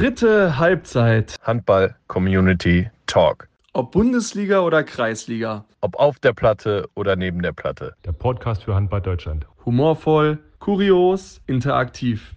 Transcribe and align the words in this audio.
Dritte 0.00 0.56
Halbzeit. 0.56 1.36
Handball 1.42 1.94
Community 2.06 2.88
Talk. 3.04 3.50
Ob 3.74 3.92
Bundesliga 3.92 4.60
oder 4.60 4.82
Kreisliga. 4.82 5.66
Ob 5.82 5.94
auf 5.96 6.18
der 6.18 6.32
Platte 6.32 6.88
oder 6.94 7.16
neben 7.16 7.42
der 7.42 7.52
Platte. 7.52 7.92
Der 8.06 8.12
Podcast 8.12 8.64
für 8.64 8.74
Handball 8.74 9.02
Deutschland. 9.02 9.46
Humorvoll, 9.66 10.38
kurios, 10.58 11.42
interaktiv. 11.46 12.34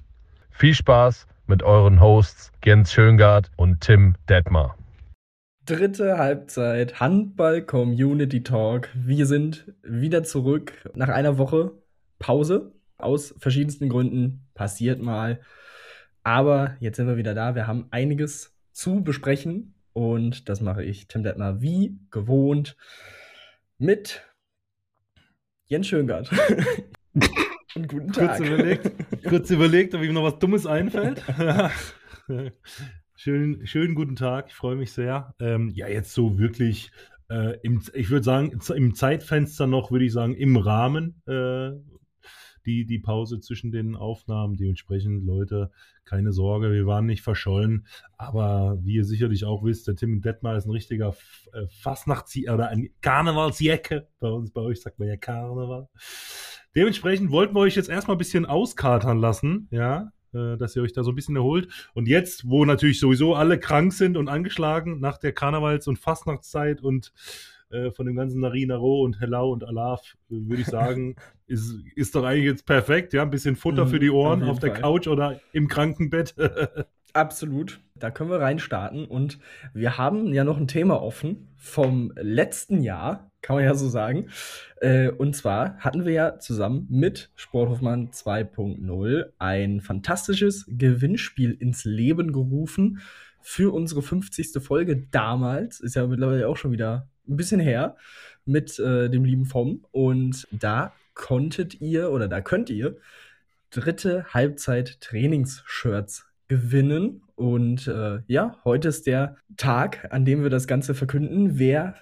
Viel 0.49 0.73
Spaß 0.73 1.25
mit 1.47 1.63
euren 1.63 2.01
Hosts 2.01 2.51
Jens 2.65 2.91
Schöngard 2.91 3.49
und 3.55 3.79
Tim 3.79 4.15
Detmar. 4.27 4.77
Dritte 5.65 6.17
Halbzeit 6.17 6.99
Handball 6.99 7.61
Community 7.61 8.43
Talk. 8.43 8.89
Wir 8.93 9.25
sind 9.25 9.71
wieder 9.83 10.25
zurück 10.25 10.73
nach 10.95 11.07
einer 11.07 11.37
Woche 11.37 11.71
Pause. 12.19 12.73
Aus 12.97 13.33
verschiedensten 13.37 13.87
Gründen 13.87 14.49
passiert 14.53 15.01
mal. 15.01 15.39
Aber 16.23 16.77
jetzt 16.79 16.97
sind 16.97 17.07
wir 17.07 17.17
wieder 17.17 17.33
da. 17.33 17.55
Wir 17.55 17.67
haben 17.67 17.87
einiges 17.91 18.55
zu 18.71 19.03
besprechen. 19.03 19.75
Und 19.93 20.49
das 20.49 20.61
mache 20.61 20.83
ich, 20.83 21.07
Tim 21.07 21.23
Detmer, 21.23 21.61
wie 21.61 21.99
gewohnt 22.09 22.75
mit 23.77 24.23
Jens 25.67 25.87
Schöngard. 25.87 26.31
Und 27.75 27.87
guten 27.87 28.11
Tag. 28.11 28.37
Kurz 28.37 28.39
überlegt, 28.39 28.91
kurz 29.23 29.49
überlegt, 29.49 29.95
ob 29.95 30.03
ihm 30.03 30.13
noch 30.13 30.23
was 30.23 30.39
Dummes 30.39 30.65
einfällt. 30.65 31.23
schönen, 33.15 33.65
schönen 33.65 33.95
guten 33.95 34.15
Tag, 34.15 34.47
ich 34.49 34.53
freue 34.53 34.75
mich 34.75 34.91
sehr. 34.91 35.33
Ähm, 35.39 35.71
ja, 35.73 35.87
jetzt 35.87 36.13
so 36.13 36.37
wirklich, 36.37 36.91
äh, 37.29 37.57
im, 37.61 37.81
ich 37.93 38.09
würde 38.11 38.23
sagen, 38.23 38.59
im 38.75 38.93
Zeitfenster 38.93 39.65
noch, 39.65 39.91
würde 39.91 40.05
ich 40.05 40.13
sagen, 40.13 40.35
im 40.35 40.55
Rahmen 40.55 41.21
äh, 41.25 41.71
die, 42.65 42.85
die 42.85 42.99
Pause 42.99 43.39
zwischen 43.39 43.71
den 43.71 43.95
Aufnahmen. 43.95 44.55
Dementsprechend, 44.55 45.25
Leute, 45.25 45.71
keine 46.05 46.31
Sorge, 46.31 46.71
wir 46.71 46.85
waren 46.85 47.05
nicht 47.05 47.21
verschollen. 47.21 47.85
Aber 48.17 48.77
wie 48.81 48.95
ihr 48.95 49.05
sicherlich 49.05 49.45
auch 49.45 49.63
wisst, 49.63 49.87
der 49.87 49.95
Tim 49.95 50.21
Detmar 50.21 50.57
ist 50.57 50.65
ein 50.65 50.71
richtiger 50.71 51.15
äh, 51.53 51.67
Fastnachts- 51.67 52.49
oder 52.49 52.69
ein 52.69 52.89
Karnevalsjacke. 53.01 54.07
Bei 54.19 54.29
uns, 54.29 54.51
bei 54.51 54.61
euch 54.61 54.81
sagt 54.81 54.99
man 54.99 55.07
ja 55.07 55.17
Karneval. 55.17 55.87
Dementsprechend 56.75 57.31
wollten 57.31 57.55
wir 57.55 57.61
euch 57.61 57.75
jetzt 57.75 57.89
erstmal 57.89 58.15
ein 58.15 58.19
bisschen 58.19 58.45
auskatern 58.45 59.19
lassen, 59.19 59.67
ja, 59.69 60.11
äh, 60.33 60.57
dass 60.57 60.75
ihr 60.75 60.81
euch 60.81 60.93
da 60.93 61.03
so 61.03 61.11
ein 61.11 61.15
bisschen 61.15 61.35
erholt. 61.35 61.67
Und 61.93 62.07
jetzt, 62.07 62.49
wo 62.49 62.65
natürlich 62.65 62.99
sowieso 62.99 63.35
alle 63.35 63.59
krank 63.59 63.93
sind 63.93 64.17
und 64.17 64.27
angeschlagen 64.27 64.99
nach 64.99 65.17
der 65.17 65.33
Karnevals- 65.33 65.87
und 65.87 65.99
Fastnachtszeit 65.99 66.81
und 66.81 67.13
äh, 67.73 67.91
von 67.91 68.05
dem 68.05 68.15
ganzen 68.15 68.41
Narinaro 68.41 69.01
und 69.03 69.19
Hellau 69.19 69.51
und 69.51 69.63
Alaf, 69.63 70.15
äh, 70.29 70.35
würde 70.47 70.61
ich 70.61 70.67
sagen, 70.67 71.15
ist, 71.47 71.75
ist 71.95 72.15
doch 72.15 72.23
eigentlich 72.23 72.45
jetzt 72.45 72.65
perfekt. 72.65 73.13
Ja, 73.13 73.23
ein 73.23 73.29
bisschen 73.29 73.55
Futter 73.55 73.85
mhm, 73.85 73.89
für 73.89 73.99
die 73.99 74.11
Ohren 74.11 74.43
auf, 74.43 74.59
der 74.59 74.71
Couch 74.71 75.07
oder 75.07 75.39
im 75.51 75.67
Krankenbett. 75.67 76.35
Absolut. 77.13 77.79
Da 77.95 78.09
können 78.11 78.31
wir 78.31 78.39
reinstarten. 78.39 79.05
Und 79.05 79.39
wir 79.73 79.97
haben 79.97 80.33
ja 80.33 80.43
noch 80.43 80.57
ein 80.57 80.67
Thema 80.67 81.01
offen 81.01 81.49
vom 81.55 82.11
letzten 82.15 82.81
Jahr, 82.81 83.31
kann 83.41 83.55
man 83.55 83.65
ja 83.65 83.75
so 83.75 83.87
sagen. 83.87 84.29
Äh, 84.81 85.09
und 85.09 85.35
zwar 85.35 85.77
hatten 85.77 86.05
wir 86.05 86.11
ja 86.11 86.39
zusammen 86.39 86.87
mit 86.89 87.31
Sporthoffmann 87.35 88.09
2.0 88.09 89.25
ein 89.37 89.81
fantastisches 89.81 90.65
Gewinnspiel 90.67 91.51
ins 91.51 91.85
Leben 91.85 92.31
gerufen 92.31 92.99
für 93.41 93.73
unsere 93.73 94.01
50. 94.01 94.63
Folge 94.63 95.07
damals. 95.11 95.79
Ist 95.79 95.95
ja 95.95 96.07
mittlerweile 96.07 96.47
auch 96.47 96.57
schon 96.57 96.71
wieder 96.71 97.09
ein 97.27 97.37
bisschen 97.37 97.59
her 97.59 97.95
mit 98.45 98.79
äh, 98.79 99.09
dem 99.09 99.25
lieben 99.25 99.45
Vom. 99.45 99.85
Und 99.91 100.47
da 100.51 100.93
konntet 101.13 101.81
ihr 101.81 102.11
oder 102.11 102.27
da 102.27 102.41
könnt 102.41 102.69
ihr 102.69 102.97
dritte 103.69 104.25
Halbzeit 104.33 104.99
Trainingsshirts 105.01 106.27
gewinnen. 106.47 107.21
Und 107.35 107.87
äh, 107.87 108.19
ja, 108.27 108.57
heute 108.63 108.89
ist 108.89 109.07
der 109.07 109.37
Tag, 109.57 110.07
an 110.11 110.25
dem 110.25 110.43
wir 110.43 110.49
das 110.49 110.67
Ganze 110.67 110.93
verkünden, 110.93 111.57
wer 111.57 111.95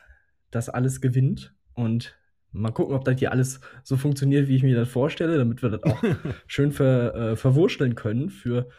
das 0.50 0.70
alles 0.70 1.02
gewinnt. 1.02 1.54
Und 1.74 2.18
mal 2.52 2.72
gucken, 2.72 2.96
ob 2.96 3.06
das 3.06 3.20
hier 3.20 3.32
alles 3.32 3.62
so 3.84 3.96
funktioniert, 3.96 4.48
wie 4.48 4.56
ich 4.58 4.64
mir 4.64 4.76
das 4.76 4.90
vorstelle, 4.90 5.38
damit 5.38 5.62
wir 5.62 5.70
das 5.70 5.84
auch 5.84 6.04
schön 6.48 6.72
ver, 6.72 7.16
äh, 7.16 7.36
verwurschteln 7.36 7.96
können 7.96 8.30
für 8.30 8.70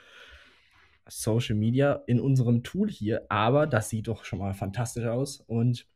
Social 1.09 1.57
Media 1.57 2.03
in 2.07 2.21
unserem 2.21 2.63
Tool 2.63 2.91
hier. 2.91 3.23
Aber 3.31 3.67
das 3.67 3.89
sieht 3.89 4.09
doch 4.09 4.25
schon 4.25 4.39
mal 4.39 4.55
fantastisch 4.55 5.07
aus. 5.07 5.41
Und 5.41 5.87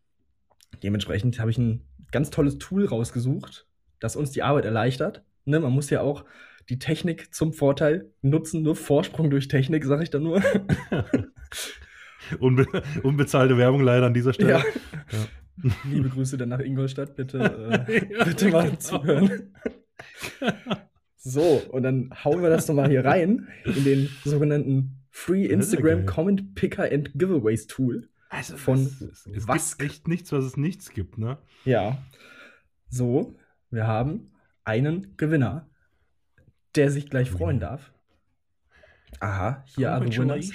dementsprechend 0.82 1.38
habe 1.40 1.50
ich 1.50 1.58
ein 1.58 1.82
ganz 2.10 2.30
tolles 2.30 2.58
Tool 2.58 2.86
rausgesucht, 2.86 3.66
das 4.00 4.16
uns 4.16 4.30
die 4.30 4.42
Arbeit 4.42 4.64
erleichtert. 4.64 5.24
Ne, 5.44 5.60
man 5.60 5.72
muss 5.72 5.90
ja 5.90 6.00
auch 6.00 6.24
die 6.68 6.78
Technik 6.78 7.32
zum 7.34 7.52
Vorteil 7.52 8.10
nutzen, 8.22 8.62
nur 8.62 8.74
Vorsprung 8.74 9.30
durch 9.30 9.48
Technik, 9.48 9.84
sage 9.84 10.02
ich 10.02 10.10
da 10.10 10.18
nur. 10.18 10.42
Unbe 12.40 12.66
unbezahlte 13.04 13.56
Werbung 13.56 13.82
leider 13.82 14.06
an 14.06 14.14
dieser 14.14 14.32
Stelle. 14.32 14.50
Ja. 14.50 14.58
Ja. 14.58 15.72
Liebe 15.90 16.08
Grüße 16.08 16.36
dann 16.36 16.48
nach 16.48 16.58
Ingolstadt, 16.58 17.14
bitte, 17.14 17.38
äh, 17.88 18.12
ja, 18.12 18.24
bitte 18.24 18.48
mal 18.48 18.64
genau. 18.64 18.76
zuhören. 18.78 19.54
so, 21.16 21.62
und 21.70 21.82
dann 21.82 22.10
hauen 22.24 22.42
wir 22.42 22.50
das 22.50 22.68
nochmal 22.68 22.90
hier 22.90 23.04
rein 23.04 23.48
in 23.64 23.84
den 23.84 24.08
sogenannten 24.24 25.04
Free 25.10 25.46
Instagram 25.46 26.04
Comment 26.04 26.54
Picker 26.54 26.90
and 26.92 27.12
Giveaways 27.14 27.66
Tool. 27.66 28.08
Also 28.36 28.56
von 28.58 28.80
es, 28.80 29.00
es, 29.00 29.26
es 29.26 29.48
was 29.48 29.78
gibt 29.78 29.90
echt 29.90 30.06
nichts, 30.08 30.30
was 30.30 30.44
es 30.44 30.58
nichts 30.58 30.90
gibt, 30.90 31.16
ne? 31.16 31.38
Ja. 31.64 31.96
So, 32.90 33.38
wir 33.70 33.86
haben 33.86 34.30
einen 34.62 35.16
Gewinner, 35.16 35.70
der 36.74 36.90
sich 36.90 37.08
gleich 37.08 37.30
freuen 37.30 37.60
darf. 37.60 37.94
Aha, 39.20 39.64
hier 39.66 39.90
are 39.90 40.06
the 40.06 40.18
winners. 40.18 40.50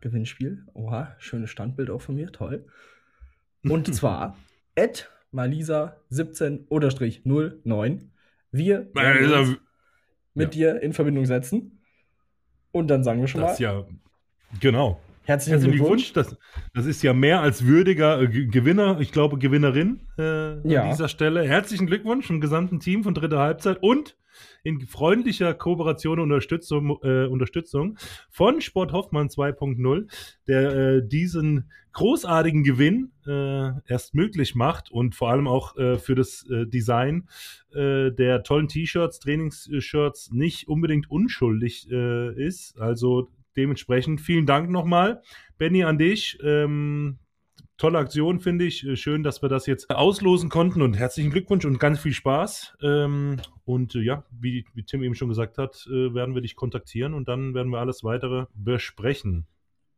Gewinnspiel. 0.00 0.66
Oha, 0.74 1.14
schönes 1.18 1.50
Standbild 1.50 1.90
auch 1.90 2.02
von 2.02 2.16
mir, 2.16 2.32
toll. 2.32 2.66
Und 3.62 3.94
zwar 3.94 4.36
at 4.76 5.08
malisa17-09. 5.32 8.08
Wir 8.50 8.92
werden 8.94 9.58
mit 10.34 10.56
ja. 10.56 10.72
dir 10.72 10.82
in 10.82 10.92
Verbindung 10.92 11.26
setzen. 11.26 11.84
Und 12.72 12.88
dann 12.88 13.04
sagen 13.04 13.20
wir 13.20 13.28
schon 13.28 13.42
das 13.42 13.60
mal. 13.60 13.64
Ja, 13.64 13.86
genau. 14.58 15.00
Herzlichen, 15.30 15.60
Herzlichen 15.60 15.76
Glückwunsch. 15.76 16.12
Das, 16.12 16.36
das, 16.74 16.86
ist 16.86 17.02
ja 17.04 17.12
mehr 17.12 17.40
als 17.40 17.64
würdiger 17.64 18.20
äh, 18.20 18.26
Gewinner, 18.26 18.98
ich 18.98 19.12
glaube 19.12 19.38
Gewinnerin 19.38 20.00
äh, 20.18 20.68
ja. 20.68 20.82
an 20.82 20.90
dieser 20.90 21.08
Stelle. 21.08 21.46
Herzlichen 21.46 21.86
Glückwunsch 21.86 22.28
im 22.30 22.40
gesamten 22.40 22.80
Team 22.80 23.04
von 23.04 23.14
dritter 23.14 23.38
Halbzeit 23.38 23.80
und 23.80 24.16
in 24.64 24.80
freundlicher 24.80 25.54
Kooperation 25.54 26.18
und 26.18 26.32
Unterstützung, 26.32 26.98
äh, 27.04 27.26
Unterstützung 27.26 27.96
von 28.28 28.60
Sport 28.60 28.92
Hoffmann 28.92 29.28
2.0, 29.28 30.08
der 30.48 30.74
äh, 30.74 31.06
diesen 31.06 31.70
großartigen 31.92 32.64
Gewinn 32.64 33.12
äh, 33.24 33.70
erst 33.86 34.14
möglich 34.14 34.56
macht 34.56 34.90
und 34.90 35.14
vor 35.14 35.30
allem 35.30 35.46
auch 35.46 35.76
äh, 35.76 35.98
für 35.98 36.16
das 36.16 36.44
Design 36.48 37.28
der 37.72 38.42
tollen 38.42 38.66
T-Shirts, 38.66 39.20
Trainingsshirts 39.20 40.32
nicht 40.32 40.66
unbedingt 40.66 41.08
unschuldig 41.08 41.88
ist. 41.88 42.76
Also 42.80 43.30
dementsprechend 43.60 44.20
vielen 44.20 44.46
Dank 44.46 44.70
nochmal, 44.70 45.22
Benny, 45.58 45.84
an 45.84 45.98
dich. 45.98 46.38
Ähm, 46.42 47.18
tolle 47.76 47.98
Aktion, 47.98 48.40
finde 48.40 48.64
ich. 48.64 48.86
Äh, 48.86 48.96
schön, 48.96 49.22
dass 49.22 49.42
wir 49.42 49.50
das 49.50 49.66
jetzt 49.66 49.90
auslosen 49.90 50.48
konnten 50.48 50.80
und 50.80 50.94
herzlichen 50.94 51.30
Glückwunsch 51.30 51.66
und 51.66 51.78
ganz 51.78 52.00
viel 52.00 52.14
Spaß. 52.14 52.78
Ähm, 52.82 53.36
und 53.64 53.94
äh, 53.94 54.00
ja, 54.00 54.24
wie, 54.30 54.64
wie, 54.74 54.84
Tim 54.84 55.02
eben 55.02 55.14
schon 55.14 55.28
gesagt 55.28 55.58
hat, 55.58 55.86
äh, 55.88 56.14
werden 56.14 56.34
wir 56.34 56.40
dich 56.40 56.56
kontaktieren 56.56 57.12
und 57.12 57.28
dann 57.28 57.54
werden 57.54 57.70
wir 57.70 57.78
alles 57.78 58.02
weitere 58.02 58.46
besprechen. 58.54 59.46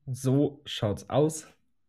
So 0.06 0.60
schaut's 0.64 1.08
aus. 1.08 1.46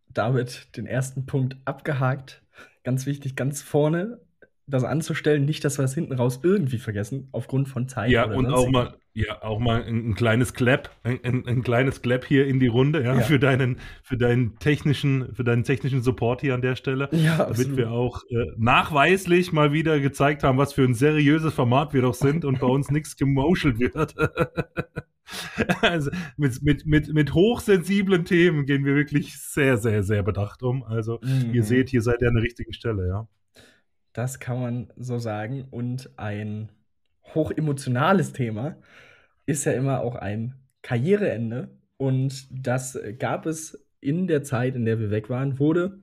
Damit 0.09 0.78
den 0.78 0.85
ersten 0.85 1.25
Punkt 1.25 1.57
abgehakt. 1.66 2.44
Ganz 2.83 3.07
wichtig, 3.07 3.35
ganz 3.35 3.63
vorne 3.63 4.19
das 4.67 4.83
anzustellen, 4.83 5.45
nicht, 5.45 5.66
dass 5.66 5.78
wir 5.78 5.85
es 5.85 5.94
hinten 5.94 6.13
raus 6.13 6.39
irgendwie 6.44 6.78
vergessen, 6.78 7.28
aufgrund 7.31 7.67
von 7.67 7.89
Zeit. 7.89 8.12
Ja, 8.12 8.25
und 8.25 8.45
auch 8.45 8.69
mal, 8.69 8.95
ja, 9.16 9.44
auch 9.44 9.59
mal 9.59 9.84
ein, 9.84 10.09
ein 10.09 10.16
kleines 10.16 10.56
Clap, 10.56 10.90
ein, 11.03 11.19
ein, 11.24 11.47
ein, 11.47 11.62
kleines 11.62 12.01
Clap 12.01 12.25
hier 12.25 12.47
in 12.47 12.59
die 12.59 12.68
Runde, 12.68 13.03
ja, 13.03 13.16
ja, 13.16 13.22
für 13.22 13.38
deinen, 13.38 13.77
für 14.01 14.18
deinen 14.18 14.57
technischen, 14.57 15.36
für 15.36 15.44
deinen 15.44 15.63
technischen 15.63 16.01
Support 16.01 16.42
hier 16.42 16.56
an 16.56 16.62
der 16.62 16.75
Stelle. 16.75 17.10
Ja, 17.12 17.38
damit 17.38 17.51
absolut. 17.51 17.77
wir 17.77 17.92
auch 17.92 18.24
äh, 18.30 18.45
nachweislich 18.57 19.51
mal 19.51 19.71
wieder 19.71 20.00
gezeigt 20.00 20.44
haben, 20.44 20.57
was 20.57 20.74
für 20.74 20.83
ein 20.83 20.95
seriöses 20.95 21.54
Format 21.54 21.94
wir 21.94 22.01
doch 22.01 22.15
sind 22.15 22.44
und 22.44 22.60
bei 22.60 22.68
uns 22.68 22.89
nichts 22.92 23.15
gemoschelt 23.15 23.80
wird. 23.80 24.15
also 25.81 26.09
mit, 26.36 26.63
mit, 26.63 26.86
mit, 26.88 27.13
mit 27.13 27.33
hochsensiblen 27.36 28.25
Themen 28.25 28.66
gehen 28.66 28.83
wir 28.83 28.95
wirklich 28.95 29.38
sehr, 29.38 29.77
sehr, 29.77 30.01
sehr 30.01 30.24
bedacht 30.24 30.63
um. 30.63 30.83
Also 30.83 31.19
mhm. 31.21 31.54
ihr 31.54 31.63
seht, 31.63 31.89
hier 31.89 32.01
seid 32.01 32.21
ihr 32.24 32.30
an 32.30 32.36
der 32.36 32.44
richtigen 32.44 32.74
Stelle, 32.74 33.07
ja. 33.07 33.27
Das 34.12 34.39
kann 34.39 34.59
man 34.59 34.94
so 34.95 35.19
sagen. 35.19 35.68
Und 35.69 36.12
ein 36.18 36.69
hochemotionales 37.33 38.33
Thema 38.33 38.77
ist 39.45 39.65
ja 39.65 39.73
immer 39.73 40.01
auch 40.01 40.15
ein 40.15 40.55
Karriereende. 40.81 41.77
Und 41.97 42.47
das 42.51 42.99
gab 43.19 43.45
es 43.45 43.85
in 43.99 44.27
der 44.27 44.43
Zeit, 44.43 44.75
in 44.75 44.85
der 44.85 44.99
wir 44.99 45.11
weg 45.11 45.29
waren, 45.29 45.59
wurde 45.59 46.01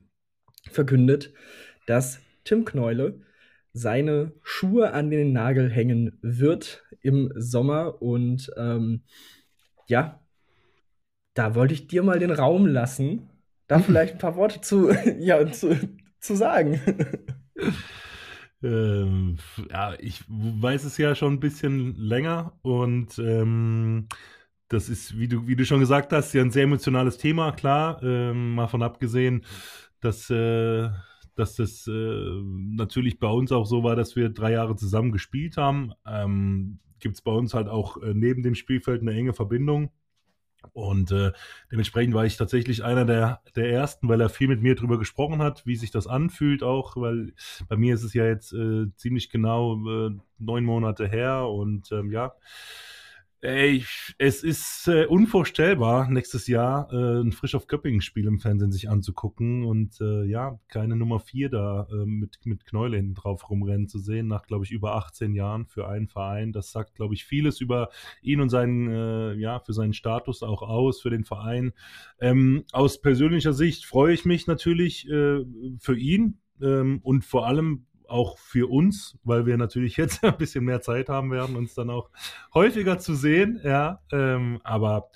verkündet, 0.71 1.33
dass 1.87 2.21
Tim 2.45 2.65
Kneule 2.65 3.21
seine 3.73 4.33
Schuhe 4.43 4.93
an 4.93 5.11
den 5.11 5.33
Nagel 5.33 5.71
hängen 5.71 6.19
wird 6.23 6.83
im 7.03 7.33
Sommer. 7.37 8.03
Und 8.03 8.51
ähm, 8.57 9.03
ja, 9.87 10.21
da 11.35 11.55
wollte 11.55 11.75
ich 11.75 11.87
dir 11.87 12.03
mal 12.03 12.19
den 12.19 12.31
Raum 12.31 12.67
lassen, 12.67 13.31
da 13.67 13.79
vielleicht 13.81 14.15
ein 14.15 14.19
paar 14.19 14.37
Worte 14.37 14.61
zu, 14.61 14.91
ja, 15.19 15.51
zu, 15.51 15.77
zu 16.19 16.35
sagen. 16.35 16.81
Ähm, 18.63 19.39
ja, 19.71 19.95
ich 19.99 20.23
weiß 20.29 20.85
es 20.85 20.99
ja 20.99 21.15
schon 21.15 21.35
ein 21.35 21.41
bisschen 21.41 21.97
länger 21.97 22.53
und 22.63 23.19
ähm, 23.19 24.07
das 24.69 24.89
ist, 24.89 25.19
wie 25.19 25.29
du, 25.29 25.47
wie 25.49 25.57
du 25.57 25.65
schon 25.65 25.81
gesagt 25.81 26.13
hast, 26.13 26.33
ja 26.35 26.43
ein 26.43 26.51
sehr 26.51 26.65
emotionales 26.65 27.17
Thema, 27.19 27.53
klar, 27.53 28.03
ähm, 28.03 28.55
mal 28.55 28.69
von 28.69 28.83
abgesehen, 28.83 29.45
dass, 30.01 30.29
äh, 30.31 30.91
dass 31.37 31.57
das 31.57 31.87
äh, 31.87 31.93
natürlich 31.93 33.19
bei 33.19 33.29
uns 33.29 33.51
auch 33.53 33.67
so 33.67 33.83
war, 33.83 33.97
dass 33.97 34.15
wir 34.15 34.29
drei 34.29 34.53
Jahre 34.53 34.77
zusammen 34.77 35.13
gespielt 35.13 35.57
haben. 35.57 35.93
Ähm, 36.07 36.81
Gibt 37.01 37.17
es 37.17 37.23
bei 37.23 37.33
uns 37.33 37.55
halt 37.55 37.69
auch 37.69 37.97
äh, 38.03 38.13
neben 38.15 38.43
dem 38.43 38.55
Spielfeld 38.55 39.01
eine 39.03 39.15
enge 39.15 39.33
Verbindung. 39.33 39.91
Und 40.73 41.11
äh, 41.11 41.33
dementsprechend 41.71 42.15
war 42.15 42.25
ich 42.25 42.37
tatsächlich 42.37 42.85
einer 42.85 43.05
der, 43.05 43.41
der 43.57 43.71
ersten, 43.71 44.09
weil 44.09 44.21
er 44.21 44.29
viel 44.29 44.49
mit 44.49 44.63
mir 44.63 44.75
drüber 44.75 44.99
gesprochen 44.99 45.43
hat, 45.43 45.67
wie 45.67 45.77
sich 45.77 45.91
das 45.91 46.07
anfühlt, 46.07 46.63
auch, 46.63 46.97
weil 46.97 47.33
bei 47.69 47.77
mir 47.77 47.95
ist 47.95 48.05
es 48.05 48.15
ja 48.15 48.27
jetzt 48.27 48.53
äh, 48.53 48.87
ziemlich 48.97 49.31
genau 49.31 49.77
äh, 49.87 50.11
neun 50.39 50.65
Monate 50.65 51.09
her 51.09 51.49
und 51.49 51.91
ähm, 51.93 52.11
ja, 52.11 52.35
Ey, 53.43 53.87
es 54.19 54.43
ist 54.43 54.87
äh, 54.87 55.07
unvorstellbar, 55.07 56.11
nächstes 56.11 56.47
Jahr 56.47 56.93
äh, 56.93 57.23
ein 57.23 57.33
Frisch 57.33 57.55
auf 57.55 57.69
Köppingen-Spiel 57.69 58.27
im 58.27 58.39
Fernsehen 58.39 58.71
sich 58.71 58.91
anzugucken 58.91 59.65
und 59.65 59.99
äh, 60.03 60.25
ja, 60.25 60.61
keine 60.69 60.95
Nummer 60.95 61.21
4 61.21 61.49
da 61.49 61.89
äh, 61.91 62.05
mit, 62.05 62.37
mit 62.45 62.67
Knäule 62.67 62.99
hinten 62.99 63.15
drauf 63.15 63.49
rumrennen 63.49 63.89
zu 63.89 63.99
sehen, 63.99 64.27
nach, 64.27 64.43
glaube 64.43 64.67
ich, 64.67 64.73
über 64.73 64.95
18 64.95 65.33
Jahren 65.33 65.65
für 65.65 65.89
einen 65.89 66.09
Verein. 66.09 66.53
Das 66.53 66.71
sagt, 66.71 66.95
glaube 66.97 67.15
ich, 67.15 67.25
vieles 67.25 67.63
über 67.63 67.89
ihn 68.21 68.43
und 68.43 68.51
seinen, 68.51 68.91
äh, 68.91 69.33
ja, 69.37 69.59
für 69.61 69.73
seinen 69.73 69.95
Status 69.95 70.43
auch 70.43 70.61
aus, 70.61 71.01
für 71.01 71.09
den 71.09 71.25
Verein. 71.25 71.73
Ähm, 72.21 72.65
aus 72.73 73.01
persönlicher 73.01 73.55
Sicht 73.55 73.87
freue 73.87 74.13
ich 74.13 74.27
mich 74.27 74.49
natürlich 74.49 75.09
äh, 75.09 75.47
für 75.79 75.97
ihn 75.97 76.41
ähm, 76.61 77.01
und 77.03 77.25
vor 77.25 77.47
allem 77.47 77.87
auch 78.11 78.39
für 78.39 78.71
uns, 78.71 79.19
weil 79.25 79.47
wir 79.47 79.57
natürlich 79.57 79.97
jetzt 79.97 80.23
ein 80.25 80.37
bisschen 80.37 80.65
mehr 80.65 80.81
Zeit 80.81 81.09
haben 81.09 81.31
werden, 81.31 81.57
uns 81.57 81.75
dann 81.75 81.91
auch 81.91 82.11
häufiger 82.55 82.99
zu 82.99 83.15
sehen. 83.15 83.61
Ja, 83.65 84.01
ähm, 84.13 84.61
aber 84.65 85.11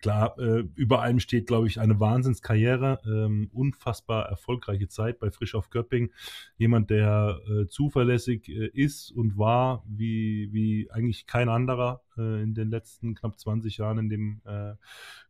klar, 0.00 0.38
äh, 0.38 0.64
über 0.74 1.02
allem 1.02 1.20
steht, 1.20 1.46
glaube 1.46 1.66
ich, 1.66 1.80
eine 1.80 2.00
Wahnsinnskarriere, 2.00 3.00
ähm, 3.04 3.50
unfassbar 3.52 4.28
erfolgreiche 4.28 4.88
Zeit 4.88 5.18
bei 5.18 5.30
Frisch 5.30 5.54
auf 5.54 5.70
Göpping. 5.70 6.10
Jemand, 6.56 6.90
der 6.90 7.40
äh, 7.48 7.66
zuverlässig 7.66 8.48
äh, 8.48 8.66
ist 8.68 9.10
und 9.12 9.36
war, 9.38 9.84
wie, 9.86 10.52
wie 10.52 10.90
eigentlich 10.90 11.26
kein 11.26 11.48
anderer 11.48 12.02
äh, 12.16 12.42
in 12.42 12.54
den 12.54 12.70
letzten 12.70 13.14
knapp 13.14 13.38
20 13.38 13.76
Jahren 13.78 13.98
in 13.98 14.08
dem 14.08 14.40
äh, 14.44 14.74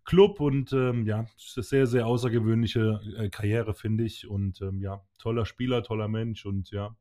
Club. 0.04 0.40
Und 0.40 0.72
ähm, 0.72 1.06
ja, 1.06 1.26
sehr, 1.36 1.86
sehr 1.86 2.06
außergewöhnliche 2.06 3.00
äh, 3.16 3.28
Karriere, 3.28 3.74
finde 3.74 4.04
ich. 4.04 4.28
Und 4.28 4.60
ähm, 4.60 4.80
ja, 4.80 5.02
toller 5.18 5.46
Spieler, 5.46 5.82
toller 5.82 6.08
Mensch 6.08 6.46
und 6.46 6.70
ja. 6.70 6.94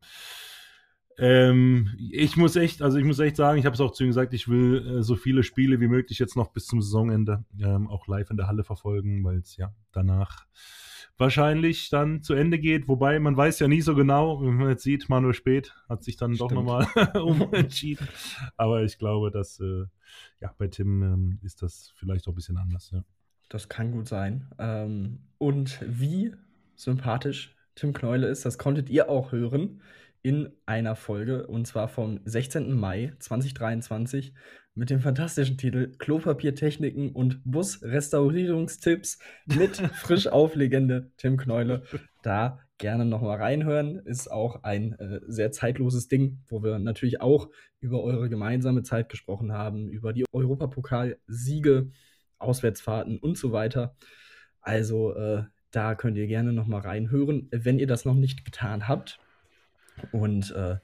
Ähm, 1.19 1.89
ich 2.11 2.37
muss 2.37 2.55
echt, 2.55 2.81
also 2.81 2.97
ich 2.97 3.03
muss 3.03 3.19
echt 3.19 3.35
sagen, 3.35 3.59
ich 3.59 3.65
habe 3.65 3.73
es 3.73 3.81
auch 3.81 3.91
zu 3.91 4.03
ihm 4.03 4.09
gesagt, 4.09 4.33
ich 4.33 4.47
will 4.47 4.99
äh, 4.99 5.03
so 5.03 5.17
viele 5.17 5.43
Spiele 5.43 5.81
wie 5.81 5.89
möglich 5.89 6.17
jetzt 6.17 6.37
noch 6.37 6.53
bis 6.53 6.65
zum 6.65 6.81
Saisonende 6.81 7.43
ähm, 7.59 7.89
auch 7.89 8.07
live 8.07 8.29
in 8.29 8.37
der 8.37 8.47
Halle 8.47 8.63
verfolgen, 8.63 9.21
weil 9.25 9.39
es 9.39 9.57
ja 9.57 9.73
danach 9.91 10.45
wahrscheinlich 11.17 11.89
dann 11.89 12.23
zu 12.23 12.33
Ende 12.33 12.57
geht. 12.57 12.87
Wobei 12.87 13.19
man 13.19 13.35
weiß 13.35 13.59
ja 13.59 13.67
nie 13.67 13.81
so 13.81 13.95
genau, 13.95 14.41
wenn 14.41 14.55
man 14.55 14.69
jetzt 14.69 14.83
sieht, 14.83 15.09
Manuel 15.09 15.33
Spät 15.33 15.75
hat 15.89 16.05
sich 16.05 16.15
dann 16.15 16.35
Stimmt. 16.35 16.51
doch 16.51 16.55
nochmal 16.55 16.87
umentschieden. 17.21 18.07
Aber 18.55 18.83
ich 18.83 18.97
glaube, 18.97 19.29
dass 19.29 19.59
äh, 19.59 19.85
ja, 20.39 20.55
bei 20.57 20.69
Tim 20.69 21.03
ähm, 21.03 21.39
ist 21.43 21.61
das 21.61 21.91
vielleicht 21.97 22.27
auch 22.27 22.31
ein 22.31 22.35
bisschen 22.35 22.57
anders. 22.57 22.91
Ja. 22.91 23.03
Das 23.49 23.67
kann 23.67 23.91
gut 23.91 24.07
sein. 24.07 24.47
Ähm, 24.57 25.19
und 25.37 25.79
wie 25.85 26.33
sympathisch 26.75 27.57
Tim 27.75 27.91
Knäule 27.91 28.27
ist, 28.27 28.45
das 28.45 28.57
konntet 28.57 28.89
ihr 28.89 29.09
auch 29.09 29.33
hören 29.33 29.81
in 30.21 30.49
einer 30.65 30.95
Folge 30.95 31.47
und 31.47 31.65
zwar 31.65 31.87
vom 31.87 32.19
16. 32.25 32.73
Mai 32.73 33.13
2023 33.19 34.33
mit 34.75 34.89
dem 34.89 34.99
fantastischen 34.99 35.57
Titel 35.57 35.91
Klopapiertechniken 35.97 37.11
und 37.11 37.41
Busrestaurierungstipps 37.43 39.19
mit 39.45 39.77
frisch 39.95 40.27
Auflegende 40.27 41.11
Tim 41.17 41.37
Knäule. 41.37 41.83
Da 42.23 42.59
gerne 42.77 43.05
nochmal 43.05 43.37
reinhören. 43.37 43.99
Ist 43.99 44.31
auch 44.31 44.63
ein 44.63 44.93
äh, 44.93 45.19
sehr 45.27 45.51
zeitloses 45.51 46.07
Ding, 46.07 46.39
wo 46.47 46.63
wir 46.63 46.79
natürlich 46.79 47.21
auch 47.21 47.49
über 47.81 48.01
eure 48.01 48.29
gemeinsame 48.29 48.83
Zeit 48.83 49.09
gesprochen 49.09 49.51
haben, 49.51 49.89
über 49.89 50.13
die 50.13 50.25
Europapokalsiege, 50.31 51.91
Auswärtsfahrten 52.37 53.19
und 53.19 53.37
so 53.37 53.51
weiter. 53.51 53.95
Also 54.61 55.13
äh, 55.13 55.43
da 55.71 55.95
könnt 55.95 56.17
ihr 56.17 56.27
gerne 56.27 56.53
nochmal 56.53 56.81
reinhören, 56.81 57.47
wenn 57.51 57.79
ihr 57.79 57.87
das 57.87 58.05
noch 58.05 58.15
nicht 58.15 58.45
getan 58.45 58.87
habt. 58.87 59.19
Und 60.11 60.51
äh, 60.51 60.77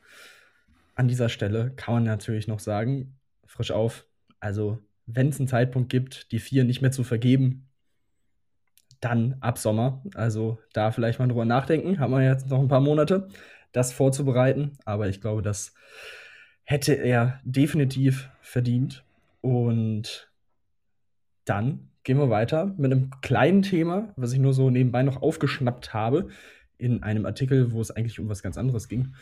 an 0.95 1.07
dieser 1.07 1.29
Stelle 1.29 1.71
kann 1.75 1.95
man 1.95 2.03
natürlich 2.03 2.47
noch 2.47 2.59
sagen, 2.59 3.17
frisch 3.45 3.71
auf, 3.71 4.05
also 4.39 4.79
wenn 5.05 5.29
es 5.29 5.39
einen 5.39 5.47
Zeitpunkt 5.47 5.89
gibt, 5.89 6.31
die 6.31 6.39
vier 6.39 6.63
nicht 6.63 6.81
mehr 6.81 6.91
zu 6.91 7.03
vergeben, 7.03 7.67
dann 9.01 9.35
ab 9.39 9.57
Sommer. 9.57 10.01
Also 10.15 10.57
da 10.73 10.91
vielleicht 10.91 11.19
mal 11.19 11.27
drüber 11.27 11.45
nachdenken. 11.45 11.99
Haben 11.99 12.13
wir 12.13 12.23
jetzt 12.23 12.49
noch 12.49 12.59
ein 12.59 12.67
paar 12.67 12.81
Monate, 12.81 13.27
das 13.71 13.93
vorzubereiten. 13.93 14.77
Aber 14.85 15.07
ich 15.07 15.21
glaube, 15.21 15.41
das 15.41 15.73
hätte 16.63 16.93
er 16.93 17.39
definitiv 17.43 18.29
verdient. 18.41 19.03
Und 19.41 20.31
dann 21.45 21.89
gehen 22.03 22.17
wir 22.17 22.29
weiter 22.29 22.73
mit 22.77 22.91
einem 22.91 23.11
kleinen 23.21 23.61
Thema, 23.61 24.13
was 24.15 24.33
ich 24.33 24.39
nur 24.39 24.53
so 24.53 24.69
nebenbei 24.69 25.03
noch 25.03 25.21
aufgeschnappt 25.21 25.93
habe 25.93 26.29
in 26.77 27.03
einem 27.03 27.25
Artikel, 27.25 27.71
wo 27.71 27.81
es 27.81 27.91
eigentlich 27.91 28.19
um 28.19 28.29
was 28.29 28.43
ganz 28.43 28.57
anderes 28.57 28.87
ging. 28.87 29.13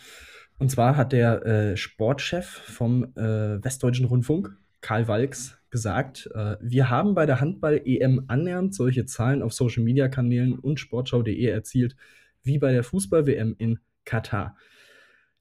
Und 0.59 0.69
zwar 0.69 0.97
hat 0.97 1.11
der 1.11 1.45
äh, 1.45 1.77
Sportchef 1.77 2.45
vom 2.45 3.15
äh, 3.15 3.63
Westdeutschen 3.63 4.05
Rundfunk, 4.05 4.55
Karl 4.81 5.07
Walks, 5.07 5.57
gesagt, 5.73 6.29
äh, 6.35 6.57
wir 6.61 6.91
haben 6.91 7.15
bei 7.15 7.25
der 7.25 7.41
Handball-EM 7.41 8.25
annähernd 8.27 8.75
solche 8.75 9.05
Zahlen 9.05 9.41
auf 9.41 9.53
Social-Media-Kanälen 9.53 10.59
und 10.59 10.79
sportschau.de 10.79 11.45
erzielt, 11.45 11.95
wie 12.44 12.59
bei 12.59 12.71
der 12.71 12.83
Fußball-WM 12.83 13.56
in 13.57 13.79
Katar. 14.06 14.56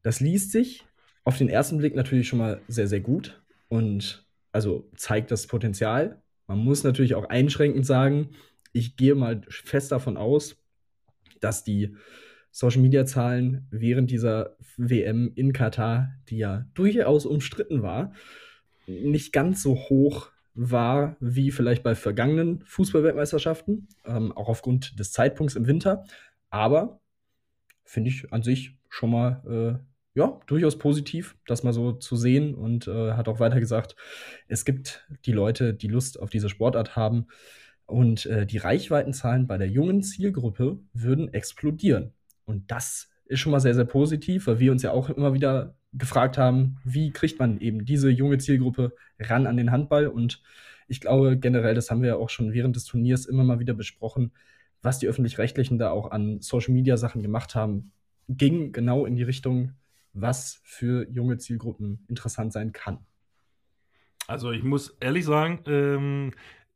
Das 0.02 0.20
liest 0.20 0.50
sich 0.50 0.86
auf 1.24 1.36
den 1.36 1.50
ersten 1.50 1.78
Blick 1.78 1.94
natürlich 1.94 2.28
schon 2.28 2.38
mal 2.38 2.60
sehr, 2.66 2.88
sehr 2.88 3.00
gut 3.00 3.42
und 3.68 4.26
also 4.52 4.88
zeigt 4.96 5.30
das 5.30 5.46
Potenzial. 5.46 6.22
Man 6.46 6.58
muss 6.58 6.82
natürlich 6.82 7.14
auch 7.14 7.28
einschränkend 7.28 7.84
sagen, 7.86 8.30
ich 8.72 8.96
gehe 8.96 9.14
mal 9.14 9.42
fest 9.48 9.92
davon 9.92 10.16
aus, 10.16 10.61
dass 11.42 11.64
die 11.64 11.94
Social-Media-Zahlen 12.50 13.66
während 13.70 14.10
dieser 14.10 14.56
WM 14.76 15.32
in 15.34 15.52
Katar, 15.52 16.12
die 16.28 16.38
ja 16.38 16.66
durchaus 16.74 17.26
umstritten 17.26 17.82
war, 17.82 18.12
nicht 18.86 19.32
ganz 19.32 19.62
so 19.62 19.74
hoch 19.74 20.30
war 20.54 21.16
wie 21.18 21.50
vielleicht 21.50 21.82
bei 21.82 21.94
vergangenen 21.94 22.62
Fußballweltmeisterschaften, 22.66 23.88
ähm, 24.04 24.32
auch 24.32 24.48
aufgrund 24.48 24.98
des 24.98 25.12
Zeitpunkts 25.12 25.56
im 25.56 25.66
Winter. 25.66 26.04
Aber 26.50 27.00
finde 27.84 28.10
ich 28.10 28.32
an 28.32 28.42
sich 28.42 28.76
schon 28.90 29.10
mal 29.10 29.80
äh, 29.80 30.18
ja, 30.18 30.38
durchaus 30.46 30.78
positiv, 30.78 31.36
das 31.46 31.62
mal 31.62 31.72
so 31.72 31.92
zu 31.92 32.16
sehen 32.16 32.54
und 32.54 32.86
äh, 32.86 33.12
hat 33.12 33.28
auch 33.28 33.40
weiter 33.40 33.60
gesagt, 33.60 33.96
es 34.46 34.66
gibt 34.66 35.06
die 35.24 35.32
Leute, 35.32 35.72
die 35.72 35.88
Lust 35.88 36.20
auf 36.20 36.28
diese 36.28 36.50
Sportart 36.50 36.96
haben 36.96 37.28
und 37.86 38.26
äh, 38.26 38.46
die 38.46 38.58
Reichweitenzahlen 38.58 39.46
bei 39.46 39.58
der 39.58 39.68
jungen 39.68 40.02
Zielgruppe 40.02 40.78
würden 40.92 41.32
explodieren. 41.32 42.12
Und 42.44 42.70
das 42.70 43.10
ist 43.26 43.40
schon 43.40 43.52
mal 43.52 43.60
sehr, 43.60 43.74
sehr 43.74 43.84
positiv, 43.84 44.46
weil 44.46 44.58
wir 44.58 44.72
uns 44.72 44.82
ja 44.82 44.92
auch 44.92 45.10
immer 45.10 45.34
wieder 45.34 45.74
gefragt 45.92 46.38
haben, 46.38 46.78
wie 46.84 47.10
kriegt 47.10 47.38
man 47.38 47.60
eben 47.60 47.84
diese 47.84 48.10
junge 48.10 48.38
Zielgruppe 48.38 48.94
ran 49.18 49.46
an 49.46 49.56
den 49.56 49.70
Handball. 49.70 50.06
Und 50.06 50.42
ich 50.88 51.00
glaube 51.00 51.38
generell, 51.38 51.74
das 51.74 51.90
haben 51.90 52.02
wir 52.02 52.10
ja 52.10 52.16
auch 52.16 52.30
schon 52.30 52.52
während 52.52 52.76
des 52.76 52.84
Turniers 52.84 53.26
immer 53.26 53.44
mal 53.44 53.58
wieder 53.58 53.74
besprochen, 53.74 54.32
was 54.80 54.98
die 54.98 55.06
öffentlich-rechtlichen 55.06 55.78
da 55.78 55.90
auch 55.90 56.10
an 56.10 56.40
Social-Media-Sachen 56.40 57.22
gemacht 57.22 57.54
haben, 57.54 57.92
ging 58.28 58.72
genau 58.72 59.06
in 59.06 59.16
die 59.16 59.22
Richtung, 59.22 59.72
was 60.12 60.60
für 60.64 61.08
junge 61.08 61.38
Zielgruppen 61.38 62.04
interessant 62.08 62.52
sein 62.52 62.72
kann. 62.72 62.98
Also 64.26 64.50
ich 64.52 64.62
muss 64.62 64.96
ehrlich 65.00 65.24
sagen, 65.24 65.60
ähm, 65.66 66.32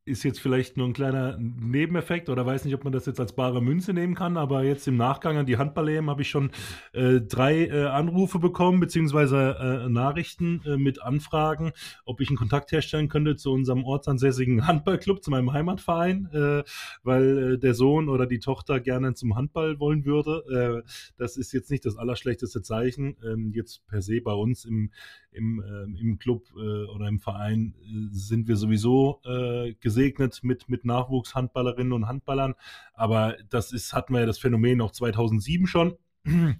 ist 0.07 0.23
jetzt 0.23 0.41
vielleicht 0.41 0.77
nur 0.77 0.87
ein 0.87 0.93
kleiner 0.93 1.37
Nebeneffekt 1.37 2.29
oder 2.29 2.47
weiß 2.47 2.65
nicht, 2.65 2.75
ob 2.75 2.85
man 2.85 2.93
das 2.93 3.07
jetzt 3.07 3.19
als 3.19 3.35
bare 3.35 3.61
Münze 3.61 3.93
nehmen 3.93 4.15
kann, 4.15 4.37
aber 4.37 4.63
jetzt 4.63 4.87
im 4.87 4.97
Nachgang 4.97 5.37
an 5.37 5.47
die 5.47 5.59
Handball-EM 5.59 6.09
habe 6.09 6.23
ich 6.23 6.31
schon 6.31 6.53
äh, 6.93 7.21
drei 7.21 7.67
äh, 7.67 7.87
Anrufe 7.87 8.39
bekommen, 8.39 8.79
beziehungsweise 8.79 9.57
äh, 9.59 9.89
Nachrichten 9.89 10.63
äh, 10.65 10.77
mit 10.77 11.03
Anfragen, 11.03 11.73
ob 12.05 12.21
ich 12.21 12.29
einen 12.29 12.37
Kontakt 12.37 12.71
herstellen 12.71 13.09
könnte 13.09 13.35
zu 13.35 13.51
unserem 13.51 13.85
ortsansässigen 13.85 14.67
Handballclub, 14.67 15.25
zu 15.25 15.33
meinem 15.33 15.53
Heimatverein, 15.53 16.29
äh, 16.33 16.63
weil 17.03 17.55
äh, 17.55 17.59
der 17.59 17.75
Sohn 17.75 18.09
oder 18.09 18.27
die 18.27 18.39
Tochter 18.39 18.79
gerne 18.79 19.15
zum 19.15 19.35
Handball 19.35 19.81
wollen 19.81 20.05
würde. 20.05 20.85
das 21.17 21.37
ist 21.37 21.53
jetzt 21.53 21.71
nicht 21.71 21.85
das 21.85 21.97
allerschlechteste 21.97 22.63
Zeichen. 22.63 23.17
Ähm, 23.25 23.51
jetzt 23.53 23.87
per 23.89 24.03
se 24.03 24.21
bei 24.21 24.33
uns 24.33 24.65
im, 24.65 24.93
im, 25.33 25.97
im 25.99 26.19
Club 26.19 26.45
oder 26.55 27.09
im 27.09 27.19
Verein 27.19 27.75
sind 28.11 28.49
wir 28.49 28.57
sowieso 28.57 29.21
äh, 29.25 29.75
gesegnet 29.97 30.41
mit, 30.43 30.69
mit 30.69 30.85
Nachwuchshandballerinnen 30.85 31.93
und 31.93 32.07
Handballern. 32.07 32.55
Aber 32.93 33.37
das 33.49 33.73
ist, 33.73 33.95
hatten 33.95 34.13
wir 34.13 34.21
ja 34.21 34.27
das 34.27 34.39
Phänomen 34.39 34.81
auch 34.81 34.93
2007 34.93 35.67
schon 35.67 35.97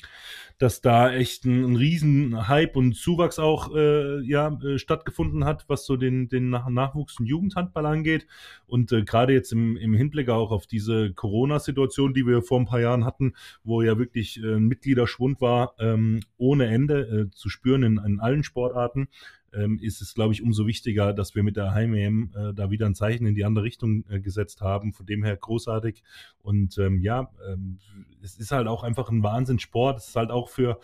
dass 0.59 0.81
da 0.81 1.13
echt 1.13 1.45
ein, 1.45 1.65
ein 1.65 1.77
riesen 1.77 2.47
Hype 2.47 2.77
und 2.77 2.95
Zuwachs 2.95 3.41
auch 3.41 3.75
äh, 3.75 4.21
ja, 4.21 4.57
äh, 4.63 4.79
stattgefunden 4.79 5.45
hat, 5.45 5.65
was 5.69 5.87
so 5.87 5.97
den, 5.97 6.29
den 6.29 6.51
Nach 6.51 6.69
Nachwuchs- 6.69 7.19
und 7.19 7.27
Jugendhandball 7.27 7.85
angeht. 7.85 8.29
Und 8.67 8.93
äh, 8.93 9.03
gerade 9.03 9.33
jetzt 9.33 9.53
im, 9.53 9.77
im 9.77 9.93
Hinblick 9.95 10.29
auch 10.29 10.53
auf 10.53 10.69
diese 10.69 11.13
Corona-Situation, 11.13 12.15
die 12.15 12.25
wir 12.27 12.43
vor 12.43 12.61
ein 12.61 12.67
paar 12.67 12.81
Jahren 12.81 13.05
hatten, 13.05 13.35
wo 13.65 13.83
ja 13.83 13.99
wirklich 13.99 14.41
äh, 14.41 14.55
ein 14.55 14.69
Mitgliederschwund 14.69 15.41
war, 15.41 15.75
ähm, 15.81 16.21
ohne 16.37 16.67
Ende 16.67 17.01
äh, 17.01 17.31
zu 17.35 17.49
spüren 17.49 17.83
in, 17.83 17.99
in 17.99 18.21
allen 18.21 18.45
Sportarten, 18.45 19.09
ähm, 19.57 19.79
ist 19.81 20.01
es, 20.03 20.15
glaube 20.15 20.35
ich, 20.35 20.43
umso 20.43 20.67
wichtiger, 20.67 21.13
dass 21.13 21.35
wir 21.35 21.43
mit 21.43 21.57
der 21.57 21.73
Heim-EM 21.73 22.33
äh, 22.35 22.55
da 22.55 22.71
wieder 22.71 22.87
ein 22.87 22.95
Zeichen 22.95 23.27
in 23.27 23.35
die 23.35 23.45
andere 23.45 23.65
Richtung 23.65 24.05
äh, 24.09 24.21
gesetzt 24.21 24.61
haben. 24.61 24.93
Von 24.93 25.07
dem 25.07 25.25
her 25.25 25.37
großartig. 25.37 26.03
Und 26.43 26.79
ähm, 26.79 27.01
ja, 27.01 27.31
ähm, 27.51 27.79
es 28.23 28.37
ist 28.37 28.53
halt 28.53 28.69
auch 28.69 28.83
einfach 28.83 29.09
ein 29.09 29.23
Wahnsinnssport. 29.23 29.99
Es 29.99 30.09
ist 30.09 30.17
halt 30.17 30.31
auch 30.31 30.49
für, 30.49 30.79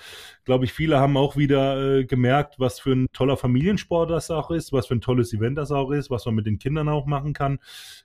glaube 0.44 0.64
ich, 0.64 0.72
viele 0.72 0.98
haben 0.98 1.16
auch 1.16 1.36
wieder 1.36 1.98
äh, 1.98 2.04
gemerkt, 2.04 2.58
was 2.58 2.80
für 2.80 2.92
ein 2.92 3.06
toller 3.12 3.36
Familiensport 3.36 4.10
das 4.10 4.30
auch 4.30 4.50
ist, 4.50 4.72
was 4.72 4.86
für 4.86 4.94
ein 4.94 5.00
tolles 5.00 5.32
Event 5.32 5.58
das 5.58 5.70
auch 5.70 5.90
ist, 5.90 6.10
was 6.10 6.24
man 6.26 6.34
mit 6.34 6.46
den 6.46 6.58
Kindern 6.58 6.88
auch 6.88 7.06
machen 7.06 7.32
kann. 7.32 7.58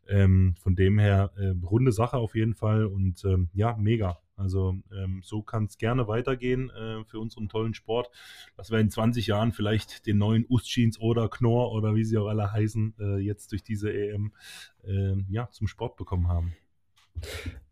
Ähm, 0.07 0.55
von 0.61 0.75
dem 0.75 0.99
her, 0.99 1.31
äh, 1.37 1.53
runde 1.65 1.91
Sache 1.91 2.17
auf 2.17 2.35
jeden 2.35 2.55
Fall 2.55 2.85
und 2.85 3.23
ähm, 3.25 3.49
ja, 3.53 3.75
mega. 3.77 4.19
Also 4.37 4.77
ähm, 4.91 5.21
so 5.23 5.41
kann 5.41 5.65
es 5.65 5.77
gerne 5.77 6.07
weitergehen 6.07 6.69
äh, 6.69 7.03
für 7.05 7.19
unseren 7.19 7.49
tollen 7.49 7.73
Sport, 7.73 8.09
dass 8.55 8.71
wir 8.71 8.79
in 8.79 8.91
20 8.91 9.27
Jahren 9.27 9.51
vielleicht 9.51 10.05
den 10.05 10.19
neuen 10.19 10.45
Ustjeans 10.47 10.99
oder 10.99 11.27
Knorr 11.27 11.71
oder 11.71 11.95
wie 11.95 12.05
sie 12.05 12.17
auch 12.17 12.27
alle 12.27 12.51
heißen, 12.51 12.93
äh, 12.99 13.17
jetzt 13.17 13.51
durch 13.51 13.63
diese 13.63 13.91
EM 13.91 14.31
äh, 14.85 15.15
ja, 15.29 15.49
zum 15.51 15.67
Sport 15.67 15.97
bekommen 15.97 16.27
haben. 16.27 16.55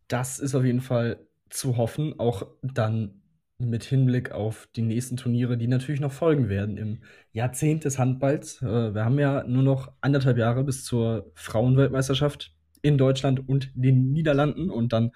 Das 0.08 0.40
ist 0.40 0.56
auf 0.56 0.66
jeden 0.66 0.82
Fall 0.82 1.20
zu 1.50 1.78
hoffen, 1.78 2.20
auch 2.20 2.48
dann 2.64 3.22
mit 3.58 3.84
Hinblick 3.84 4.32
auf 4.32 4.68
die 4.76 4.82
nächsten 4.82 5.18
Turniere, 5.18 5.58
die 5.58 5.68
natürlich 5.68 6.02
noch 6.02 6.12
folgen 6.12 6.50
werden 6.50 6.78
im 6.78 7.00
Jahrzehnt 7.32 7.86
des 7.86 8.00
Handballs. 8.00 8.62
Äh, 8.62 8.94
wir 8.94 9.06
haben 9.06 9.20
ja 9.20 9.44
nur 9.44 9.64
noch 9.64 9.92
anderthalb 10.02 10.38
Jahre 10.38 10.64
bis 10.64 10.84
zur 10.84 11.32
Frauenweltmeisterschaft 11.36 12.54
in 12.82 12.98
Deutschland 12.98 13.48
und 13.48 13.72
den 13.76 14.12
Niederlanden 14.12 14.70
und 14.70 14.94
dann 14.94 15.12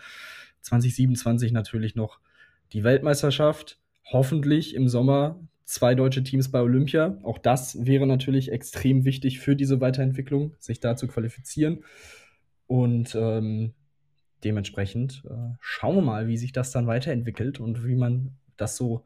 2027 0.61 1.51
natürlich 1.51 1.95
noch 1.95 2.19
die 2.73 2.83
Weltmeisterschaft. 2.83 3.79
Hoffentlich 4.05 4.75
im 4.75 4.87
Sommer 4.87 5.39
zwei 5.65 5.93
deutsche 5.93 6.23
Teams 6.23 6.49
bei 6.49 6.61
Olympia. 6.61 7.17
Auch 7.23 7.37
das 7.37 7.85
wäre 7.85 8.07
natürlich 8.07 8.51
extrem 8.51 9.05
wichtig 9.05 9.39
für 9.39 9.55
diese 9.55 9.79
Weiterentwicklung, 9.81 10.55
sich 10.57 10.79
da 10.79 10.95
zu 10.95 11.07
qualifizieren. 11.07 11.83
Und 12.65 13.15
ähm, 13.15 13.73
dementsprechend 14.43 15.23
äh, 15.29 15.55
schauen 15.59 15.95
wir 15.95 16.01
mal, 16.01 16.27
wie 16.27 16.37
sich 16.37 16.51
das 16.51 16.71
dann 16.71 16.87
weiterentwickelt 16.87 17.59
und 17.59 17.85
wie 17.85 17.95
man 17.95 18.37
das 18.57 18.77
so 18.77 19.05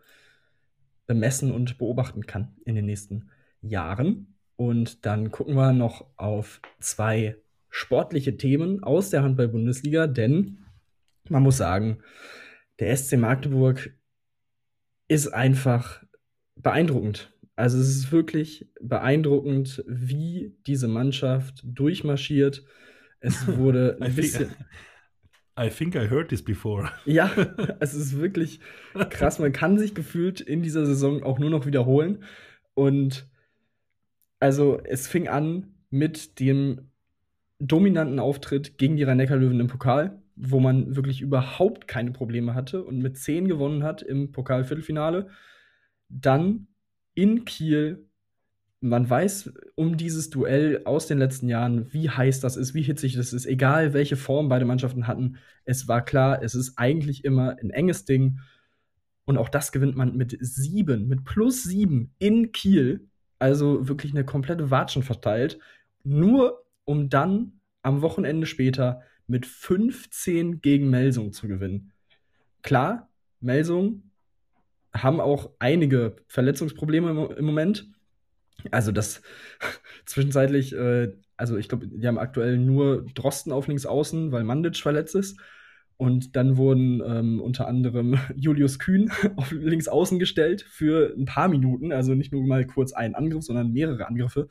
bemessen 1.05 1.51
und 1.51 1.77
beobachten 1.77 2.25
kann 2.25 2.55
in 2.65 2.75
den 2.75 2.85
nächsten 2.85 3.29
Jahren. 3.61 4.35
Und 4.55 5.05
dann 5.05 5.31
gucken 5.31 5.55
wir 5.55 5.73
noch 5.73 6.05
auf 6.15 6.61
zwei 6.79 7.35
sportliche 7.69 8.37
Themen 8.37 8.83
aus 8.83 9.09
der 9.09 9.23
Handball-Bundesliga, 9.23 10.07
denn 10.07 10.59
man 11.33 11.43
muss 11.43 11.57
sagen, 11.57 11.97
der 12.79 12.95
SC 12.95 13.17
Magdeburg 13.17 13.91
ist 15.07 15.27
einfach 15.27 16.03
beeindruckend. 16.55 17.33
Also 17.55 17.79
es 17.79 17.89
ist 17.89 18.11
wirklich 18.11 18.71
beeindruckend, 18.79 19.83
wie 19.87 20.55
diese 20.65 20.87
Mannschaft 20.87 21.61
durchmarschiert. 21.65 22.63
Es 23.19 23.47
wurde 23.57 23.97
ein 23.99 24.15
bisschen. 24.15 24.51
I 25.59 25.69
think 25.69 25.95
I 25.95 26.07
heard 26.09 26.29
this 26.29 26.43
before. 26.43 26.91
Ja, 27.05 27.31
es 27.79 27.93
ist 27.93 28.17
wirklich 28.17 28.59
krass. 29.09 29.39
Man 29.39 29.51
kann 29.51 29.77
sich 29.77 29.93
gefühlt 29.93 30.39
in 30.39 30.63
dieser 30.63 30.85
Saison 30.85 31.23
auch 31.23 31.39
nur 31.39 31.49
noch 31.49 31.65
wiederholen. 31.65 32.23
Und 32.75 33.27
also 34.39 34.79
es 34.83 35.07
fing 35.07 35.27
an 35.27 35.75
mit 35.89 36.39
dem 36.39 36.91
dominanten 37.59 38.19
Auftritt 38.19 38.77
gegen 38.77 38.97
die 38.97 39.03
Rhein-Neckar-Löwen 39.03 39.59
im 39.59 39.67
Pokal 39.67 40.22
wo 40.35 40.59
man 40.59 40.95
wirklich 40.95 41.21
überhaupt 41.21 41.87
keine 41.87 42.11
Probleme 42.11 42.55
hatte 42.55 42.83
und 42.83 42.99
mit 42.99 43.17
10 43.17 43.47
gewonnen 43.47 43.83
hat 43.83 44.01
im 44.01 44.31
Pokalviertelfinale. 44.31 45.29
Dann 46.09 46.67
in 47.13 47.45
Kiel. 47.45 48.07
Man 48.81 49.09
weiß 49.09 49.53
um 49.75 49.95
dieses 49.95 50.29
Duell 50.29 50.81
aus 50.83 51.07
den 51.07 51.17
letzten 51.17 51.47
Jahren, 51.47 51.93
wie 51.93 52.09
heiß 52.09 52.41
das 52.41 52.57
ist, 52.57 52.73
wie 52.73 52.81
hitzig 52.81 53.15
das 53.15 53.31
ist, 53.31 53.45
egal 53.45 53.93
welche 53.93 54.17
Form 54.17 54.49
beide 54.49 54.65
Mannschaften 54.65 55.07
hatten. 55.07 55.37
Es 55.63 55.87
war 55.87 56.03
klar, 56.03 56.43
es 56.43 56.53
ist 56.53 56.77
eigentlich 56.77 57.23
immer 57.23 57.55
ein 57.61 57.69
enges 57.69 58.03
Ding. 58.03 58.39
Und 59.25 59.37
auch 59.37 59.47
das 59.47 59.71
gewinnt 59.71 59.95
man 59.95 60.17
mit 60.17 60.37
sieben, 60.41 61.07
mit 61.07 61.23
plus 61.23 61.63
sieben 61.63 62.13
in 62.19 62.51
Kiel. 62.51 63.07
Also 63.39 63.87
wirklich 63.87 64.11
eine 64.11 64.25
komplette 64.25 64.69
Watschen 64.69 65.03
verteilt. 65.03 65.59
Nur 66.03 66.65
um 66.83 67.09
dann 67.09 67.61
am 67.83 68.01
Wochenende 68.01 68.47
später 68.47 69.01
mit 69.27 69.45
15 69.45 70.61
gegen 70.61 70.89
Melsung 70.89 71.31
zu 71.31 71.47
gewinnen. 71.47 71.91
Klar, 72.61 73.09
Melsung 73.39 74.11
haben 74.93 75.19
auch 75.19 75.51
einige 75.59 76.15
Verletzungsprobleme 76.27 77.09
im, 77.09 77.37
im 77.37 77.45
Moment. 77.45 77.91
Also 78.71 78.91
das 78.91 79.21
zwischenzeitlich, 80.05 80.73
äh, 80.73 81.13
also 81.37 81.57
ich 81.57 81.67
glaube, 81.67 81.87
die 81.87 82.07
haben 82.07 82.19
aktuell 82.19 82.57
nur 82.57 83.05
Drosten 83.13 83.51
auf 83.51 83.67
links 83.67 83.85
außen, 83.85 84.31
weil 84.31 84.43
Mandic 84.43 84.77
verletzt 84.77 85.15
ist. 85.15 85.39
Und 85.97 86.35
dann 86.35 86.57
wurden 86.57 87.01
ähm, 87.05 87.39
unter 87.39 87.67
anderem 87.67 88.17
Julius 88.35 88.79
Kühn 88.79 89.11
auf 89.35 89.51
links 89.51 89.87
außen 89.87 90.19
gestellt 90.19 90.61
für 90.61 91.13
ein 91.17 91.25
paar 91.25 91.47
Minuten, 91.47 91.91
also 91.91 92.15
nicht 92.15 92.31
nur 92.31 92.45
mal 92.45 92.65
kurz 92.65 92.93
einen 92.93 93.15
Angriff, 93.15 93.43
sondern 93.43 93.71
mehrere 93.71 94.07
Angriffe. 94.07 94.47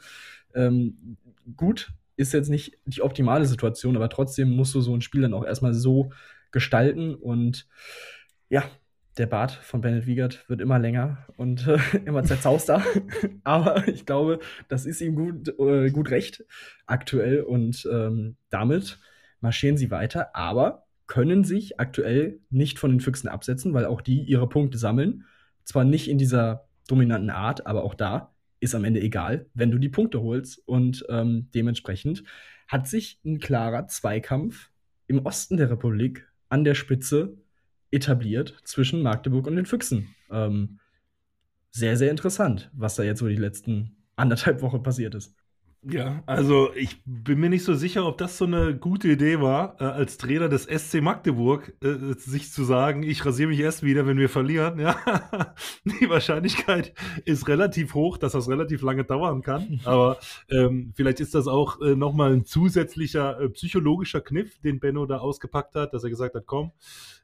Ähm, 0.55 1.17
gut, 1.57 1.93
ist 2.17 2.33
jetzt 2.33 2.51
nicht 2.51 2.79
die 2.85 3.03
optimale 3.03 3.47
Situation, 3.47 3.97
aber 3.97 4.09
trotzdem 4.09 4.51
musst 4.51 4.75
du 4.75 4.81
so 4.81 4.95
ein 4.95 5.01
Spiel 5.01 5.23
dann 5.23 5.35
auch 5.35 5.45
erstmal 5.45 5.75
so 5.75 6.13
gestalten 6.51 7.15
und 7.15 7.67
ja, 8.49 8.65
der 9.19 9.27
Bart 9.27 9.53
von 9.53 9.81
Bennett 9.81 10.07
Wiegert 10.07 10.49
wird 10.49 10.61
immer 10.61 10.79
länger 10.79 11.27
und 11.37 11.67
äh, 11.67 11.79
immer 12.05 12.25
zerzauster. 12.25 12.83
Aber 13.45 13.87
ich 13.89 14.07
glaube, 14.07 14.41
das 14.69 14.87
ist 14.87 15.01
ihm 15.01 15.15
gut, 15.15 15.49
äh, 15.59 15.91
gut 15.91 16.11
recht 16.11 16.45
aktuell 16.87 17.43
und 17.43 17.87
ähm, 17.91 18.37
damit 18.49 18.99
marschieren 19.41 19.77
sie 19.77 19.91
weiter, 19.91 20.35
aber 20.37 20.87
können 21.09 21.43
sich 21.45 21.81
aktuell 21.81 22.39
nicht 22.49 22.79
von 22.79 22.91
den 22.91 23.01
Füchsen 23.01 23.29
absetzen, 23.29 23.75
weil 23.75 23.87
auch 23.87 24.01
die 24.01 24.23
ihre 24.23 24.49
Punkte 24.49 24.79
sammeln. 24.79 25.25
Zwar 25.65 25.85
nicht 25.85 26.09
in 26.09 26.17
dieser 26.17 26.69
dominanten 26.89 27.31
Art, 27.31 27.67
aber 27.67 27.83
auch 27.83 27.95
da 27.95 28.32
ist 28.63 28.75
am 28.75 28.85
Ende 28.85 29.01
egal, 29.01 29.47
wenn 29.55 29.71
du 29.71 29.79
die 29.79 29.89
Punkte 29.89 30.23
holst. 30.23 30.63
Und 30.67 31.05
ähm, 31.09 31.49
dementsprechend 31.53 32.23
hat 32.69 32.87
sich 32.87 33.21
ein 33.25 33.41
klarer 33.41 33.89
Zweikampf 33.89 34.71
im 35.09 35.27
Osten 35.27 35.57
der 35.57 35.69
Republik 35.69 36.29
an 36.49 36.65
der 36.65 36.75
Spitze 36.75 37.37
etabliert 37.91 38.57
zwischen 38.65 39.03
Magdeburg 39.03 39.47
und 39.49 39.57
den 39.57 39.67
Füchsen. 39.67 40.15
Ähm, 40.31 40.79
sehr, 41.71 41.97
sehr 41.97 42.11
interessant, 42.11 42.71
was 42.73 42.95
da 42.95 43.03
jetzt 43.03 43.19
so 43.19 43.29
die 43.29 43.37
letzten 43.37 43.97
anderthalb 44.15 44.63
Wochen 44.63 44.83
passiert 44.83 45.15
ist. 45.15 45.35
Ja, 45.85 46.23
also 46.27 46.73
ich 46.77 47.03
bin 47.05 47.41
mir 47.41 47.51
nicht 47.51 47.65
so 47.65 47.75
sicher, 47.75 48.07
ob 48.07 48.17
das 48.17 48.39
so 48.39 48.45
eine 48.45 48.77
gute 48.77 49.09
Idee 49.09 49.41
war, 49.41 49.81
äh, 49.81 49.85
als 49.85 50.17
Trainer 50.17 50.49
des 50.49 50.63
SC 50.65 51.01
Magdeburg 51.01 51.75
äh, 51.83 52.15
sich 52.15 52.53
zu 52.53 52.63
sagen, 52.63 53.03
ich 53.03 53.27
rasiere 53.27 53.49
mich 53.49 53.59
erst 53.59 53.83
wieder, 53.83 54.07
wenn 54.07 54.17
wir 54.17 54.29
verlieren. 54.29 54.79
Ja, 54.79 54.97
die 55.85 56.09
Wahrscheinlichkeit 56.09 56.95
ist 57.25 57.49
relativ 57.49 57.95
hoch, 57.95 58.17
dass 58.17 58.33
das 58.33 58.49
relativ 58.49 58.83
lange 58.83 59.03
dauern 59.03 59.43
kann. 59.43 59.81
Aber 59.85 60.19
ähm, 60.49 60.93
vielleicht 60.95 61.19
ist 61.19 61.35
das 61.35 61.49
auch 61.49 61.81
äh, 61.81 61.97
nochmal 61.97 62.33
ein 62.33 62.45
zusätzlicher 62.45 63.41
äh, 63.41 63.49
psychologischer 63.49 64.21
Kniff, 64.21 64.61
den 64.61 64.79
Benno 64.79 65.05
da 65.07 65.19
ausgepackt 65.19 65.75
hat, 65.75 65.95
dass 65.95 66.05
er 66.05 66.11
gesagt 66.11 66.37
hat, 66.37 66.47
komm, 66.47 66.71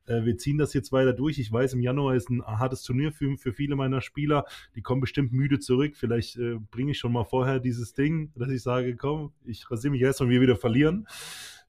äh, 0.09 0.25
wir 0.25 0.37
ziehen 0.37 0.59
das 0.59 0.75
jetzt 0.75 0.93
weiter 0.93 1.13
durch. 1.13 1.39
Ich 1.39 1.53
weiß, 1.53 1.75
im 1.75 1.81
Januar 1.81 2.15
ist 2.15 2.31
ein 2.31 2.43
hartes 2.43 2.83
Turnier 2.83 3.13
für, 3.13 3.37
für 3.37 3.53
viele 3.53 3.77
meiner 3.77 4.01
Spieler. 4.01 4.45
Die 4.75 4.83
kommen 4.83 5.01
bestimmt 5.01 5.33
müde 5.33 5.59
zurück. 5.59 5.97
Vielleicht 5.97 6.37
äh, 6.37 6.57
bringe 6.71 6.93
ich 6.93 6.99
schon 6.99 7.13
mal 7.13 7.25
vorher 7.25 7.61
dieses 7.61 7.95
Ding, 7.95 8.33
dass 8.35 8.51
ich 8.51 8.63
sage, 8.63 8.97
komm, 8.97 9.33
ich 9.45 9.71
rasiere 9.71 9.93
mich 9.93 10.03
erst, 10.03 10.21
wenn 10.21 10.31
wir 10.31 10.41
wieder 10.41 10.57
verlieren 10.57 11.07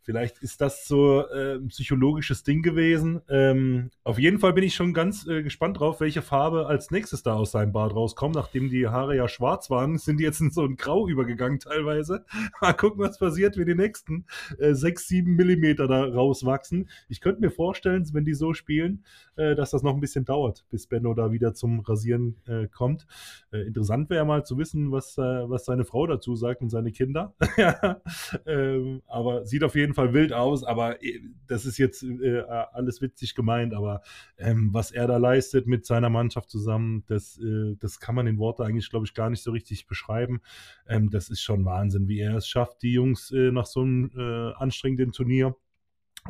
Vielleicht 0.09 0.39
ist 0.39 0.59
das 0.59 0.87
so 0.87 1.23
äh, 1.27 1.57
ein 1.57 1.67
psychologisches 1.67 2.41
Ding 2.41 2.63
gewesen. 2.63 3.21
Ähm, 3.29 3.91
auf 4.03 4.17
jeden 4.17 4.39
Fall 4.39 4.53
bin 4.53 4.63
ich 4.63 4.73
schon 4.73 4.91
ganz 4.95 5.27
äh, 5.27 5.43
gespannt 5.43 5.79
drauf, 5.79 5.99
welche 5.99 6.23
Farbe 6.23 6.65
als 6.65 6.89
nächstes 6.89 7.21
da 7.21 7.35
aus 7.35 7.51
seinem 7.51 7.73
Bart 7.73 7.93
rauskommt. 7.93 8.33
Nachdem 8.33 8.71
die 8.71 8.87
Haare 8.87 9.15
ja 9.15 9.27
schwarz 9.27 9.69
waren, 9.69 9.99
sind 9.99 10.17
die 10.17 10.23
jetzt 10.23 10.41
in 10.41 10.49
so 10.49 10.63
ein 10.63 10.77
Grau 10.77 11.07
übergegangen 11.07 11.59
teilweise. 11.59 12.25
Mal 12.59 12.73
gucken, 12.73 13.01
was 13.01 13.19
passiert, 13.19 13.55
wenn 13.55 13.67
die 13.67 13.75
nächsten 13.75 14.25
äh, 14.57 14.73
6, 14.73 15.09
7 15.09 15.35
Millimeter 15.35 15.87
da 15.87 16.03
rauswachsen. 16.05 16.89
Ich 17.07 17.21
könnte 17.21 17.41
mir 17.41 17.51
vorstellen, 17.51 18.03
wenn 18.11 18.25
die 18.25 18.33
so 18.33 18.55
spielen, 18.55 19.03
äh, 19.35 19.53
dass 19.53 19.69
das 19.69 19.83
noch 19.83 19.93
ein 19.93 20.01
bisschen 20.01 20.25
dauert, 20.25 20.65
bis 20.71 20.87
Benno 20.87 21.13
da 21.13 21.31
wieder 21.31 21.53
zum 21.53 21.81
Rasieren 21.81 22.35
äh, 22.47 22.67
kommt. 22.67 23.05
Äh, 23.51 23.59
interessant 23.59 24.09
wäre 24.09 24.25
mal 24.25 24.43
zu 24.43 24.57
wissen, 24.57 24.91
was, 24.91 25.19
äh, 25.19 25.21
was 25.21 25.65
seine 25.65 25.85
Frau 25.85 26.07
dazu 26.07 26.35
sagt 26.35 26.63
und 26.63 26.71
seine 26.71 26.91
Kinder. 26.91 27.35
ähm, 28.47 29.03
aber 29.05 29.45
sieht 29.45 29.63
auf 29.63 29.75
jeden 29.75 29.93
Fall 29.93 29.99
Fall 30.00 30.13
wild 30.13 30.34
aus, 30.34 30.63
aber 30.63 31.03
äh, 31.03 31.22
das 31.48 31.65
ist 31.65 31.77
jetzt 31.77 32.03
äh, 32.03 32.41
alles 32.41 33.01
witzig 33.01 33.36
gemeint, 33.36 33.74
aber 33.74 34.01
ähm, 34.38 34.70
was 34.74 34.91
er 34.91 35.08
da 35.08 35.18
leistet 35.18 35.68
mit 35.68 35.86
seiner 35.86 36.10
Mannschaft 36.10 36.50
zusammen, 36.50 37.03
das, 37.08 37.38
äh, 37.39 37.75
das 37.79 38.00
kann 38.00 38.15
man 38.15 38.27
in 38.27 38.38
Worte 38.38 38.63
eigentlich, 38.63 38.89
glaube 38.89 39.06
ich, 39.06 39.13
gar 39.13 39.29
nicht 39.29 39.44
so 39.44 39.51
richtig 39.51 39.88
beschreiben. 39.88 40.41
Ähm, 40.88 41.10
das 41.10 41.29
ist 41.29 41.41
schon 41.41 41.65
Wahnsinn, 41.65 42.08
wie 42.08 42.20
er 42.20 42.36
es 42.36 42.48
schafft, 42.48 42.82
die 42.82 42.94
Jungs 42.94 43.32
äh, 43.32 43.51
nach 43.51 43.65
so 43.65 43.82
einem 43.82 44.12
äh, 44.15 44.53
anstrengenden 44.53 45.12
Turnier 45.12 45.56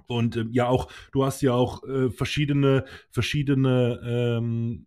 und 0.08 0.38
ähm, 0.38 0.50
ja, 0.52 0.68
auch, 0.68 0.92
du 1.12 1.26
hast 1.26 1.42
ja 1.42 1.54
auch 1.54 1.84
äh, 1.84 2.10
verschiedene, 2.10 2.86
verschiedene 3.10 4.00
ähm, 4.04 4.86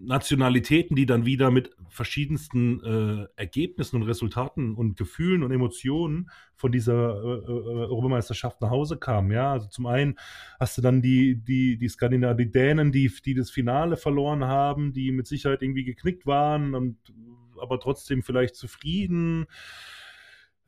Nationalitäten, 0.00 0.96
die 0.96 1.06
dann 1.06 1.24
wieder 1.24 1.50
mit 1.50 1.70
verschiedensten 1.88 2.82
äh, 2.84 3.26
Ergebnissen 3.36 3.96
und 3.96 4.02
Resultaten 4.02 4.74
und 4.74 4.96
Gefühlen 4.96 5.42
und 5.42 5.50
Emotionen 5.50 6.30
von 6.54 6.70
dieser 6.70 6.94
äh, 6.94 7.36
äh, 7.44 7.86
Europameisterschaft 7.86 8.60
nach 8.60 8.70
Hause 8.70 8.96
kamen. 8.96 9.32
Ja, 9.32 9.52
also 9.52 9.68
zum 9.68 9.86
einen 9.86 10.18
hast 10.60 10.78
du 10.78 10.82
dann 10.82 11.02
die, 11.02 11.36
die, 11.36 11.78
die 11.78 11.88
Skandinavier, 11.88 12.46
die 12.46 12.52
Dänen, 12.52 12.92
die, 12.92 13.10
die 13.24 13.34
das 13.34 13.50
Finale 13.50 13.96
verloren 13.96 14.44
haben, 14.44 14.92
die 14.92 15.10
mit 15.10 15.26
Sicherheit 15.26 15.62
irgendwie 15.62 15.84
geknickt 15.84 16.26
waren 16.26 16.74
und 16.74 16.96
aber 17.60 17.80
trotzdem 17.80 18.22
vielleicht 18.22 18.54
zufrieden 18.54 19.44
äh, 19.44 19.97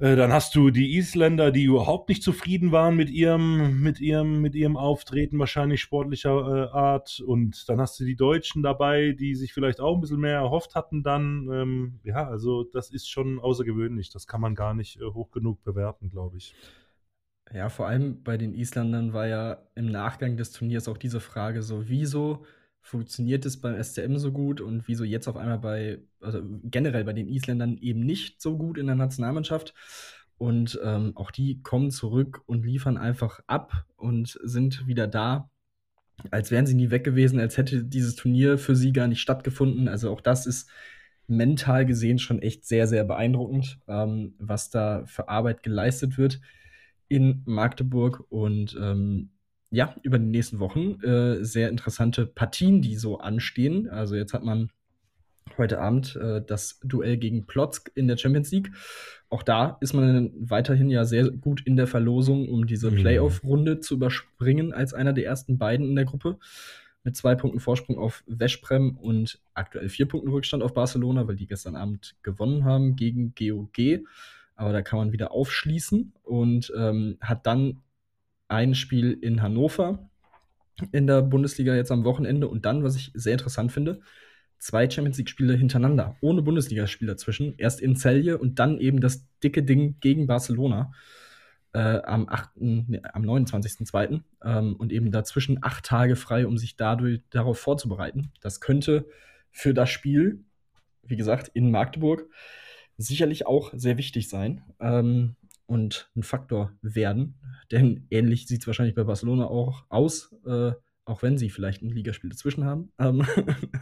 dann 0.01 0.33
hast 0.33 0.55
du 0.55 0.71
die 0.71 0.97
Isländer, 0.97 1.51
die 1.51 1.65
überhaupt 1.65 2.09
nicht 2.09 2.23
zufrieden 2.23 2.73
waren 2.73 2.97
mit 2.97 3.11
ihrem, 3.11 3.83
mit 3.83 4.01
ihrem, 4.01 4.41
mit 4.41 4.55
ihrem 4.55 4.79
Auftreten, 4.79 5.39
wahrscheinlich 5.39 5.83
sportlicher 5.83 6.31
äh, 6.31 6.75
Art. 6.75 7.21
Und 7.21 7.69
dann 7.69 7.81
hast 7.81 8.01
du 8.01 8.05
die 8.05 8.17
Deutschen 8.17 8.63
dabei, 8.63 9.13
die 9.13 9.35
sich 9.35 9.53
vielleicht 9.53 9.79
auch 9.79 9.95
ein 9.95 10.01
bisschen 10.01 10.21
mehr 10.21 10.37
erhofft 10.37 10.75
hatten 10.75 11.03
dann. 11.03 11.49
Ähm, 11.53 12.01
ja, 12.03 12.27
also 12.27 12.65
das 12.65 12.91
ist 12.91 13.11
schon 13.11 13.39
außergewöhnlich. 13.39 14.09
Das 14.09 14.27
kann 14.27 14.41
man 14.41 14.55
gar 14.55 14.73
nicht 14.73 14.99
äh, 15.01 15.05
hoch 15.05 15.31
genug 15.33 15.63
bewerten, 15.65 16.09
glaube 16.09 16.39
ich. 16.39 16.55
Ja, 17.53 17.69
vor 17.69 17.87
allem 17.87 18.23
bei 18.23 18.39
den 18.39 18.55
Isländern 18.55 19.13
war 19.13 19.27
ja 19.27 19.59
im 19.75 19.87
Nachgang 19.87 20.39
des 20.39 20.53
Turniers 20.53 20.89
auch 20.89 20.97
diese 20.97 21.21
Frage 21.21 21.63
so, 21.63 21.89
wieso 21.89 22.47
funktioniert 22.83 23.47
es 23.47 23.61
beim 23.61 23.83
SCM 23.83 24.17
so 24.17 24.33
gut 24.33 24.61
und 24.61 24.89
wieso 24.89 25.05
jetzt 25.05 25.29
auf 25.29 25.37
einmal 25.37 25.59
bei, 25.59 26.01
also 26.21 26.43
generell 26.65 27.05
bei 27.05 27.13
den 27.13 27.29
Isländern 27.29 27.79
eben 27.79 28.01
nicht 28.01 28.41
so 28.41 28.57
gut 28.57 28.79
in 28.79 28.87
der 28.87 28.97
Nationalmannschaft. 28.97 29.75
Und 30.39 30.81
ähm, 30.83 31.13
auch 31.17 31.31
die 31.31 31.61
kommen 31.63 31.91
zurück 31.91 32.43
und 32.47 32.65
liefern 32.65 32.97
einfach 32.97 33.41
ab 33.47 33.85
und 33.97 34.39
sind 34.43 34.87
wieder 34.87 35.07
da, 35.07 35.51
als 36.31 36.51
wären 36.51 36.67
sie 36.67 36.75
nie 36.75 36.91
weg 36.91 37.05
gewesen, 37.05 37.39
als 37.39 37.59
hätte 37.59 37.85
dieses 37.85 38.15
Turnier 38.15 38.57
für 38.57 38.75
sie 38.75 38.93
gar 38.93 39.07
nicht 39.07 39.21
stattgefunden. 39.21 39.87
Also 39.87 40.11
auch 40.11 40.23
das 40.23 40.47
ist 40.47 40.71
mental 41.27 41.87
gesehen 41.87 42.19
schon 42.19 42.41
echt 42.41 42.67
sehr, 42.67 42.87
sehr 42.87 43.05
beeindruckend, 43.05 43.79
ähm, 43.87 44.35
was 44.39 44.71
da 44.71 45.05
für 45.07 45.29
Arbeit 45.29 45.63
geleistet 45.63 46.19
wird 46.19 46.41
in 47.09 47.43
Magdeburg. 47.45 48.25
Und 48.31 48.77
ähm, 48.81 49.31
ja, 49.71 49.95
über 50.03 50.19
die 50.19 50.27
nächsten 50.27 50.59
Wochen 50.59 51.01
äh, 51.03 51.45
sehr 51.45 51.69
interessante 51.69 52.27
Partien, 52.27 52.83
die 52.83 52.97
so 52.97 53.19
anstehen. 53.19 53.89
Also 53.89 54.17
jetzt 54.17 54.35
hat 54.35 54.45
man 54.45 54.71
heute 55.59 55.81
Abend 55.81 56.17
äh, 56.17 56.43
das 56.45 56.81
Duell 56.83 57.17
gegen 57.17 57.47
Plotzk 57.47 57.91
in 57.95 58.09
der 58.09 58.17
Champions 58.17 58.51
League. 58.51 58.73
Auch 59.29 59.43
da 59.45 59.79
ist 59.81 59.93
man 59.93 60.33
weiterhin 60.35 60.91
ja 60.91 61.05
sehr 61.05 61.31
gut 61.31 61.65
in 61.65 61.77
der 61.77 61.87
Verlosung, 61.87 62.49
um 62.49 62.67
diese 62.67 62.91
mhm. 62.91 62.97
Playoff-Runde 62.97 63.81
zu 63.81 63.95
überspringen 63.95 64.73
als 64.73 64.93
einer 64.93 65.13
der 65.13 65.25
ersten 65.25 65.59
beiden 65.59 65.87
in 65.87 65.97
der 65.97 66.05
Gruppe. 66.05 66.39
Mit 67.03 67.17
zwei 67.17 67.35
Punkten 67.35 67.61
Vorsprung 67.61 67.97
auf 67.97 68.25
Veszprem 68.27 68.97
und 68.97 69.41
aktuell 69.55 69.89
vier 69.89 70.07
Punkten 70.07 70.31
Rückstand 70.31 70.63
auf 70.63 70.75
Barcelona, 70.75 71.27
weil 71.27 71.37
die 71.37 71.47
gestern 71.47 71.77
Abend 71.77 72.17
gewonnen 72.23 72.65
haben 72.65 72.97
gegen 72.97 73.35
GOG. 73.39 74.05
Aber 74.55 74.73
da 74.73 74.83
kann 74.83 74.99
man 74.99 75.13
wieder 75.13 75.31
aufschließen 75.33 76.13
und 76.25 76.71
ähm, 76.77 77.17
hat 77.23 77.47
dann 77.47 77.81
ein 78.51 78.75
Spiel 78.75 79.13
in 79.13 79.43
Hannover 79.43 80.11
in 80.93 81.07
der 81.07 81.23
Bundesliga 81.23 81.75
jetzt 81.75 81.93
am 81.93 82.05
Wochenende 82.05 82.49
und 82.49 82.65
dann, 82.65 82.83
was 82.83 82.97
ich 82.97 83.11
sehr 83.15 83.35
interessant 83.35 83.73
finde, 83.73 84.01
zwei 84.59 84.89
Champions 84.89 85.19
League-Spiele 85.19 85.55
hintereinander, 85.55 86.17
ohne 86.21 86.43
Bundesligaspiel 86.43 87.09
dazwischen. 87.09 87.55
Erst 87.57 87.81
in 87.81 87.97
Celje 87.97 88.39
und 88.39 88.59
dann 88.59 88.79
eben 88.79 89.01
das 89.01 89.27
dicke 89.43 89.63
Ding 89.63 89.97
gegen 90.01 90.27
Barcelona 90.27 90.93
äh, 91.73 92.01
am 92.03 92.29
8., 92.29 92.51
nee, 92.57 93.01
am 93.13 93.23
29.02. 93.23 94.21
Ähm, 94.45 94.77
und 94.77 94.93
eben 94.93 95.11
dazwischen 95.11 95.59
acht 95.63 95.85
Tage 95.85 96.17
frei, 96.17 96.47
um 96.47 96.59
sich 96.59 96.77
dadurch 96.77 97.21
darauf 97.31 97.59
vorzubereiten. 97.59 98.33
Das 98.41 98.61
könnte 98.61 99.07
für 99.51 99.75
das 99.75 99.91
Spiel, 99.91 100.45
wie 101.03 101.17
gesagt, 101.17 101.49
in 101.55 101.71
Magdeburg 101.71 102.29
sicherlich 102.99 103.47
auch 103.47 103.73
sehr 103.75 103.97
wichtig 103.97 104.29
sein. 104.29 104.63
Ähm, 104.79 105.37
und 105.71 106.11
ein 106.17 106.25
Faktor 106.25 106.73
werden. 106.83 107.37
Denn 107.71 108.05
ähnlich 108.11 108.49
sieht 108.49 108.63
es 108.63 108.67
wahrscheinlich 108.67 108.97
bei 108.97 109.05
Barcelona 109.05 109.47
auch 109.47 109.85
aus, 109.89 110.35
äh, 110.45 110.73
auch 111.05 111.23
wenn 111.23 111.39
sie 111.39 111.49
vielleicht 111.49 111.81
ein 111.81 111.91
Ligaspiel 111.91 112.29
dazwischen 112.29 112.65
haben. 112.65 112.91
Ähm, 112.99 113.25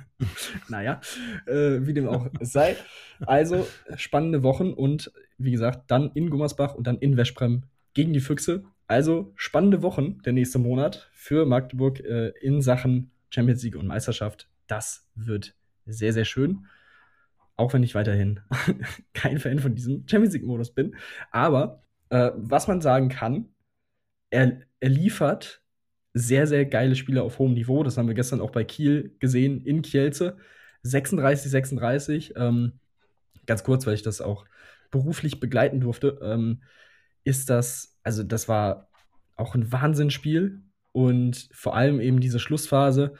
naja, 0.68 1.00
äh, 1.46 1.86
wie 1.86 1.94
dem 1.94 2.06
auch 2.06 2.28
sei. 2.42 2.76
Also 3.20 3.66
spannende 3.96 4.42
Wochen 4.42 4.74
und 4.74 5.10
wie 5.38 5.50
gesagt, 5.50 5.90
dann 5.90 6.10
in 6.12 6.28
Gummersbach 6.28 6.74
und 6.74 6.86
dann 6.86 6.98
in 6.98 7.16
Veszprem 7.16 7.62
gegen 7.94 8.12
die 8.12 8.20
Füchse. 8.20 8.64
Also 8.86 9.32
spannende 9.34 9.82
Wochen 9.82 10.18
der 10.26 10.34
nächste 10.34 10.58
Monat 10.58 11.08
für 11.12 11.46
Magdeburg 11.46 12.00
äh, 12.00 12.32
in 12.42 12.60
Sachen 12.60 13.12
Champions 13.30 13.62
League 13.62 13.76
und 13.76 13.86
Meisterschaft. 13.86 14.50
Das 14.66 15.08
wird 15.14 15.54
sehr, 15.86 16.12
sehr 16.12 16.26
schön. 16.26 16.66
Auch 17.58 17.74
wenn 17.74 17.82
ich 17.82 17.94
weiterhin 17.94 18.40
kein 19.12 19.38
Fan 19.38 19.58
von 19.58 19.74
diesem 19.74 20.06
Champions 20.08 20.32
League-Modus 20.32 20.72
bin. 20.72 20.96
Aber 21.30 21.82
äh, 22.08 22.30
was 22.34 22.68
man 22.68 22.80
sagen 22.80 23.10
kann, 23.10 23.50
er, 24.30 24.62
er 24.80 24.88
liefert 24.88 25.62
sehr, 26.14 26.46
sehr 26.46 26.64
geile 26.64 26.94
Spiele 26.94 27.22
auf 27.22 27.38
hohem 27.38 27.54
Niveau. 27.54 27.82
Das 27.82 27.98
haben 27.98 28.08
wir 28.08 28.14
gestern 28.14 28.40
auch 28.40 28.50
bei 28.50 28.64
Kiel 28.64 29.16
gesehen, 29.18 29.64
in 29.66 29.82
Kielze. 29.82 30.38
36, 30.82 31.50
36. 31.50 32.34
Ähm, 32.36 32.78
ganz 33.46 33.64
kurz, 33.64 33.86
weil 33.86 33.94
ich 33.94 34.02
das 34.02 34.20
auch 34.20 34.46
beruflich 34.90 35.40
begleiten 35.40 35.80
durfte, 35.80 36.18
ähm, 36.22 36.62
ist 37.24 37.50
das, 37.50 37.98
also 38.02 38.22
das 38.22 38.48
war 38.48 38.88
auch 39.36 39.54
ein 39.54 39.70
Wahnsinnsspiel 39.70 40.62
und 40.92 41.48
vor 41.52 41.76
allem 41.76 42.00
eben 42.00 42.20
diese 42.20 42.38
Schlussphase. 42.38 43.14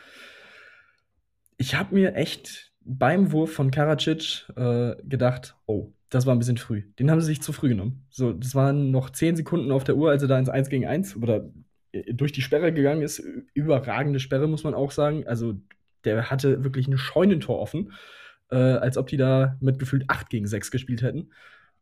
Ich 1.57 1.75
habe 1.75 1.95
mir 1.95 2.15
echt 2.15 2.68
beim 2.89 3.33
Wurf 3.33 3.53
von 3.53 3.71
Karacic 3.71 4.49
äh, 4.57 4.97
gedacht, 5.05 5.55
oh, 5.67 5.93
das 6.09 6.25
war 6.25 6.35
ein 6.35 6.39
bisschen 6.39 6.57
früh. 6.57 6.85
Den 6.99 7.11
haben 7.11 7.21
sie 7.21 7.27
sich 7.27 7.43
zu 7.43 7.53
früh 7.53 7.69
genommen. 7.69 8.07
So, 8.09 8.33
das 8.33 8.55
waren 8.55 8.91
noch 8.91 9.11
zehn 9.11 9.37
Sekunden 9.37 9.71
auf 9.71 9.85
der 9.85 9.97
Uhr, 9.97 10.11
als 10.11 10.23
er 10.23 10.29
da 10.29 10.39
ins 10.39 10.49
1 10.49 10.71
gegen 10.71 10.87
1 10.87 11.17
oder 11.17 11.51
äh, 11.93 12.15
durch 12.15 12.33
die 12.33 12.41
Sperre 12.41 12.73
gegangen 12.73 13.03
ist. 13.03 13.23
Überragende 13.53 14.21
Sperre, 14.21 14.49
muss 14.49 14.65
man 14.65 14.75
auch 14.75 14.91
sagen. 14.91 15.27
Also, 15.27 15.61
der 16.05 16.31
hatte 16.31 16.65
wirklich 16.65 16.89
ein 16.89 16.97
Scheunentor 16.97 17.59
offen, 17.59 17.93
äh, 18.51 18.57
als 18.57 18.97
ob 18.97 19.09
die 19.09 19.19
da 19.19 19.59
mit 19.61 19.79
gefühlt 19.79 20.05
8 20.09 20.31
gegen 20.31 20.47
6 20.47 20.71
gespielt 20.71 21.03
hätten. 21.03 21.31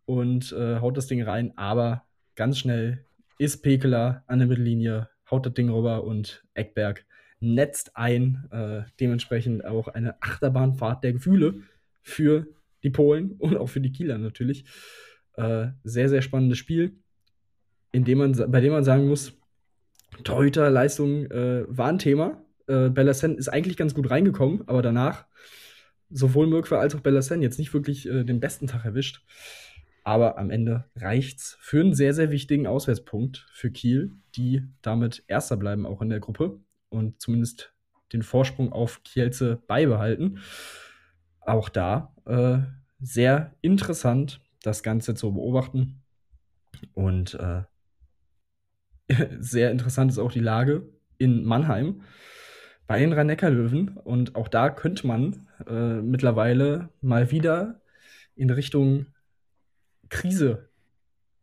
Und 0.07 0.53
äh, 0.53 0.81
haut 0.81 0.97
das 0.97 1.07
Ding 1.07 1.23
rein, 1.23 1.53
aber 1.57 2.05
ganz 2.35 2.59
schnell 2.59 3.05
ist 3.39 3.63
Pekeler 3.63 4.25
an 4.27 4.41
der 4.41 4.49
Mittellinie, 4.49 5.09
haut 5.31 5.47
das 5.47 5.55
Ding 5.55 5.69
rüber 5.69 6.05
und 6.05 6.45
Eckberg 6.55 7.06
netzt 7.41 7.97
ein. 7.97 8.49
Äh, 8.51 8.83
dementsprechend 9.01 9.65
auch 9.65 9.89
eine 9.89 10.21
Achterbahnfahrt 10.23 11.05
der 11.05 11.13
Gefühle 11.13 11.63
für 12.03 12.47
die 12.83 12.91
Polen 12.91 13.33
und 13.39 13.57
auch 13.57 13.69
für 13.69 13.81
die 13.81 13.93
Kieler 13.93 14.19
natürlich. 14.19 14.65
Äh, 15.35 15.69
sehr, 15.85 16.09
sehr 16.09 16.23
spannendes 16.23 16.59
Spiel, 16.59 16.97
in 17.93 18.05
dem 18.05 18.19
man, 18.19 18.33
bei 18.51 18.61
dem 18.61 18.73
man 18.73 18.85
sagen 18.85 19.09
muss, 19.09 19.35
Torhüterleistung 20.25 21.27
äh, 21.31 21.65
war 21.69 21.89
ein 21.89 21.99
Thema. 21.99 22.43
Äh, 22.67 22.89
Bellasen 22.89 23.37
ist 23.37 23.49
eigentlich 23.49 23.77
ganz 23.77 23.95
gut 23.95 24.11
reingekommen, 24.11 24.67
aber 24.67 24.81
danach 24.81 25.27
sowohl 26.09 26.47
Mirkwa 26.47 26.79
als 26.79 26.95
auch 26.95 27.01
Bellasen 27.01 27.43
jetzt 27.43 27.59
nicht 27.59 27.75
wirklich 27.75 28.09
äh, 28.09 28.25
den 28.25 28.41
besten 28.41 28.67
Tag 28.67 28.85
erwischt. 28.85 29.23
Aber 30.05 30.39
am 30.39 30.51
Ende 30.51 30.85
reicht's 30.95 31.59
für 31.61 31.81
einen 31.81 31.95
sehr, 31.95 32.15
sehr 32.15 32.31
wichtigen 32.31 32.67
Auswärtspunkt 32.67 33.47
für 33.51 33.71
Kiel, 33.73 34.13
die 34.37 34.63
damit 34.81 35.25
Erster 35.27 35.57
bleiben, 35.57 35.85
auch 35.85 36.01
in 36.01 36.09
der 36.09 36.21
Gruppe 36.21 36.61
und 36.89 37.21
zumindest 37.21 37.73
den 38.13 38.23
Vorsprung 38.23 38.73
auf 38.73 39.03
Kielce 39.03 39.63
beibehalten. 39.67 40.39
Auch 41.41 41.69
da 41.69 42.15
äh, 42.27 42.59
sehr 43.01 43.55
interessant, 43.61 44.41
das 44.63 44.83
Ganze 44.83 45.15
zu 45.15 45.33
beobachten. 45.33 46.03
Und 46.95 47.35
äh, 47.35 47.63
sehr 49.39 49.71
interessant 49.71 50.11
ist 50.11 50.19
auch 50.19 50.33
die 50.33 50.41
Lage 50.41 50.89
in 51.19 51.45
Mannheim 51.45 52.03
bei 52.87 52.99
den 52.99 53.13
Rhein-Neckar-Löwen. 53.13 53.97
Und 53.97 54.35
auch 54.35 54.49
da 54.49 54.71
könnte 54.71 55.07
man 55.07 55.49
äh, 55.67 56.01
mittlerweile 56.01 56.91
mal 57.01 57.31
wieder 57.31 57.81
in 58.35 58.51
Richtung 58.51 59.07
Krise 60.09 60.69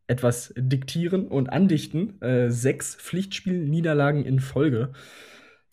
etwas 0.08 0.54
diktieren 0.56 1.28
und 1.28 1.50
andichten. 1.50 2.22
Äh, 2.22 2.50
sechs 2.52 2.96
Pflichtspielniederlagen 2.96 4.26
in 4.26 4.40
Folge 4.40 4.94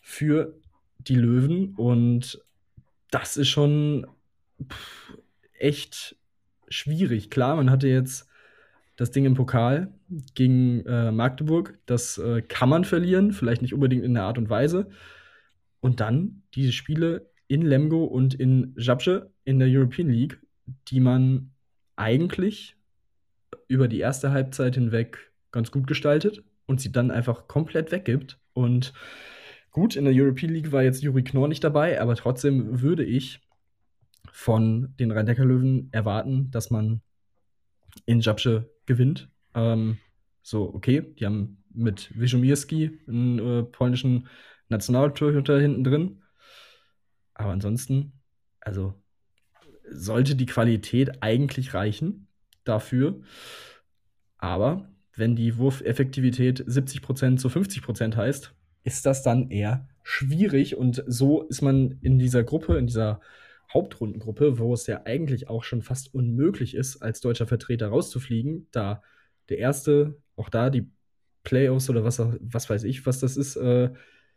für 0.01 0.59
die 0.99 1.15
Löwen. 1.15 1.73
Und 1.75 2.43
das 3.11 3.37
ist 3.37 3.49
schon 3.49 4.05
pff, 4.61 5.17
echt 5.57 6.17
schwierig. 6.67 7.29
Klar, 7.29 7.55
man 7.55 7.69
hatte 7.69 7.87
jetzt 7.87 8.27
das 8.95 9.11
Ding 9.11 9.25
im 9.25 9.35
Pokal 9.35 9.93
gegen 10.35 10.85
äh, 10.85 11.11
Magdeburg. 11.11 11.79
Das 11.85 12.17
äh, 12.17 12.41
kann 12.41 12.69
man 12.69 12.83
verlieren, 12.83 13.31
vielleicht 13.31 13.61
nicht 13.61 13.73
unbedingt 13.73 14.03
in 14.03 14.13
der 14.13 14.23
Art 14.23 14.37
und 14.37 14.49
Weise. 14.49 14.89
Und 15.79 15.99
dann 15.99 16.43
diese 16.53 16.71
Spiele 16.71 17.31
in 17.47 17.63
Lemgo 17.63 18.03
und 18.03 18.33
in 18.33 18.73
Jabce 18.77 19.23
in 19.43 19.59
der 19.59 19.67
European 19.67 20.09
League, 20.09 20.39
die 20.87 20.99
man 20.99 21.51
eigentlich 21.95 22.75
über 23.67 23.87
die 23.87 23.99
erste 23.99 24.31
Halbzeit 24.31 24.75
hinweg 24.75 25.31
ganz 25.51 25.71
gut 25.71 25.87
gestaltet 25.87 26.43
und 26.65 26.79
sie 26.79 26.91
dann 26.91 27.11
einfach 27.11 27.47
komplett 27.47 27.91
weggibt. 27.91 28.39
Und 28.53 28.93
gut, 29.71 29.95
in 29.95 30.05
der 30.05 30.13
European 30.15 30.53
League 30.53 30.71
war 30.71 30.83
jetzt 30.83 31.01
Juri 31.01 31.23
Knorr 31.23 31.47
nicht 31.47 31.63
dabei, 31.63 31.99
aber 31.99 32.15
trotzdem 32.15 32.81
würde 32.81 33.03
ich 33.03 33.41
von 34.31 34.93
den 34.99 35.11
Rhein-Neckar-Löwen 35.11 35.89
erwarten, 35.91 36.51
dass 36.51 36.69
man 36.69 37.01
in 38.05 38.21
Jabce 38.21 38.63
gewinnt. 38.85 39.29
Ähm, 39.55 39.97
so, 40.41 40.73
okay, 40.73 41.13
die 41.19 41.25
haben 41.25 41.63
mit 41.73 42.11
Wiszomirski 42.19 42.99
einen 43.07 43.39
äh, 43.39 43.63
polnischen 43.63 44.27
Nationaltorhüter 44.69 45.59
hinten 45.59 45.83
drin. 45.83 46.23
Aber 47.33 47.51
ansonsten, 47.51 48.13
also 48.59 48.93
sollte 49.89 50.35
die 50.35 50.45
Qualität 50.45 51.21
eigentlich 51.21 51.73
reichen 51.73 52.27
dafür. 52.63 53.21
Aber 54.37 54.89
wenn 55.15 55.35
die 55.35 55.57
Wurfeffektivität 55.57 56.61
70% 56.65 57.37
zu 57.37 57.49
50% 57.49 58.15
heißt, 58.15 58.53
ist 58.83 59.05
das 59.05 59.23
dann 59.23 59.49
eher 59.49 59.87
schwierig. 60.03 60.77
Und 60.77 61.03
so 61.07 61.43
ist 61.43 61.61
man 61.61 61.97
in 62.01 62.19
dieser 62.19 62.43
Gruppe, 62.43 62.77
in 62.77 62.87
dieser 62.87 63.21
Hauptrundengruppe, 63.73 64.59
wo 64.59 64.73
es 64.73 64.87
ja 64.87 65.03
eigentlich 65.05 65.49
auch 65.49 65.63
schon 65.63 65.81
fast 65.81 66.13
unmöglich 66.13 66.75
ist, 66.75 67.01
als 67.01 67.21
deutscher 67.21 67.47
Vertreter 67.47 67.87
rauszufliegen, 67.87 68.67
da 68.71 69.01
der 69.49 69.59
erste, 69.59 70.17
auch 70.35 70.49
da 70.49 70.69
die 70.69 70.89
Playoffs 71.43 71.89
oder 71.89 72.03
was, 72.03 72.19
was 72.19 72.69
weiß 72.69 72.83
ich, 72.83 73.05
was 73.05 73.19
das 73.19 73.37
ist, 73.37 73.55
äh, 73.55 73.89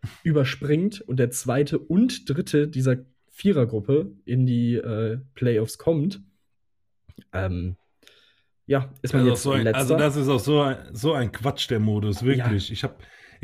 überspringt 0.22 1.00
und 1.00 1.18
der 1.18 1.30
zweite 1.30 1.78
und 1.78 2.28
dritte 2.28 2.68
dieser 2.68 2.96
Vierergruppe 3.30 4.12
in 4.24 4.46
die 4.46 4.76
äh, 4.76 5.18
Playoffs 5.34 5.78
kommt. 5.78 6.22
Ähm, 7.32 7.76
ja, 8.66 8.92
ist 9.02 9.12
man 9.12 9.22
also 9.22 9.30
jetzt 9.30 9.42
so 9.42 9.50
ein, 9.52 9.66
Also 9.74 9.96
das 9.96 10.16
ist 10.16 10.28
auch 10.28 10.38
so 10.38 10.60
ein, 10.60 10.76
so 10.92 11.12
ein 11.12 11.32
Quatsch, 11.32 11.68
der 11.68 11.80
Modus, 11.80 12.22
wirklich. 12.22 12.68
Ja. 12.68 12.72
Ich 12.72 12.84
habe 12.84 12.94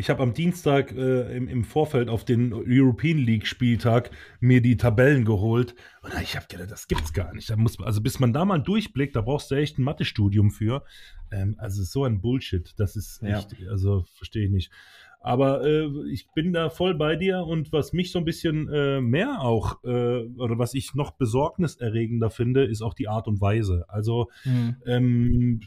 ich 0.00 0.08
habe 0.08 0.22
am 0.22 0.32
Dienstag 0.32 0.92
äh, 0.92 1.36
im, 1.36 1.46
im, 1.46 1.62
Vorfeld 1.62 2.08
auf 2.08 2.24
den 2.24 2.54
European 2.54 3.18
League 3.18 3.46
Spieltag 3.46 4.10
mir 4.40 4.62
die 4.62 4.78
Tabellen 4.78 5.26
geholt 5.26 5.74
und 6.02 6.12
ich 6.22 6.36
habe 6.36 6.46
gedacht, 6.48 6.70
das 6.70 6.88
gibt's 6.88 7.12
gar 7.12 7.34
nicht. 7.34 7.50
Da 7.50 7.56
muss, 7.56 7.78
also 7.80 8.00
bis 8.00 8.18
man 8.18 8.32
da 8.32 8.46
mal 8.46 8.58
durchblickt, 8.58 9.14
da 9.14 9.20
brauchst 9.20 9.50
du 9.50 9.56
echt 9.56 9.78
ein 9.78 9.82
Mathestudium 9.82 10.50
für. 10.50 10.84
Ähm, 11.30 11.54
also 11.58 11.82
so 11.82 12.04
ein 12.04 12.22
Bullshit. 12.22 12.72
Das 12.78 12.96
ist 12.96 13.22
echt, 13.22 13.52
ja. 13.58 13.68
also 13.68 14.04
verstehe 14.16 14.46
ich 14.46 14.50
nicht. 14.50 14.72
Aber 15.20 15.66
äh, 15.66 15.86
ich 16.10 16.30
bin 16.32 16.54
da 16.54 16.70
voll 16.70 16.94
bei 16.94 17.14
dir 17.14 17.44
und 17.44 17.70
was 17.70 17.92
mich 17.92 18.10
so 18.10 18.18
ein 18.18 18.24
bisschen 18.24 18.70
äh, 18.72 19.02
mehr 19.02 19.42
auch, 19.42 19.84
äh, 19.84 20.24
oder 20.38 20.58
was 20.58 20.72
ich 20.72 20.94
noch 20.94 21.10
besorgniserregender 21.10 22.30
finde, 22.30 22.64
ist 22.64 22.80
auch 22.80 22.94
die 22.94 23.08
Art 23.08 23.28
und 23.28 23.42
Weise. 23.42 23.84
Also, 23.88 24.30
mhm. 24.46 24.76
ähm, 24.86 25.60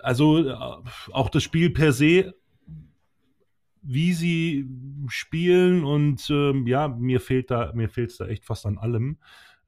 also 0.00 0.46
äh, 0.46 0.54
auch 1.12 1.30
das 1.30 1.42
Spiel 1.42 1.70
per 1.70 1.92
se, 1.92 2.34
wie 3.82 4.12
sie 4.12 4.68
spielen 5.08 5.84
und 5.84 6.28
ähm, 6.30 6.66
ja, 6.66 6.88
mir 6.88 7.20
fehlt 7.20 7.50
da, 7.50 7.72
mir 7.74 7.88
fehlt 7.88 8.10
es 8.10 8.16
da 8.16 8.26
echt 8.26 8.44
fast 8.44 8.64
an 8.64 8.78
allem. 8.78 9.18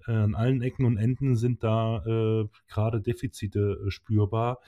Äh, 0.06 0.12
an 0.12 0.34
allen 0.34 0.62
Ecken 0.62 0.86
und 0.86 0.98
Enden 0.98 1.36
sind 1.36 1.64
da 1.64 2.04
äh, 2.06 2.48
gerade 2.68 3.00
Defizite 3.00 3.84
äh, 3.86 3.90
spürbar. 3.90 4.60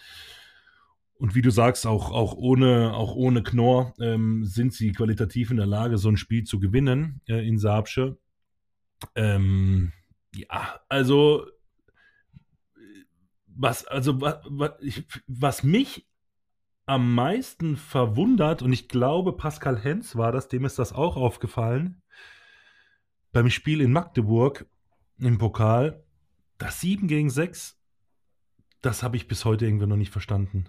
Und 1.18 1.34
wie 1.34 1.42
du 1.42 1.50
sagst, 1.50 1.86
auch, 1.86 2.10
auch 2.10 2.34
ohne, 2.34 2.92
auch 2.94 3.14
ohne 3.14 3.42
Knorr 3.42 3.94
ähm, 4.00 4.44
sind 4.44 4.74
sie 4.74 4.92
qualitativ 4.92 5.50
in 5.50 5.56
der 5.56 5.66
Lage, 5.66 5.96
so 5.96 6.10
ein 6.10 6.18
Spiel 6.18 6.44
zu 6.44 6.58
gewinnen 6.58 7.20
äh, 7.26 7.46
in 7.46 7.58
Saabsche. 7.58 8.18
Ähm, 9.14 9.92
ja, 10.34 10.80
also 10.88 11.46
was, 13.46 13.86
also 13.86 14.20
was, 14.20 14.40
was, 14.44 14.72
ich, 14.80 15.04
was 15.26 15.62
mich 15.62 16.06
am 16.86 17.14
meisten 17.14 17.76
verwundert, 17.76 18.62
und 18.62 18.72
ich 18.72 18.88
glaube, 18.88 19.32
Pascal 19.32 19.78
Hens 19.78 20.16
war 20.16 20.32
das, 20.32 20.48
dem 20.48 20.64
ist 20.64 20.78
das 20.78 20.92
auch 20.92 21.16
aufgefallen, 21.16 22.02
beim 23.32 23.50
Spiel 23.50 23.80
in 23.80 23.92
Magdeburg 23.92 24.66
im 25.18 25.38
Pokal, 25.38 26.04
das 26.58 26.80
7 26.80 27.08
gegen 27.08 27.28
6, 27.28 27.78
das 28.80 29.02
habe 29.02 29.16
ich 29.16 29.28
bis 29.28 29.44
heute 29.44 29.66
irgendwie 29.66 29.86
noch 29.86 29.96
nicht 29.96 30.12
verstanden. 30.12 30.68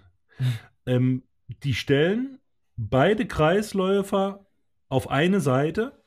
Ähm, 0.86 1.22
die 1.62 1.74
stellen 1.74 2.40
beide 2.76 3.26
Kreisläufer 3.26 4.46
auf 4.88 5.10
eine 5.10 5.40
Seite 5.40 6.04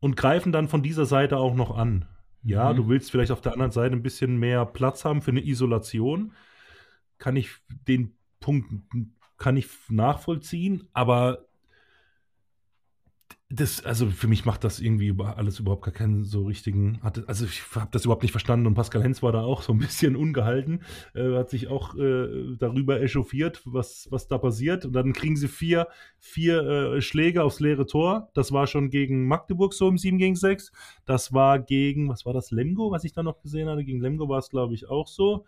und 0.00 0.16
greifen 0.16 0.52
dann 0.52 0.68
von 0.68 0.82
dieser 0.82 1.06
Seite 1.06 1.38
auch 1.38 1.54
noch 1.54 1.76
an. 1.76 2.06
Ja, 2.42 2.72
mhm. 2.72 2.76
du 2.76 2.88
willst 2.88 3.10
vielleicht 3.10 3.30
auf 3.30 3.40
der 3.40 3.52
anderen 3.52 3.72
Seite 3.72 3.94
ein 3.94 4.02
bisschen 4.02 4.36
mehr 4.36 4.64
Platz 4.66 5.04
haben 5.04 5.22
für 5.22 5.30
eine 5.30 5.44
Isolation. 5.44 6.32
Kann 7.18 7.36
ich 7.36 7.50
den 7.68 8.15
Punkt 8.46 8.72
kann 9.38 9.56
ich 9.56 9.66
nachvollziehen, 9.88 10.88
aber 10.92 11.46
das, 13.48 13.84
also 13.84 14.06
für 14.08 14.28
mich 14.28 14.44
macht 14.44 14.62
das 14.62 14.78
irgendwie 14.78 15.12
alles 15.20 15.58
überhaupt 15.58 15.84
gar 15.84 15.94
keinen 15.94 16.24
so 16.24 16.44
richtigen. 16.44 17.00
Also 17.26 17.44
ich 17.44 17.62
habe 17.74 17.88
das 17.90 18.04
überhaupt 18.04 18.22
nicht 18.22 18.30
verstanden 18.30 18.68
und 18.68 18.74
Pascal 18.74 19.02
Hens 19.02 19.20
war 19.20 19.32
da 19.32 19.42
auch 19.42 19.62
so 19.62 19.72
ein 19.72 19.78
bisschen 19.80 20.14
ungehalten, 20.24 20.82
äh, 21.14 21.34
hat 21.34 21.50
sich 21.50 21.66
auch 21.66 21.96
äh, 21.96 22.56
darüber 22.56 23.00
echauffiert, 23.00 23.62
was, 23.64 24.06
was 24.10 24.28
da 24.28 24.38
passiert. 24.38 24.84
Und 24.84 24.92
dann 24.92 25.12
kriegen 25.12 25.36
sie 25.36 25.48
vier, 25.48 25.88
vier 26.20 26.62
äh, 26.62 27.00
Schläge 27.02 27.42
aufs 27.42 27.58
leere 27.58 27.86
Tor. 27.86 28.30
Das 28.34 28.52
war 28.52 28.68
schon 28.68 28.90
gegen 28.90 29.26
Magdeburg 29.26 29.74
so 29.74 29.88
im 29.88 29.98
7 29.98 30.18
gegen 30.18 30.36
6. 30.36 30.70
Das 31.04 31.32
war 31.32 31.58
gegen, 31.58 32.08
was 32.08 32.26
war 32.26 32.32
das, 32.32 32.52
Lemgo, 32.52 32.92
was 32.92 33.02
ich 33.02 33.12
da 33.12 33.24
noch 33.24 33.40
gesehen 33.40 33.68
hatte? 33.68 33.84
Gegen 33.84 34.00
Lemgo 34.00 34.28
war 34.28 34.38
es, 34.38 34.50
glaube 34.50 34.74
ich, 34.74 34.88
auch 34.88 35.08
so. 35.08 35.46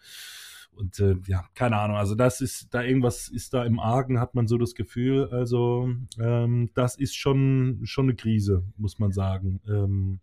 Und 0.75 1.01
äh, 1.01 1.17
ja, 1.27 1.45
keine 1.55 1.77
Ahnung, 1.77 1.97
also 1.97 2.15
das 2.15 2.41
ist, 2.41 2.73
da 2.73 2.83
irgendwas 2.83 3.29
ist 3.29 3.53
da 3.53 3.65
im 3.65 3.81
Argen, 3.81 4.21
hat 4.21 4.35
man 4.35 4.47
so 4.47 4.59
das 4.59 4.75
Gefühl. 4.75 5.29
Also 5.33 5.91
ähm, 6.21 6.71
das 6.75 6.97
ist 6.97 7.17
schon, 7.17 7.81
schon 7.85 8.07
eine 8.07 8.15
Krise, 8.15 8.65
muss 8.77 8.99
man 8.99 9.11
sagen. 9.11 9.61
Ähm, 9.69 10.21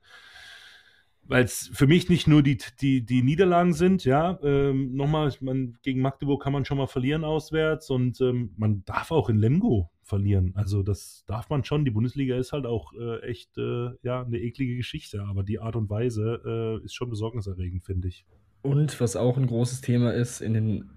weil 1.28 1.44
es 1.44 1.72
für 1.74 1.88
mich 1.88 2.10
nicht 2.10 2.28
nur 2.28 2.44
die, 2.44 2.58
die, 2.80 3.06
die 3.06 3.24
Niederlagen 3.24 3.74
sind, 3.74 4.06
ja, 4.06 4.40
ähm, 4.44 4.96
nochmal, 4.96 5.34
man, 5.40 5.78
gegen 5.82 6.02
Magdeburg 6.02 6.44
kann 6.44 6.54
man 6.54 6.66
schon 6.66 6.78
mal 6.78 6.88
verlieren 6.88 7.24
auswärts 7.24 7.90
und 7.90 8.22
ähm, 8.22 8.54
man 8.58 8.84
darf 8.86 9.12
auch 9.12 9.30
in 9.30 9.38
Lemgo 9.38 9.90
verlieren. 10.04 10.54
Also 10.56 10.84
das 10.84 11.24
darf 11.26 11.50
man 11.50 11.64
schon. 11.64 11.84
Die 11.84 11.92
Bundesliga 11.92 12.38
ist 12.38 12.54
halt 12.54 12.66
auch 12.68 12.94
äh, 12.94 13.22
echt 13.22 13.58
äh, 13.58 13.90
ja, 14.04 14.22
eine 14.24 14.38
eklige 14.38 14.78
Geschichte, 14.78 15.24
aber 15.24 15.44
die 15.44 15.60
Art 15.60 15.76
und 15.76 15.90
Weise 15.90 16.42
äh, 16.46 16.86
ist 16.86 16.94
schon 16.94 17.10
besorgniserregend, 17.10 17.84
finde 17.84 18.08
ich. 18.08 18.26
Und 18.66 19.00
was 19.00 19.16
auch 19.16 19.38
ein 19.38 19.46
großes 19.46 19.82
Thema 19.82 20.12
ist, 20.12 20.42
in 20.42 20.56
den 20.56 20.90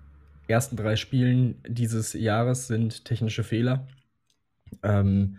ersten 0.46 0.74
drei 0.74 0.96
Spielen 0.96 1.60
dieses 1.68 2.14
Jahres 2.14 2.66
sind 2.66 3.04
technische 3.04 3.44
Fehler. 3.44 3.86
Ähm, 4.82 5.36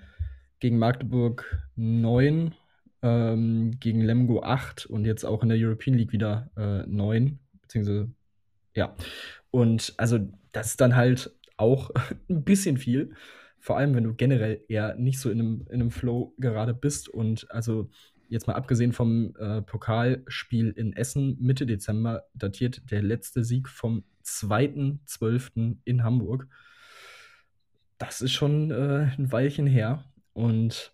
gegen 0.59 0.77
Magdeburg 0.77 1.57
9, 1.75 2.53
ähm, 3.01 3.79
gegen 3.79 4.01
Lemgo 4.01 4.43
8 4.43 4.85
und 4.85 5.05
jetzt 5.05 5.23
auch 5.23 5.41
in 5.41 5.49
der 5.49 5.57
European 5.57 5.97
League 5.97 6.11
wieder 6.11 6.51
äh, 6.55 6.87
9, 6.87 7.39
beziehungsweise 7.63 8.11
ja. 8.75 8.95
Und 9.49 9.95
also 9.97 10.19
das 10.51 10.67
ist 10.67 10.81
dann 10.81 10.95
halt 10.95 11.35
auch 11.57 11.89
ein 12.29 12.43
bisschen 12.43 12.77
viel. 12.77 13.15
Vor 13.57 13.75
allem, 13.77 13.95
wenn 13.95 14.03
du 14.03 14.13
generell 14.13 14.63
eher 14.67 14.93
nicht 14.93 15.19
so 15.19 15.31
in 15.31 15.39
einem, 15.39 15.65
in 15.71 15.81
einem 15.81 15.89
Flow 15.89 16.35
gerade 16.37 16.75
bist. 16.75 17.09
Und 17.09 17.49
also 17.49 17.89
jetzt 18.29 18.47
mal 18.47 18.53
abgesehen 18.53 18.93
vom 18.93 19.35
äh, 19.37 19.61
Pokalspiel 19.61 20.69
in 20.71 20.93
Essen 20.93 21.37
Mitte 21.39 21.65
Dezember, 21.65 22.23
datiert 22.33 22.89
der 22.91 23.01
letzte 23.01 23.43
Sieg 23.43 23.67
vom 23.67 24.03
2.12. 24.23 25.77
in 25.83 26.03
Hamburg. 26.03 26.47
Das 27.97 28.21
ist 28.21 28.31
schon 28.31 28.71
äh, 28.71 29.11
ein 29.17 29.31
Weilchen 29.31 29.67
her. 29.67 30.03
Und 30.33 30.91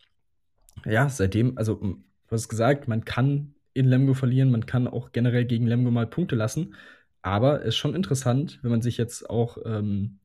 ja, 0.86 1.10
seitdem, 1.10 1.58
also 1.58 1.76
du 1.76 2.04
hast 2.32 2.50
gesagt, 2.50 2.88
man 2.88 3.06
kann 3.06 3.54
in 3.74 3.86
Lemgo 3.86 4.13
verlieren, 4.13 4.52
man 4.52 4.65
kann 4.65 4.88
auch 4.88 5.12
generell 5.12 5.45
gegen 5.45 5.67
Lemgo 5.67 5.91
mal 5.91 6.08
Punkte 6.08 6.36
lassen. 6.36 6.76
Aber 7.21 7.62
es 7.62 7.69
ist 7.69 7.78
schon 7.78 7.95
interessant, 7.95 8.60
wenn 8.62 8.71
man 8.71 8.82
sich 8.82 8.98
jetzt 8.98 9.30
auch 9.30 9.58
ähm, 9.65 10.19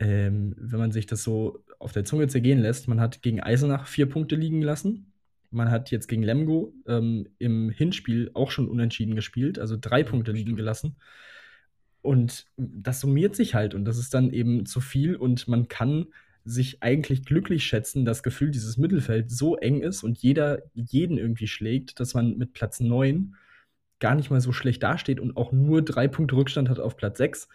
ähm, 0.00 0.54
wenn 0.58 0.78
man 0.78 0.92
sich 0.92 1.06
das 1.06 1.22
so 1.22 1.64
auf 1.78 1.92
der 1.92 2.04
Zunge 2.04 2.28
zergehen 2.28 2.60
lässt, 2.60 2.88
man 2.88 3.00
hat 3.00 3.22
gegen 3.22 3.40
Eisenach 3.40 3.86
vier 3.86 4.08
Punkte 4.08 4.36
liegen 4.36 4.62
lassen. 4.62 5.12
Man 5.50 5.70
hat 5.70 5.90
jetzt 5.90 6.08
gegen 6.08 6.22
Lemgo 6.22 6.74
ähm, 6.86 7.28
im 7.38 7.70
Hinspiel 7.70 8.30
auch 8.34 8.50
schon 8.50 8.68
unentschieden 8.68 9.14
gespielt, 9.14 9.58
also 9.58 9.76
drei 9.80 10.02
Punkte 10.02 10.32
liegen 10.32 10.56
gelassen. 10.56 10.96
Und 12.02 12.46
das 12.56 13.00
summiert 13.00 13.34
sich 13.34 13.54
halt 13.54 13.74
und 13.74 13.84
das 13.84 13.98
ist 13.98 14.14
dann 14.14 14.30
eben 14.32 14.66
zu 14.66 14.80
viel 14.80 15.16
und 15.16 15.48
man 15.48 15.68
kann 15.68 16.06
sich 16.44 16.82
eigentlich 16.82 17.24
glücklich 17.24 17.64
schätzen, 17.64 18.04
das 18.04 18.22
Gefühl, 18.22 18.50
dieses 18.50 18.78
Mittelfeld 18.78 19.30
so 19.30 19.56
eng 19.56 19.82
ist 19.82 20.02
und 20.02 20.18
jeder 20.18 20.62
jeden 20.74 21.18
irgendwie 21.18 21.46
schlägt, 21.46 22.00
dass 22.00 22.14
man 22.14 22.38
mit 22.38 22.52
Platz 22.54 22.80
9 22.80 23.34
gar 23.98 24.14
nicht 24.14 24.30
mal 24.30 24.40
so 24.40 24.52
schlecht 24.52 24.82
dasteht 24.82 25.20
und 25.20 25.36
auch 25.36 25.52
nur 25.52 25.82
drei 25.82 26.08
Punkte 26.08 26.36
Rückstand 26.36 26.68
hat 26.68 26.80
auf 26.80 26.96
Platz 26.96 27.18
6 27.18 27.48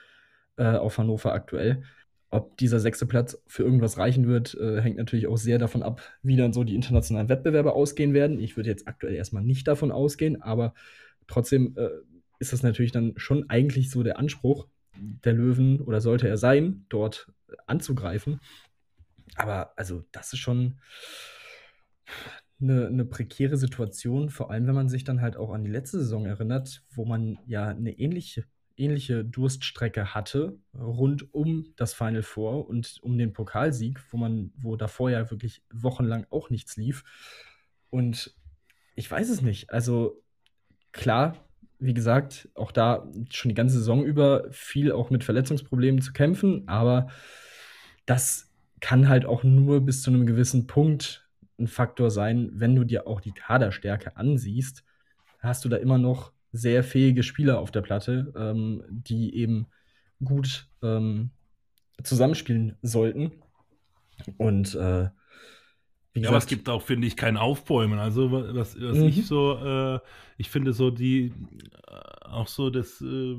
äh, 0.58 0.66
auf 0.66 0.98
Hannover 0.98 1.34
aktuell. 1.34 1.84
Ob 2.34 2.58
dieser 2.58 2.80
sechste 2.80 3.06
Platz 3.06 3.42
für 3.46 3.62
irgendwas 3.62 4.00
reichen 4.00 4.28
wird, 4.28 4.56
äh, 4.56 4.82
hängt 4.82 4.98
natürlich 4.98 5.28
auch 5.28 5.38
sehr 5.38 5.60
davon 5.60 5.84
ab, 5.84 6.02
wie 6.24 6.36
dann 6.36 6.52
so 6.52 6.64
die 6.64 6.74
internationalen 6.74 7.30
Wettbewerbe 7.30 7.74
ausgehen 7.74 8.14
werden. 8.14 8.40
Ich 8.40 8.58
würde 8.58 8.70
jetzt 8.70 8.88
aktuell 8.88 9.14
erstmal 9.14 9.44
nicht 9.44 9.68
davon 9.68 9.92
ausgehen, 9.92 10.42
aber 10.42 10.74
trotzdem 11.28 11.76
äh, 11.78 11.90
ist 12.40 12.52
das 12.52 12.64
natürlich 12.64 12.92
dann 12.92 13.14
schon 13.18 13.50
eigentlich 13.50 13.92
so 13.92 14.02
der 14.02 14.18
Anspruch 14.18 14.68
der 14.98 15.34
Löwen 15.34 15.80
oder 15.80 16.02
sollte 16.02 16.28
er 16.28 16.38
sein, 16.38 16.86
dort 16.90 17.32
anzugreifen. 17.68 18.40
Aber 19.36 19.74
also 19.78 20.04
das 20.12 20.34
ist 20.34 20.40
schon 20.40 20.80
eine, 22.60 22.88
eine 22.88 23.06
prekäre 23.06 23.58
Situation, 23.58 24.30
vor 24.30 24.50
allem 24.50 24.66
wenn 24.66 24.76
man 24.76 24.90
sich 24.90 25.04
dann 25.04 25.22
halt 25.22 25.38
auch 25.38 25.52
an 25.54 25.64
die 25.64 25.72
letzte 25.72 26.00
Saison 26.00 26.26
erinnert, 26.26 26.84
wo 26.96 27.06
man 27.06 27.38
ja 27.46 27.68
eine 27.68 27.92
ähnliche, 27.92 28.46
ähnliche 28.78 29.24
Durststrecke 29.24 30.14
hatte 30.14 30.58
rund 30.74 31.34
um 31.34 31.74
das 31.76 31.94
Final 31.94 32.24
Four 32.24 32.68
und 32.68 32.98
um 33.02 33.18
den 33.18 33.34
Pokalsieg, 33.34 34.00
wo 34.12 34.18
man, 34.18 34.52
wo 34.58 34.76
davor 34.76 35.12
ja 35.12 35.30
wirklich 35.30 35.62
wochenlang 35.72 36.26
auch 36.30 36.50
nichts 36.50 36.76
lief. 36.78 37.04
Und 37.90 38.36
ich 38.96 39.10
weiß 39.10 39.30
es 39.30 39.42
nicht. 39.42 39.72
Also 39.72 40.24
klar, 40.92 41.38
wie 41.80 41.94
gesagt, 41.94 42.50
auch 42.56 42.72
da 42.72 43.10
schon 43.30 43.50
die 43.50 43.56
ganze 43.56 43.78
Saison 43.78 44.04
über 44.04 44.46
viel 44.52 44.92
auch 44.92 45.10
mit 45.10 45.24
Verletzungsproblemen 45.24 46.02
zu 46.02 46.14
kämpfen, 46.14 46.68
aber 46.68 47.10
das 48.06 48.52
kann 48.80 49.08
halt 49.08 49.26
auch 49.26 49.44
nur 49.44 49.82
bis 49.82 50.02
zu 50.02 50.12
einem 50.12 50.26
gewissen 50.26 50.68
Punkt 50.68 51.28
ein 51.60 51.68
Faktor 51.68 52.12
sein, 52.12 52.50
wenn 52.54 52.76
du 52.76 52.84
dir 52.84 53.08
auch 53.08 53.22
die 53.22 53.32
Kaderstärke 53.32 54.18
ansiehst, 54.18 54.84
hast 55.40 55.64
du 55.64 55.70
da 55.70 55.78
immer 55.78 55.98
noch 55.98 56.33
sehr 56.54 56.84
fähige 56.84 57.24
Spieler 57.24 57.60
auf 57.60 57.72
der 57.72 57.82
Platte, 57.82 58.32
ähm, 58.38 58.84
die 58.90 59.36
eben 59.36 59.68
gut 60.24 60.70
ähm, 60.82 61.32
zusammenspielen 62.02 62.78
sollten. 62.82 63.32
Und 64.38 64.76
äh, 64.76 65.10
wie 66.14 66.22
gesagt, 66.22 66.26
ja, 66.26 66.30
aber 66.30 66.38
es 66.38 66.46
gibt 66.46 66.70
auch, 66.70 66.84
finde 66.84 67.08
ich, 67.08 67.18
kein 67.18 67.38
Aufbäumen. 67.38 67.98
Also, 67.98 68.32
was, 68.32 68.80
was 68.80 68.98
mhm. 68.98 69.04
ich 69.04 69.26
so, 69.26 69.58
äh, 69.58 70.00
ich 70.38 70.50
finde 70.50 70.72
so 70.72 70.92
die, 70.92 71.34
äh, 71.88 72.26
auch 72.28 72.48
so 72.48 72.70
das, 72.70 73.02
äh, 73.02 73.36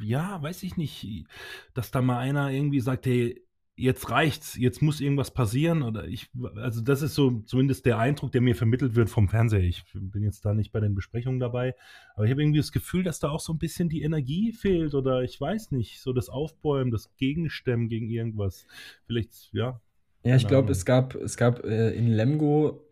ja, 0.00 0.42
weiß 0.42 0.64
ich 0.64 0.76
nicht, 0.76 1.26
dass 1.74 1.92
da 1.92 2.02
mal 2.02 2.18
einer 2.18 2.50
irgendwie 2.50 2.80
sagt, 2.80 3.06
hey, 3.06 3.40
jetzt 3.78 4.10
reicht's, 4.10 4.56
jetzt 4.56 4.82
muss 4.82 5.00
irgendwas 5.00 5.30
passieren 5.30 5.82
oder 5.82 6.06
ich, 6.06 6.28
also 6.56 6.80
das 6.80 7.00
ist 7.00 7.14
so 7.14 7.42
zumindest 7.46 7.86
der 7.86 7.98
Eindruck, 7.98 8.32
der 8.32 8.40
mir 8.40 8.56
vermittelt 8.56 8.96
wird 8.96 9.08
vom 9.08 9.28
Fernseher. 9.28 9.62
Ich 9.62 9.84
bin 9.94 10.24
jetzt 10.24 10.44
da 10.44 10.52
nicht 10.52 10.72
bei 10.72 10.80
den 10.80 10.96
Besprechungen 10.96 11.38
dabei, 11.38 11.74
aber 12.14 12.24
ich 12.24 12.30
habe 12.32 12.42
irgendwie 12.42 12.58
das 12.58 12.72
Gefühl, 12.72 13.04
dass 13.04 13.20
da 13.20 13.30
auch 13.30 13.40
so 13.40 13.52
ein 13.52 13.58
bisschen 13.58 13.88
die 13.88 14.02
Energie 14.02 14.52
fehlt 14.52 14.94
oder 14.94 15.22
ich 15.22 15.40
weiß 15.40 15.70
nicht, 15.70 16.00
so 16.00 16.12
das 16.12 16.28
Aufbäumen, 16.28 16.90
das 16.90 17.14
Gegenstemmen 17.16 17.88
gegen 17.88 18.10
irgendwas. 18.10 18.66
Vielleicht, 19.06 19.50
ja. 19.52 19.80
Ja, 20.24 20.34
ich 20.34 20.48
glaube, 20.48 20.72
es 20.72 20.84
gab, 20.84 21.14
es 21.14 21.36
gab 21.36 21.64
äh, 21.64 21.92
in 21.92 22.08
Lemgo, 22.08 22.84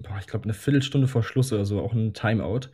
boah, 0.00 0.18
ich 0.18 0.26
glaube, 0.26 0.44
eine 0.44 0.54
Viertelstunde 0.54 1.06
vor 1.06 1.22
Schluss 1.22 1.52
oder 1.52 1.64
so, 1.64 1.80
auch 1.80 1.92
ein 1.92 2.12
Timeout, 2.12 2.68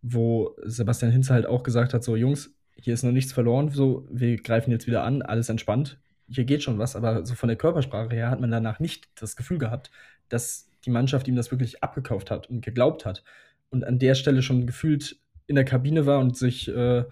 wo 0.00 0.56
Sebastian 0.64 1.12
Hinze 1.12 1.34
halt 1.34 1.44
auch 1.44 1.62
gesagt 1.62 1.92
hat: 1.92 2.02
So, 2.02 2.16
Jungs, 2.16 2.54
hier 2.74 2.94
ist 2.94 3.02
noch 3.02 3.12
nichts 3.12 3.34
verloren, 3.34 3.68
so, 3.68 4.08
wir 4.10 4.38
greifen 4.38 4.70
jetzt 4.70 4.86
wieder 4.86 5.04
an, 5.04 5.20
alles 5.20 5.50
entspannt 5.50 6.01
hier 6.34 6.44
geht 6.44 6.62
schon 6.62 6.78
was, 6.78 6.96
aber 6.96 7.26
so 7.26 7.34
von 7.34 7.48
der 7.48 7.56
Körpersprache 7.56 8.14
her 8.14 8.30
hat 8.30 8.40
man 8.40 8.50
danach 8.50 8.80
nicht 8.80 9.08
das 9.20 9.36
Gefühl 9.36 9.58
gehabt, 9.58 9.90
dass 10.28 10.70
die 10.84 10.90
Mannschaft 10.90 11.28
ihm 11.28 11.36
das 11.36 11.50
wirklich 11.50 11.82
abgekauft 11.82 12.30
hat 12.30 12.48
und 12.48 12.64
geglaubt 12.64 13.04
hat. 13.04 13.22
Und 13.70 13.84
an 13.84 13.98
der 13.98 14.14
Stelle 14.14 14.42
schon 14.42 14.66
gefühlt 14.66 15.16
in 15.46 15.54
der 15.54 15.64
Kabine 15.64 16.06
war 16.06 16.18
und 16.18 16.36
sich 16.36 16.68
äh, 16.68 17.04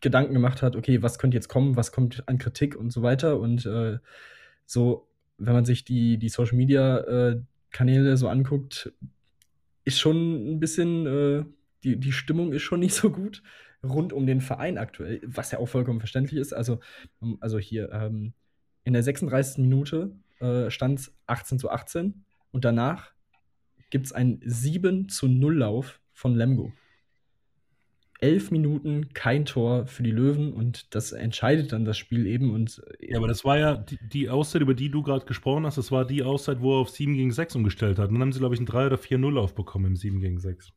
Gedanken 0.00 0.34
gemacht 0.34 0.62
hat, 0.62 0.76
okay, 0.76 1.02
was 1.02 1.18
könnte 1.18 1.36
jetzt 1.36 1.48
kommen, 1.48 1.76
was 1.76 1.92
kommt 1.92 2.26
an 2.28 2.38
Kritik 2.38 2.76
und 2.76 2.90
so 2.90 3.02
weiter. 3.02 3.38
Und 3.38 3.66
äh, 3.66 3.98
so, 4.66 5.08
wenn 5.38 5.54
man 5.54 5.64
sich 5.64 5.84
die, 5.84 6.18
die 6.18 6.28
Social 6.28 6.56
Media 6.56 6.98
äh, 6.98 7.40
Kanäle 7.70 8.16
so 8.16 8.28
anguckt, 8.28 8.92
ist 9.84 9.98
schon 9.98 10.52
ein 10.52 10.60
bisschen, 10.60 11.06
äh, 11.06 11.44
die, 11.82 11.98
die 11.98 12.12
Stimmung 12.12 12.52
ist 12.52 12.62
schon 12.62 12.80
nicht 12.80 12.94
so 12.94 13.10
gut 13.10 13.42
rund 13.82 14.12
um 14.12 14.26
den 14.26 14.40
Verein 14.40 14.78
aktuell, 14.78 15.20
was 15.24 15.50
ja 15.50 15.58
auch 15.58 15.68
vollkommen 15.68 16.00
verständlich 16.00 16.40
ist. 16.40 16.52
Also, 16.52 16.80
ähm, 17.22 17.38
also 17.40 17.58
hier 17.58 17.90
ähm, 17.92 18.34
in 18.84 18.92
der 18.92 19.02
36. 19.02 19.58
Minute 19.58 20.16
äh, 20.40 20.70
stand 20.70 21.00
es 21.00 21.14
18 21.26 21.58
zu 21.58 21.70
18 21.70 22.24
und 22.50 22.64
danach 22.64 23.12
gibt 23.90 24.06
es 24.06 24.12
einen 24.12 24.40
7 24.44 25.08
zu 25.08 25.28
0 25.28 25.58
Lauf 25.58 26.00
von 26.12 26.34
Lemgo. 26.34 26.72
Elf 28.20 28.50
Minuten 28.50 29.14
kein 29.14 29.46
Tor 29.46 29.86
für 29.86 30.02
die 30.02 30.10
Löwen 30.10 30.52
und 30.52 30.94
das 30.94 31.12
entscheidet 31.12 31.72
dann 31.72 31.86
das 31.86 31.96
Spiel 31.96 32.26
eben. 32.26 32.52
Und, 32.52 32.82
äh, 33.00 33.12
ja, 33.12 33.16
aber 33.16 33.28
das 33.28 33.46
war 33.46 33.58
ja 33.58 33.76
die, 33.76 33.98
die 34.12 34.28
Auszeit, 34.28 34.60
über 34.60 34.74
die 34.74 34.90
du 34.90 35.02
gerade 35.02 35.24
gesprochen 35.24 35.64
hast, 35.64 35.78
das 35.78 35.90
war 35.90 36.04
die 36.04 36.22
Auszeit, 36.22 36.60
wo 36.60 36.76
er 36.76 36.80
auf 36.80 36.90
7 36.90 37.14
gegen 37.14 37.32
6 37.32 37.56
umgestellt 37.56 37.98
hat. 37.98 38.08
Und 38.08 38.16
dann 38.16 38.22
haben 38.22 38.32
sie, 38.32 38.40
glaube 38.40 38.54
ich, 38.54 38.60
einen 38.60 38.66
3 38.66 38.86
oder 38.88 38.96
4-0 38.96 39.38
aufbekommen 39.38 39.92
im 39.92 39.96
7 39.96 40.20
gegen 40.20 40.38
6. 40.38 40.70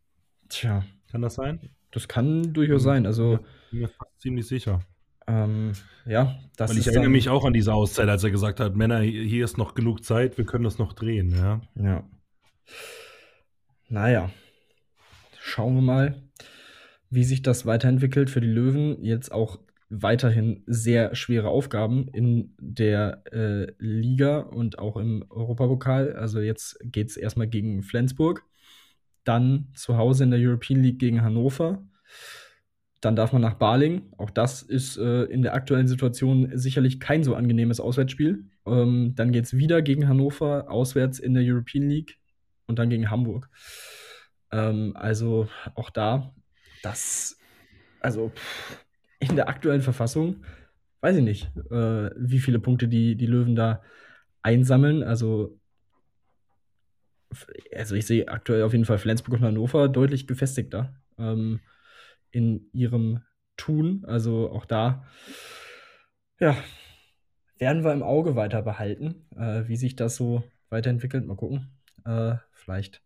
Tja. 0.48 0.86
Kann 1.12 1.22
das 1.22 1.36
sein? 1.36 1.60
Das 1.94 2.08
kann 2.08 2.54
durchaus 2.54 2.84
sein. 2.84 3.06
Also, 3.06 3.40
bin 3.72 3.82
mir 3.82 3.88
fast 3.88 4.20
ziemlich 4.20 4.48
sicher. 4.48 4.82
Ähm, 5.28 5.72
ja, 6.06 6.38
das 6.58 6.72
Weil 6.72 6.80
ich 6.80 6.88
erinnere 6.88 7.10
mich 7.10 7.30
auch 7.30 7.46
an 7.46 7.54
diese 7.54 7.74
Auszeit, 7.74 8.10
als 8.10 8.24
er 8.24 8.32
gesagt 8.32 8.60
hat, 8.60 8.76
Männer, 8.76 9.00
hier 9.00 9.46
ist 9.46 9.58
noch 9.58 9.74
genug 9.74 10.04
Zeit, 10.04 10.38
wir 10.38 10.46
können 10.46 10.66
das 10.66 10.80
noch 10.80 10.94
drehen, 10.94 11.32
ja. 11.32 11.62
Ja. 11.76 12.04
Naja. 13.88 14.32
Schauen 15.40 15.76
wir 15.76 15.82
mal, 15.82 16.24
wie 17.10 17.24
sich 17.24 17.42
das 17.42 17.66
weiterentwickelt 17.66 18.30
für 18.30 18.42
die 18.42 18.48
Löwen. 18.48 19.04
Jetzt 19.04 19.32
auch 19.32 19.60
weiterhin 19.90 20.64
sehr 20.66 21.16
schwere 21.16 21.50
Aufgaben 21.50 22.08
in 22.08 22.56
der 22.60 23.24
äh, 23.32 23.72
Liga 23.78 24.40
und 24.40 24.80
auch 24.80 24.98
im 24.98 25.26
Europapokal. 25.30 26.14
Also 26.14 26.40
jetzt 26.40 26.80
geht 26.84 27.10
es 27.10 27.18
erstmal 27.18 27.48
gegen 27.48 27.84
Flensburg 27.84 28.44
dann 29.24 29.70
zu 29.74 29.98
Hause 29.98 30.24
in 30.24 30.32
der 30.32 30.40
European 30.40 30.82
League 30.82 31.00
gegen 31.00 31.22
Hannover. 31.22 31.84
Dann 33.02 33.16
darf 33.16 33.34
man 33.34 33.42
nach 33.42 33.56
Baling. 33.56 34.14
Auch 34.18 34.30
das 34.30 34.62
ist 34.62 34.98
äh, 34.98 35.24
in 35.24 35.42
der 35.42 35.54
aktuellen 35.54 35.88
Situation 35.88 36.52
sicherlich 36.54 37.00
kein 37.00 37.24
so 37.24 37.36
angenehmes 37.36 37.80
Auswärtsspiel. 37.80 38.46
Ähm, 38.66 39.14
dann 39.16 39.32
geht 39.32 39.46
es 39.46 39.58
wieder 39.58 39.82
gegen 39.82 40.08
Hannover, 40.08 40.70
auswärts 40.70 41.20
in 41.20 41.34
der 41.34 41.44
European 41.44 41.90
League 41.90 42.18
und 42.66 42.80
dann 42.80 42.90
gegen 42.90 43.10
Hamburg. 43.10 43.50
Ähm, 44.52 44.96
also 44.96 45.50
auch 45.76 45.90
da, 45.90 46.34
das, 46.82 47.38
also 48.00 48.32
in 49.20 49.36
der 49.36 49.50
aktuellen 49.50 49.82
Verfassung, 49.82 50.46
weiß 51.02 51.18
ich 51.18 51.24
nicht, 51.24 51.52
äh, 51.72 52.10
wie 52.16 52.40
viele 52.40 52.60
Punkte 52.60 52.88
die, 52.88 53.16
die 53.16 53.26
Löwen 53.26 53.56
da 53.56 53.82
einsammeln. 54.42 55.04
Also 55.04 55.60
also 57.76 57.96
ich 57.96 58.06
sehe 58.06 58.28
aktuell 58.28 58.64
auf 58.64 58.74
jeden 58.74 58.86
Fall 58.86 58.98
Flensburg 58.98 59.40
und 59.40 59.46
Hannover 59.46 59.90
deutlich 59.90 60.28
gefestigter 60.28 60.94
ähm, 61.18 61.60
in 62.32 62.70
ihrem 62.74 63.22
Tun. 63.58 64.04
Also 64.06 64.52
auch 64.52 64.66
da, 64.66 65.06
ja, 66.40 66.58
werden 67.58 67.84
wir 67.84 67.94
im 67.94 68.04
Auge 68.04 68.36
weiter 68.36 68.62
behalten, 68.62 69.28
äh, 69.36 69.68
wie 69.68 69.78
sich 69.78 69.96
das 69.96 70.16
so 70.16 70.44
weiterentwickelt. 70.70 71.26
Mal 71.26 71.36
gucken. 71.36 71.70
Äh, 72.06 72.36
vielleicht 72.52 73.02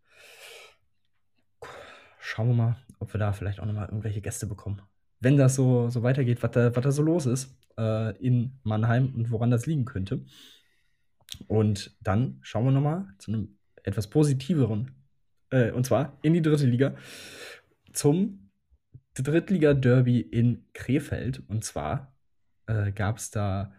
schauen 2.20 2.48
wir 2.48 2.54
mal, 2.54 2.76
ob 2.98 3.12
wir 3.14 3.18
da 3.18 3.32
vielleicht 3.32 3.60
auch 3.60 3.66
nochmal 3.66 3.86
irgendwelche 3.86 4.20
Gäste 4.20 4.46
bekommen. 4.46 4.82
Wenn 5.20 5.36
das 5.36 5.54
so, 5.54 5.88
so 5.88 6.02
weitergeht, 6.02 6.42
was 6.42 6.50
da, 6.52 6.70
da 6.70 6.92
so 6.92 7.02
los 7.02 7.26
ist 7.26 7.56
äh, 7.76 8.16
in 8.18 8.58
Mannheim 8.62 9.14
und 9.14 9.30
woran 9.30 9.50
das 9.50 9.66
liegen 9.66 9.84
könnte. 9.84 10.24
Und 11.46 11.96
dann 12.00 12.38
schauen 12.42 12.64
wir 12.64 12.72
nochmal 12.72 13.06
zu 13.18 13.32
einem 13.32 13.57
etwas 13.84 14.08
positiveren, 14.08 14.92
äh, 15.50 15.70
und 15.70 15.84
zwar 15.84 16.18
in 16.22 16.34
die 16.34 16.42
dritte 16.42 16.66
Liga, 16.66 16.94
zum 17.92 18.50
Drittliga-Derby 19.14 20.20
in 20.20 20.64
Krefeld. 20.72 21.42
Und 21.48 21.64
zwar 21.64 22.14
äh, 22.66 22.92
gab 22.92 23.18
es 23.18 23.30
da 23.30 23.72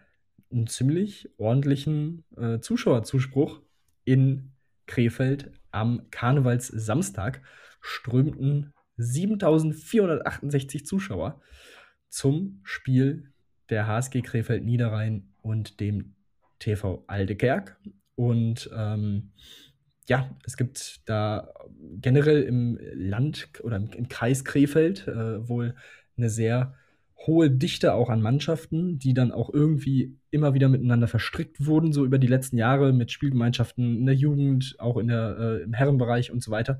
einen 0.51 0.67
ziemlich 0.67 1.29
ordentlichen 1.37 2.23
äh, 2.35 2.59
Zuschauerzuspruch 2.59 3.61
in 4.03 4.51
Krefeld 4.87 5.51
am 5.71 6.09
Karnevalssamstag 6.09 7.41
strömten 7.79 8.73
7468 8.97 10.85
Zuschauer 10.85 11.39
zum 12.09 12.59
Spiel 12.63 13.31
der 13.69 13.87
HSG 13.87 14.21
Krefeld 14.21 14.65
Niederrhein 14.65 15.31
und 15.41 15.79
dem 15.79 16.15
TV 16.57 17.03
Aldekerk. 17.07 17.79
Und 18.15 18.69
ähm, 18.75 19.31
ja, 20.09 20.29
es 20.43 20.57
gibt 20.57 21.01
da 21.05 21.53
generell 22.01 22.41
im 22.41 22.79
Land 22.93 23.49
oder 23.63 23.77
im, 23.77 24.09
Kreis 24.09 24.43
Krefeld 24.43 25.07
äh, 25.07 25.47
wohl 25.47 25.75
eine 26.17 26.29
sehr 26.29 26.73
hohe 27.27 27.51
Dichte 27.51 27.93
auch 27.93 28.09
an 28.09 28.21
Mannschaften, 28.21 28.97
die 28.97 29.13
dann 29.13 29.31
auch 29.31 29.53
irgendwie 29.53 30.17
immer 30.31 30.53
wieder 30.55 30.67
miteinander 30.67 31.07
verstrickt 31.07 31.63
wurden, 31.65 31.93
so 31.93 32.05
über 32.05 32.17
die 32.17 32.27
letzten 32.27 32.57
Jahre 32.57 32.91
mit 32.91 33.11
Spielgemeinschaften 33.11 33.97
in 33.97 34.05
der 34.07 34.15
Jugend, 34.15 34.75
auch 34.79 34.97
in 34.97 35.09
der, 35.09 35.37
äh, 35.37 35.61
im 35.61 35.73
Herrenbereich 35.73 36.31
und 36.31 36.41
so 36.41 36.49
weiter. 36.49 36.79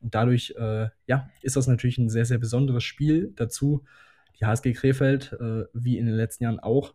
Und 0.00 0.14
dadurch, 0.14 0.54
äh, 0.58 0.88
ja, 1.06 1.30
ist 1.40 1.56
das 1.56 1.68
natürlich 1.68 1.96
ein 1.96 2.10
sehr, 2.10 2.26
sehr 2.26 2.38
besonderes 2.38 2.84
Spiel. 2.84 3.32
Dazu 3.36 3.84
die 4.38 4.44
HSG 4.44 4.74
Krefeld, 4.74 5.32
äh, 5.40 5.64
wie 5.72 5.96
in 5.96 6.04
den 6.04 6.14
letzten 6.14 6.44
Jahren 6.44 6.60
auch, 6.60 6.94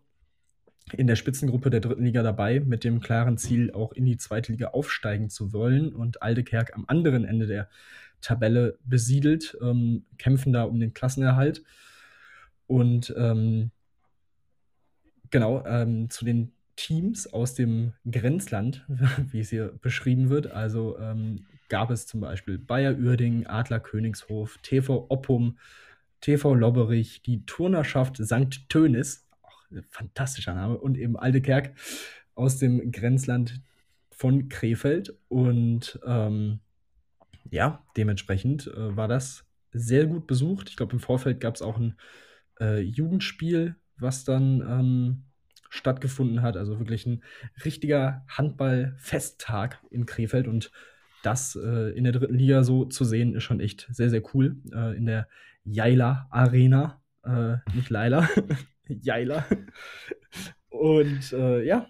in 0.94 1.08
der 1.08 1.16
Spitzengruppe 1.16 1.70
der 1.70 1.80
dritten 1.80 2.04
Liga 2.04 2.24
dabei, 2.24 2.60
mit 2.60 2.84
dem 2.84 3.00
klaren 3.00 3.38
Ziel, 3.38 3.72
auch 3.72 3.94
in 3.94 4.06
die 4.06 4.18
zweite 4.18 4.52
Liga 4.52 4.70
aufsteigen 4.70 5.30
zu 5.30 5.54
wollen. 5.54 5.94
Und 5.94 6.22
Aldekerk 6.22 6.76
am 6.76 6.86
anderen 6.88 7.24
Ende 7.24 7.48
der 7.48 7.70
Tabelle 8.22 8.78
besiedelt, 8.84 9.58
ähm, 9.62 10.06
kämpfen 10.18 10.54
da 10.54 10.64
um 10.64 10.80
den 10.80 10.94
Klassenerhalt. 10.94 11.64
Und 12.68 13.14
ähm, 13.18 13.72
genau, 15.30 15.66
ähm, 15.66 16.10
zu 16.10 16.26
den 16.26 16.52
Teams 16.76 17.32
aus 17.32 17.54
dem 17.54 17.94
Grenzland, 18.10 18.86
wie 19.32 19.40
es 19.40 19.50
hier 19.50 19.74
beschrieben 19.82 20.30
wird. 20.30 20.52
Also 20.52 20.98
ähm, 21.00 21.46
gab 21.70 21.92
es 21.92 22.08
zum 22.08 22.22
Beispiel 22.22 22.58
Bayer 22.58 22.98
Uerding, 22.98 23.48
Adler 23.48 23.80
Königshof, 23.80 24.58
TV 24.62 25.06
Oppum, 25.10 25.58
TV 26.22 26.54
Lobberich, 26.54 27.22
die 27.24 27.46
Turnerschaft 27.46 28.18
St. 28.18 28.70
Tönis, 28.70 29.28
fantastischer 29.90 30.54
Name, 30.54 30.78
und 30.78 30.98
eben 30.98 31.18
Aldekerk 31.18 31.74
aus 32.36 32.58
dem 32.58 32.92
Grenzland 32.92 33.62
von 34.12 34.50
Krefeld. 34.50 35.18
Und 35.28 36.00
ähm, 36.06 36.60
ja, 37.50 37.84
dementsprechend 37.98 38.68
äh, 38.68 38.96
war 38.96 39.08
das 39.08 39.46
sehr 39.72 40.06
gut 40.06 40.28
besucht. 40.28 40.70
Ich 40.70 40.78
glaube, 40.78 40.94
im 40.94 41.00
Vorfeld 41.00 41.40
gab 41.40 41.56
es 41.56 41.62
auch 41.62 41.78
ein 41.78 41.96
äh, 42.60 42.80
Jugendspiel, 42.80 43.76
was 43.98 44.24
dann 44.24 44.62
ähm, 44.62 45.24
stattgefunden 45.70 46.42
hat. 46.42 46.58
Also 46.58 46.80
wirklich 46.80 47.06
ein 47.06 47.24
richtiger 47.64 48.26
Handball-Festtag 48.28 49.80
in 49.90 50.06
Krefeld 50.06 50.48
und 50.48 50.72
das 51.24 51.56
äh, 51.56 51.92
in 51.92 52.04
der 52.04 52.14
dritten 52.14 52.36
Liga 52.36 52.64
so 52.64 52.86
zu 52.86 53.06
sehen, 53.06 53.36
ist 53.36 53.44
schon 53.44 53.60
echt 53.60 53.88
sehr, 53.92 54.10
sehr 54.10 54.24
cool. 54.34 54.58
Äh, 54.74 54.98
in 54.98 55.06
der 55.06 55.28
Jaila 55.64 56.28
Arena, 56.32 57.02
äh, 57.24 57.58
nicht 57.76 57.90
Laila, 57.90 58.28
Jaila. 59.02 59.46
Und 60.70 61.34
äh, 61.34 61.64
ja, 61.64 61.88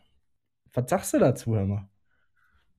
was 0.74 0.90
sagst 0.90 1.14
du 1.14 1.20
dazu, 1.20 1.56
hör 1.56 1.66
mal? 1.66 1.90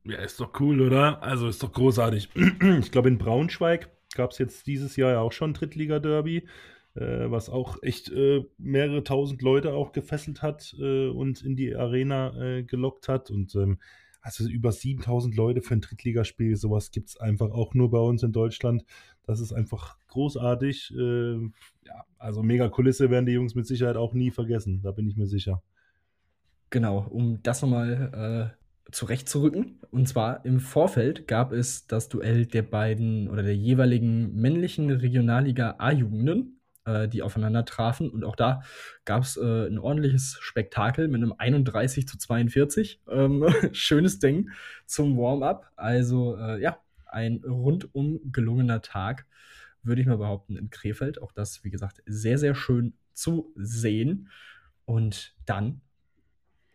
Ja, 0.05 0.19
ist 0.19 0.41
doch 0.41 0.59
cool, 0.61 0.81
oder? 0.81 1.23
Also 1.23 1.49
ist 1.49 1.63
doch 1.63 1.73
großartig. 1.73 2.31
Ich 2.81 2.91
glaube, 2.91 3.09
in 3.09 3.19
Braunschweig 3.19 3.91
gab 4.15 4.33
es 4.33 4.39
jetzt 4.39 4.67
dieses 4.67 4.97
Jahr 4.97 5.13
ja 5.13 5.21
auch 5.21 5.33
schon 5.33 5.55
Drittliga-Derby 5.55 6.47
äh, 6.95 7.31
was 7.31 7.49
auch 7.49 7.83
echt 7.83 8.11
äh, 8.11 8.45
mehrere 8.59 9.05
tausend 9.05 9.43
Leute 9.43 9.73
auch 9.73 9.93
gefesselt 9.93 10.43
hat 10.43 10.75
äh, 10.79 11.09
und 11.09 11.43
in 11.43 11.57
die 11.57 11.75
Arena 11.75 12.37
äh, 12.41 12.65
gelockt 12.65 13.09
hat. 13.09 13.31
Und 13.31 13.55
ähm, 13.55 13.79
also 14.21 14.49
über 14.49 14.73
7000 14.73 15.35
Leute 15.35 15.63
für 15.63 15.75
ein 15.75 15.81
Drittligaspiel, 15.81 16.57
sowas 16.57 16.91
gibt 16.91 17.11
es 17.11 17.17
einfach 17.17 17.51
auch 17.51 17.75
nur 17.75 17.91
bei 17.91 17.99
uns 17.99 18.23
in 18.23 18.33
Deutschland. 18.33 18.85
Das 19.27 19.41
ist 19.41 19.53
einfach 19.53 19.97
großartig. 20.09 20.93
Äh, 20.97 21.35
ja, 21.87 22.05
also 22.19 22.43
mega 22.43 22.69
Kulisse 22.69 23.11
werden 23.11 23.27
die 23.27 23.33
Jungs 23.33 23.55
mit 23.55 23.67
Sicherheit 23.67 23.97
auch 23.97 24.15
nie 24.15 24.31
vergessen, 24.31 24.81
da 24.83 24.91
bin 24.91 25.09
ich 25.09 25.17
mir 25.17 25.27
sicher. 25.27 25.63
Genau, 26.71 27.07
um 27.11 27.43
das 27.43 27.63
nochmal 27.63 28.55
äh, 28.57 28.93
zurechtzurücken. 28.93 29.81
Und 29.91 30.09
zwar 30.09 30.45
im 30.45 30.59
Vorfeld 30.59 31.29
gab 31.29 31.53
es 31.53 31.87
das 31.87 32.09
Duell 32.09 32.47
der 32.47 32.63
beiden 32.63 33.29
oder 33.29 33.43
der 33.43 33.57
jeweiligen 33.57 34.35
männlichen 34.35 34.91
Regionalliga 34.91 35.77
A-Jugenden 35.79 36.63
äh, 36.85 37.09
die 37.09 37.23
aufeinander 37.23 37.65
trafen. 37.65 38.11
Und 38.11 38.25
auch 38.25 38.37
da 38.37 38.63
gab 39.05 39.23
es 39.23 39.37
äh, 39.37 39.67
ein 39.67 39.79
ordentliches 39.79 40.39
Spektakel 40.41 41.09
mit 41.09 41.23
einem 41.23 41.35
31 41.37 42.09
zu 42.09 42.19
42. 42.19 43.01
Ähm, 43.09 43.47
schönes 43.73 44.19
Ding 44.19 44.51
zum 44.87 45.17
Warm-up. 45.17 45.71
Also 45.77 46.37
äh, 46.37 46.61
ja, 46.61 46.79
ein 47.13 47.43
rundum 47.45 48.21
gelungener 48.33 48.83
Tag, 48.83 49.27
würde 49.83 50.01
ich 50.01 50.07
mal 50.07 50.19
behaupten, 50.19 50.57
in 50.57 50.71
Krefeld. 50.71 51.21
Auch 51.21 51.33
das, 51.33 51.65
wie 51.65 51.71
gesagt, 51.71 52.03
sehr, 52.07 52.39
sehr 52.39 52.55
schön 52.55 52.95
zu 53.13 53.53
sehen. 53.57 54.29
Und 54.85 55.35
dann 55.47 55.81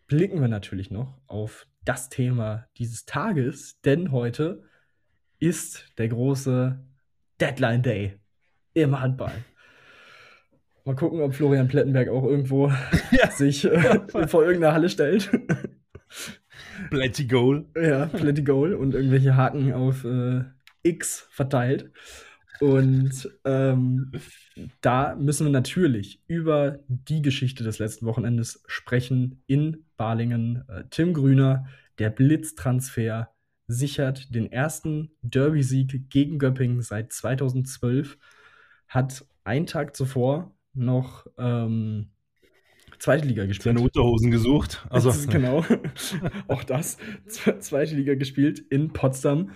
blicken 0.08 0.42
wir 0.42 0.48
natürlich 0.48 0.92
noch 0.92 1.20
auf 1.28 1.68
das 1.84 2.10
Thema 2.10 2.68
dieses 2.78 3.06
Tages, 3.06 3.80
denn 3.82 4.12
heute 4.12 4.64
ist 5.40 5.86
der 5.98 6.10
große 6.10 6.80
Deadline 7.40 7.84
Day 7.84 8.18
im 8.74 9.00
Handball. 9.00 9.34
Mal 10.86 10.96
gucken, 10.96 11.22
ob 11.22 11.36
Florian 11.36 11.68
Plettenberg 11.68 12.10
auch 12.10 12.24
irgendwo 12.24 12.72
ja. 13.12 13.30
sich 13.30 13.66
äh, 13.66 14.00
vor 14.28 14.44
irgendeiner 14.44 14.74
Halle 14.74 14.90
stellt. 14.90 15.30
Plenty 16.90 17.26
Goal. 17.26 17.66
Ja, 17.76 18.06
Plenty 18.08 18.44
Goal 18.44 18.74
und 18.74 18.94
irgendwelche 18.94 19.36
Haken 19.36 19.74
auf 19.74 20.04
äh, 20.04 20.44
X 20.84 21.28
verteilt. 21.30 21.92
Und 22.60 23.30
ähm, 23.46 24.12
da 24.82 25.16
müssen 25.16 25.46
wir 25.46 25.52
natürlich 25.52 26.24
über 26.28 26.80
die 26.88 27.22
Geschichte 27.22 27.64
des 27.64 27.80
letzten 27.80 28.06
Wochenendes 28.06 28.64
sprechen 28.68 29.44
in 29.46 29.86
Balingen. 29.96 30.64
Äh, 30.68 30.86
Tim 30.90 31.14
Grüner, 31.14 31.68
der 32.00 32.10
Blitztransfer, 32.10 33.30
sichert 33.68 34.34
den 34.34 34.52
ersten 34.52 35.12
Derby-Sieg 35.22 36.10
gegen 36.10 36.40
Göppingen 36.40 36.82
seit 36.82 37.12
2012, 37.12 38.18
hat 38.88 39.26
einen 39.44 39.66
Tag 39.66 39.96
zuvor 39.96 40.56
noch 40.74 41.28
ähm, 41.38 42.12
zweite 43.00 43.28
Liga 43.28 43.46
gespielt. 43.46 43.76
Seine 43.76 43.82
Unterhosen 43.82 44.32
gesucht. 44.32 44.86
Also 44.90 45.14
genau. 45.30 45.66
Auch 46.48 46.64
das. 46.64 46.98
Zweite 47.60 47.96
Liga 47.96 48.16
gespielt 48.16 48.64
in 48.70 48.94
Potsdam 48.94 49.52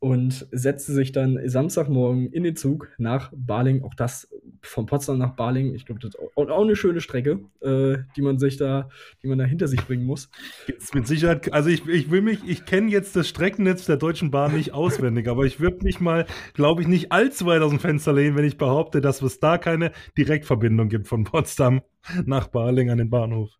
und 0.00 0.46
setzte 0.52 0.92
sich 0.92 1.10
dann 1.10 1.40
Samstagmorgen 1.48 2.32
in 2.32 2.44
den 2.44 2.54
Zug 2.54 2.88
nach 2.98 3.32
Baling. 3.34 3.82
Auch 3.82 3.94
das 3.94 4.28
von 4.62 4.86
Potsdam 4.86 5.18
nach 5.18 5.34
Baling. 5.34 5.74
Ich 5.74 5.86
glaube, 5.86 6.00
das 6.00 6.14
ist 6.14 6.20
auch, 6.20 6.48
auch 6.48 6.62
eine 6.62 6.76
schöne 6.76 7.00
Strecke, 7.00 7.40
äh, 7.60 7.98
die 8.16 8.22
man 8.22 8.38
sich 8.38 8.56
da, 8.56 8.88
die 9.22 9.26
man 9.26 9.38
da 9.38 9.44
hinter 9.44 9.66
sich 9.66 9.84
bringen 9.84 10.04
muss. 10.04 10.30
Jetzt 10.68 10.94
mit 10.94 11.06
Sicherheit, 11.08 11.52
also 11.52 11.68
ich, 11.68 11.86
ich 11.88 12.10
will 12.10 12.22
mich, 12.22 12.38
ich 12.46 12.64
kenne 12.64 12.90
jetzt 12.90 13.16
das 13.16 13.28
Streckennetz 13.28 13.86
der 13.86 13.96
Deutschen 13.96 14.30
Bahn 14.30 14.54
nicht 14.54 14.72
auswendig, 14.72 15.28
aber 15.28 15.44
ich 15.44 15.58
würde 15.58 15.84
mich 15.84 15.98
mal, 15.98 16.26
glaube 16.54 16.82
ich, 16.82 16.88
nicht 16.88 17.10
allzu 17.10 17.46
weit 17.46 17.62
aus 17.62 17.70
dem 17.70 17.80
Fenster 17.80 18.12
lehnen, 18.12 18.36
wenn 18.36 18.44
ich 18.44 18.56
behaupte, 18.56 19.00
dass 19.00 19.20
es 19.20 19.40
da 19.40 19.58
keine 19.58 19.90
Direktverbindung 20.16 20.88
gibt 20.88 21.08
von 21.08 21.24
Potsdam 21.24 21.82
nach 22.24 22.46
Baling 22.46 22.90
an 22.90 22.98
den 22.98 23.10
Bahnhof. 23.10 23.50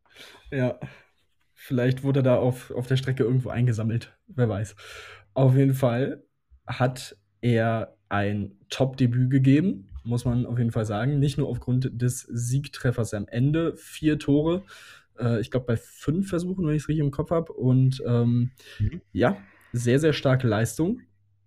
Ja. 0.52 0.78
Vielleicht 1.60 2.04
wurde 2.04 2.22
da 2.22 2.36
auf, 2.36 2.70
auf 2.70 2.86
der 2.86 2.96
Strecke 2.96 3.24
irgendwo 3.24 3.50
eingesammelt. 3.50 4.16
Wer 4.28 4.48
weiß. 4.48 4.76
Auf 5.34 5.56
jeden 5.56 5.74
Fall 5.74 6.24
hat 6.68 7.16
er 7.40 7.96
ein 8.08 8.52
Top-Debüt 8.70 9.30
gegeben, 9.30 9.88
muss 10.04 10.24
man 10.24 10.46
auf 10.46 10.58
jeden 10.58 10.70
Fall 10.70 10.86
sagen. 10.86 11.18
Nicht 11.18 11.38
nur 11.38 11.48
aufgrund 11.48 11.90
des 12.00 12.20
Siegtreffers 12.22 13.14
am 13.14 13.26
Ende, 13.26 13.76
vier 13.76 14.18
Tore, 14.18 14.62
äh, 15.18 15.40
ich 15.40 15.50
glaube 15.50 15.66
bei 15.66 15.76
fünf 15.76 16.28
Versuchen, 16.28 16.66
wenn 16.66 16.74
ich 16.74 16.82
es 16.82 16.88
richtig 16.88 17.04
im 17.04 17.10
Kopf 17.10 17.30
habe. 17.30 17.52
Und 17.52 18.02
ähm, 18.06 18.50
mhm. 18.78 19.00
ja, 19.12 19.36
sehr, 19.72 19.98
sehr 19.98 20.12
starke 20.12 20.46
Leistung. 20.46 21.00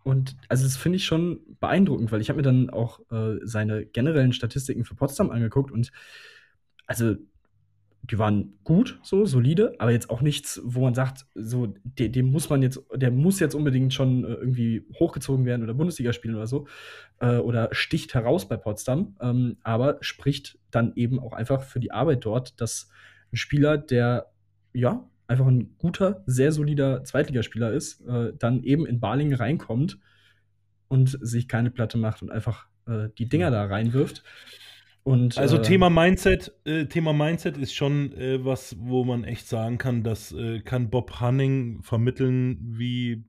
Und 0.03 0.35
also 0.49 0.63
das 0.63 0.77
finde 0.77 0.97
ich 0.97 1.05
schon 1.05 1.41
beeindruckend, 1.59 2.11
weil 2.11 2.21
ich 2.21 2.29
habe 2.29 2.37
mir 2.37 2.43
dann 2.43 2.69
auch 2.69 2.99
äh, 3.11 3.37
seine 3.43 3.85
generellen 3.85 4.33
Statistiken 4.33 4.83
für 4.83 4.95
Potsdam 4.95 5.29
angeguckt 5.29 5.71
und 5.71 5.91
also 6.87 7.15
die 8.11 8.19
waren 8.19 8.59
gut, 8.65 8.99
so 9.03 9.25
solide, 9.25 9.73
aber 9.79 9.91
jetzt 9.91 10.09
auch 10.09 10.21
nichts, 10.21 10.61
wo 10.65 10.81
man 10.81 10.93
sagt, 10.93 11.25
so 11.33 11.73
dem, 11.83 12.11
dem 12.11 12.29
muss 12.29 12.49
man 12.49 12.61
jetzt, 12.61 12.81
der 12.93 13.09
muss 13.09 13.39
jetzt 13.39 13.55
unbedingt 13.55 13.93
schon 13.93 14.25
äh, 14.25 14.33
irgendwie 14.33 14.85
hochgezogen 14.99 15.45
werden 15.45 15.63
oder 15.63 15.73
Bundesliga 15.73 16.11
spielen 16.11 16.35
oder 16.35 16.47
so 16.47 16.67
äh, 17.21 17.37
oder 17.37 17.69
sticht 17.71 18.13
heraus 18.13 18.49
bei 18.49 18.57
Potsdam, 18.57 19.15
ähm, 19.21 19.57
aber 19.63 19.97
spricht 20.01 20.59
dann 20.71 20.91
eben 20.95 21.19
auch 21.19 21.31
einfach 21.31 21.63
für 21.63 21.79
die 21.79 21.91
Arbeit 21.91 22.25
dort, 22.25 22.59
dass 22.59 22.89
ein 23.31 23.37
Spieler, 23.37 23.77
der 23.77 24.27
ja 24.73 25.09
einfach 25.27 25.47
ein 25.47 25.75
guter, 25.77 26.21
sehr 26.25 26.51
solider 26.51 27.05
Zweitligaspieler 27.05 27.71
ist, 27.71 28.01
äh, 28.01 28.33
dann 28.37 28.63
eben 28.63 28.85
in 28.85 28.99
Balingen 28.99 29.35
reinkommt 29.35 29.99
und 30.89 31.17
sich 31.21 31.47
keine 31.47 31.71
Platte 31.71 31.97
macht 31.97 32.21
und 32.21 32.29
einfach 32.29 32.67
äh, 32.87 33.07
die 33.17 33.29
Dinger 33.29 33.51
da 33.51 33.63
reinwirft. 33.63 34.23
Und, 35.03 35.37
also 35.37 35.57
äh, 35.57 35.61
Thema 35.61 35.89
Mindset, 35.89 36.53
äh, 36.63 36.85
Thema 36.85 37.13
Mindset 37.13 37.57
ist 37.57 37.73
schon 37.73 38.13
äh, 38.13 38.45
was, 38.45 38.75
wo 38.79 39.03
man 39.03 39.23
echt 39.23 39.47
sagen 39.47 39.77
kann, 39.77 40.03
das 40.03 40.31
äh, 40.31 40.59
kann 40.59 40.89
Bob 40.89 41.19
Hanning 41.19 41.81
vermitteln 41.81 42.59
wie 42.61 43.23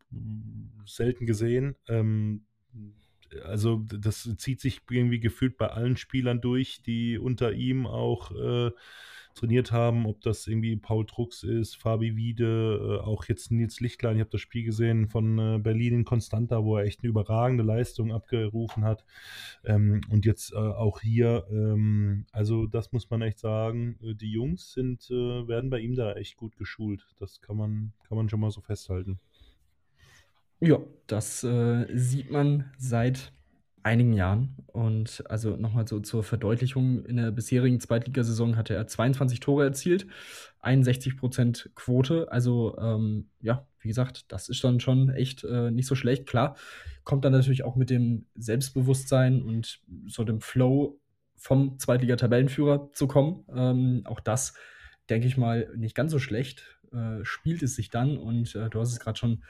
selten 0.84 1.24
gesehen. 1.24 1.76
Ähm, 1.88 2.44
also 3.44 3.82
das 3.88 4.28
zieht 4.36 4.60
sich 4.60 4.82
irgendwie 4.90 5.20
gefühlt 5.20 5.56
bei 5.56 5.68
allen 5.68 5.96
Spielern 5.96 6.42
durch, 6.42 6.82
die 6.82 7.18
unter 7.18 7.52
ihm 7.52 7.86
auch 7.86 8.30
äh, 8.32 8.70
trainiert 9.34 9.72
haben, 9.72 10.06
ob 10.06 10.20
das 10.20 10.46
irgendwie 10.46 10.76
Paul 10.76 11.06
Drucks 11.06 11.42
ist, 11.42 11.76
Fabi 11.76 12.16
Wiede, 12.16 13.00
äh, 13.00 13.04
auch 13.04 13.24
jetzt 13.24 13.50
Nils 13.50 13.80
Lichtlein. 13.80 14.16
Ich 14.16 14.20
habe 14.20 14.30
das 14.30 14.40
Spiel 14.40 14.64
gesehen 14.64 15.08
von 15.08 15.38
äh, 15.38 15.58
Berlin 15.58 15.94
in 15.94 16.04
Constanta, 16.04 16.64
wo 16.64 16.76
er 16.76 16.84
echt 16.84 17.00
eine 17.00 17.08
überragende 17.08 17.64
Leistung 17.64 18.12
abgerufen 18.12 18.84
hat. 18.84 19.04
Ähm, 19.64 20.00
und 20.10 20.24
jetzt 20.24 20.52
äh, 20.52 20.56
auch 20.56 21.00
hier, 21.00 21.46
ähm, 21.50 22.26
also 22.32 22.66
das 22.66 22.92
muss 22.92 23.10
man 23.10 23.22
echt 23.22 23.38
sagen, 23.38 23.98
die 24.00 24.32
Jungs 24.32 24.72
sind, 24.72 25.10
werden 25.10 25.70
bei 25.70 25.80
ihm 25.80 25.94
da 25.94 26.14
echt 26.14 26.36
gut 26.36 26.56
geschult. 26.56 27.06
Das 27.18 27.40
kann 27.40 27.56
man, 27.56 27.92
kann 28.08 28.16
man 28.16 28.28
schon 28.28 28.40
mal 28.40 28.50
so 28.50 28.60
festhalten. 28.60 29.18
Ja, 30.60 30.78
das 31.06 31.40
sieht 31.40 32.30
man 32.30 32.70
seit 32.78 33.32
einigen 33.82 34.12
Jahren. 34.12 34.56
Und 34.66 35.24
also 35.28 35.56
nochmal 35.56 35.86
so 35.86 36.00
zur 36.00 36.22
Verdeutlichung, 36.22 37.04
in 37.04 37.16
der 37.16 37.30
bisherigen 37.30 37.80
Zweitligasaison 37.80 38.56
hatte 38.56 38.74
er 38.74 38.86
22 38.86 39.40
Tore 39.40 39.64
erzielt, 39.64 40.06
61% 40.62 41.70
Quote. 41.74 42.30
Also 42.30 42.76
ähm, 42.78 43.28
ja, 43.40 43.66
wie 43.80 43.88
gesagt, 43.88 44.30
das 44.32 44.48
ist 44.48 44.62
dann 44.64 44.80
schon 44.80 45.10
echt 45.10 45.44
äh, 45.44 45.70
nicht 45.70 45.86
so 45.86 45.94
schlecht. 45.94 46.26
Klar, 46.26 46.56
kommt 47.04 47.24
dann 47.24 47.32
natürlich 47.32 47.64
auch 47.64 47.76
mit 47.76 47.90
dem 47.90 48.26
Selbstbewusstsein 48.34 49.42
und 49.42 49.80
so 50.06 50.24
dem 50.24 50.40
Flow 50.40 51.00
vom 51.36 51.78
Zweitliga-Tabellenführer 51.78 52.90
zu 52.92 53.08
kommen. 53.08 53.44
Ähm, 53.54 54.02
auch 54.04 54.20
das, 54.20 54.54
denke 55.10 55.26
ich 55.26 55.36
mal, 55.36 55.68
nicht 55.76 55.96
ganz 55.96 56.12
so 56.12 56.20
schlecht. 56.20 56.78
Äh, 56.92 57.24
spielt 57.24 57.62
es 57.62 57.74
sich 57.74 57.90
dann 57.90 58.16
und 58.16 58.54
äh, 58.54 58.68
du 58.70 58.80
hast 58.80 58.92
es 58.92 59.00
gerade 59.00 59.18
schon 59.18 59.42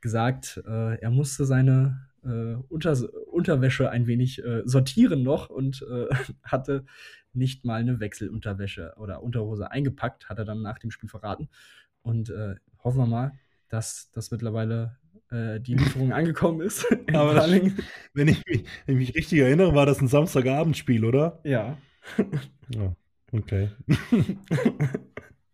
gesagt, 0.00 0.62
äh, 0.66 1.00
er 1.00 1.10
musste 1.10 1.44
seine 1.46 2.06
äh, 2.24 2.56
Unter 2.68 2.96
Unterwäsche 3.30 3.90
ein 3.90 4.06
wenig 4.06 4.44
äh, 4.44 4.62
sortieren 4.64 5.22
noch 5.22 5.50
und 5.50 5.84
äh, 5.90 6.06
hatte 6.42 6.84
nicht 7.32 7.64
mal 7.64 7.80
eine 7.80 8.00
Wechselunterwäsche 8.00 8.94
oder 8.96 9.22
Unterhose 9.22 9.70
eingepackt, 9.70 10.28
hat 10.28 10.38
er 10.38 10.44
dann 10.44 10.62
nach 10.62 10.78
dem 10.78 10.90
Spiel 10.90 11.08
verraten. 11.08 11.48
Und 12.02 12.30
äh, 12.30 12.54
hoffen 12.82 12.98
wir 12.98 13.06
mal, 13.06 13.32
dass 13.68 14.10
das 14.12 14.30
mittlerweile 14.30 14.96
äh, 15.30 15.60
die 15.60 15.74
Lieferung 15.74 16.12
angekommen 16.12 16.60
ist. 16.60 16.86
Aber 17.12 17.34
das, 17.34 17.50
wenn, 18.12 18.28
ich 18.28 18.42
mich, 18.46 18.64
wenn 18.86 19.00
ich 19.00 19.08
mich 19.08 19.14
richtig 19.16 19.40
erinnere, 19.40 19.74
war 19.74 19.86
das 19.86 20.00
ein 20.00 20.08
Samstagabendspiel, 20.08 21.04
oder? 21.04 21.40
Ja. 21.44 21.76
ja 22.68 22.94
okay. 23.32 23.70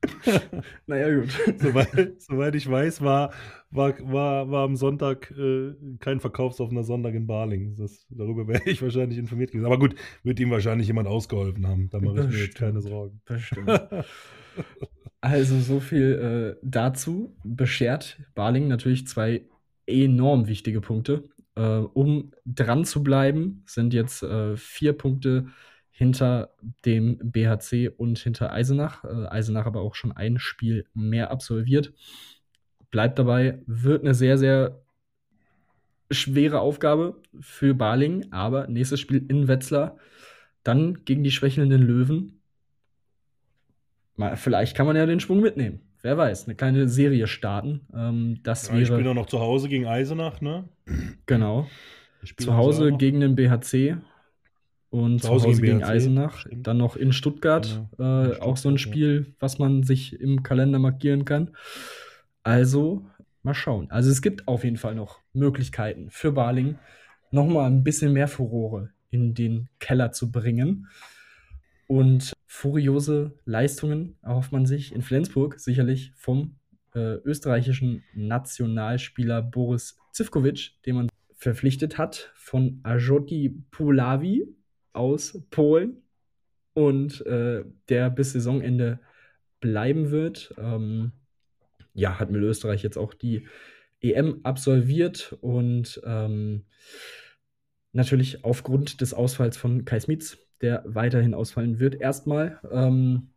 naja, 0.86 1.14
gut. 1.14 1.30
Soweit, 1.58 2.22
soweit, 2.22 2.54
ich 2.54 2.70
weiß, 2.70 3.02
war, 3.02 3.32
war, 3.70 3.94
war, 4.00 4.50
war 4.50 4.64
am 4.64 4.76
Sonntag 4.76 5.30
äh, 5.32 5.74
kein 5.98 6.20
verkaufsoffener 6.20 6.84
Sonntag 6.84 7.14
in 7.14 7.26
Baling. 7.26 7.76
Das, 7.76 8.06
darüber 8.08 8.48
wäre 8.48 8.62
ich 8.68 8.80
wahrscheinlich 8.82 9.18
informiert 9.18 9.52
gewesen. 9.52 9.66
Aber 9.66 9.78
gut, 9.78 9.94
wird 10.22 10.40
ihm 10.40 10.50
wahrscheinlich 10.50 10.86
jemand 10.86 11.08
ausgeholfen 11.08 11.66
haben. 11.66 11.90
Da 11.90 12.00
mache 12.00 12.20
ich 12.20 12.28
mir 12.28 12.44
jetzt 12.44 12.56
keine 12.56 12.80
Sorgen. 12.80 13.20
Bestimmt. 13.26 13.68
also, 15.20 15.58
so 15.60 15.80
viel 15.80 16.56
äh, 16.56 16.60
dazu. 16.62 17.36
Beschert 17.44 18.20
Baling 18.34 18.68
natürlich 18.68 19.06
zwei 19.06 19.44
enorm 19.86 20.46
wichtige 20.46 20.80
Punkte. 20.80 21.24
Äh, 21.56 21.62
um 21.62 22.32
dran 22.46 22.84
zu 22.84 23.02
bleiben, 23.02 23.64
sind 23.66 23.92
jetzt 23.92 24.22
äh, 24.22 24.56
vier 24.56 24.94
Punkte 24.94 25.48
hinter 26.00 26.54
dem 26.86 27.18
BHC 27.18 27.90
und 27.94 28.18
hinter 28.18 28.54
Eisenach. 28.54 29.04
Äh, 29.04 29.26
Eisenach 29.28 29.66
aber 29.66 29.82
auch 29.82 29.94
schon 29.94 30.12
ein 30.12 30.38
Spiel 30.38 30.86
mehr 30.94 31.30
absolviert. 31.30 31.92
Bleibt 32.90 33.18
dabei, 33.18 33.58
wird 33.66 34.02
eine 34.02 34.14
sehr, 34.14 34.38
sehr 34.38 34.80
schwere 36.10 36.60
Aufgabe 36.60 37.20
für 37.40 37.74
Baling, 37.74 38.32
aber 38.32 38.66
nächstes 38.66 38.98
Spiel 38.98 39.26
in 39.28 39.46
Wetzlar, 39.46 39.98
dann 40.64 41.04
gegen 41.04 41.22
die 41.22 41.30
schwächelnden 41.30 41.82
Löwen. 41.82 42.40
Mal, 44.16 44.38
vielleicht 44.38 44.74
kann 44.74 44.86
man 44.86 44.96
ja 44.96 45.04
den 45.04 45.20
Schwung 45.20 45.40
mitnehmen. 45.40 45.80
Wer 46.00 46.16
weiß, 46.16 46.46
eine 46.46 46.54
kleine 46.54 46.88
Serie 46.88 47.26
starten. 47.26 47.82
Ähm, 47.94 48.40
das 48.42 48.68
ja, 48.68 48.72
wäre. 48.72 48.82
Ich 48.84 48.88
bin 48.88 49.06
auch 49.06 49.14
noch 49.14 49.26
zu 49.26 49.40
Hause 49.40 49.68
gegen 49.68 49.86
Eisenach, 49.86 50.40
ne? 50.40 50.64
Genau. 51.26 51.68
Zu 52.38 52.56
Hause 52.56 52.92
gegen 52.96 53.20
den 53.20 53.34
BHC. 53.34 53.98
Und 54.90 55.22
zu 55.22 55.28
Hause, 55.28 55.48
gegen, 55.48 55.60
gegen 55.60 55.84
Eisenach. 55.84 56.38
Stimmt. 56.38 56.66
Dann 56.66 56.78
noch 56.78 56.96
in 56.96 57.12
Stuttgart. 57.12 57.86
Genau. 57.96 58.24
Äh, 58.24 58.40
auch 58.40 58.56
so 58.56 58.68
ein 58.68 58.78
Spiel, 58.78 59.34
was 59.38 59.58
man 59.58 59.84
sich 59.84 60.20
im 60.20 60.42
Kalender 60.42 60.78
markieren 60.78 61.24
kann. 61.24 61.56
Also, 62.42 63.06
mal 63.42 63.54
schauen. 63.54 63.88
Also, 63.90 64.10
es 64.10 64.20
gibt 64.20 64.48
auf 64.48 64.64
jeden 64.64 64.76
Fall 64.76 64.96
noch 64.96 65.20
Möglichkeiten 65.32 66.10
für 66.10 66.32
Baling, 66.32 66.76
nochmal 67.30 67.70
ein 67.70 67.84
bisschen 67.84 68.12
mehr 68.12 68.26
Furore 68.26 68.90
in 69.10 69.34
den 69.34 69.68
Keller 69.78 70.10
zu 70.10 70.32
bringen. 70.32 70.88
Und 71.86 72.32
furiose 72.46 73.32
Leistungen 73.44 74.16
erhofft 74.22 74.52
man 74.52 74.66
sich 74.66 74.92
in 74.92 75.02
Flensburg 75.02 75.58
sicherlich 75.58 76.12
vom 76.16 76.56
äh, 76.94 77.14
österreichischen 77.24 78.02
Nationalspieler 78.14 79.42
Boris 79.42 79.96
Zivkovic, 80.12 80.72
den 80.86 80.96
man 80.96 81.08
verpflichtet 81.36 81.98
hat 81.98 82.32
von 82.34 82.80
Ajoti 82.82 83.62
Pulavi 83.70 84.46
aus 84.92 85.42
Polen 85.50 86.02
und 86.74 87.24
äh, 87.26 87.64
der 87.88 88.10
bis 88.10 88.32
Saisonende 88.32 89.00
bleiben 89.60 90.10
wird. 90.10 90.54
Ähm, 90.58 91.12
ja, 91.94 92.18
hat 92.18 92.30
mit 92.30 92.42
Österreich 92.42 92.82
jetzt 92.82 92.96
auch 92.96 93.14
die 93.14 93.46
EM 94.00 94.40
absolviert 94.44 95.36
und 95.40 96.00
ähm, 96.04 96.64
natürlich 97.92 98.44
aufgrund 98.44 99.00
des 99.00 99.12
Ausfalls 99.12 99.56
von 99.56 99.84
Kai 99.84 100.00
Smits, 100.00 100.38
der 100.60 100.82
weiterhin 100.86 101.34
ausfallen 101.34 101.78
wird, 101.80 102.00
erstmal, 102.00 102.60
ähm, 102.70 103.30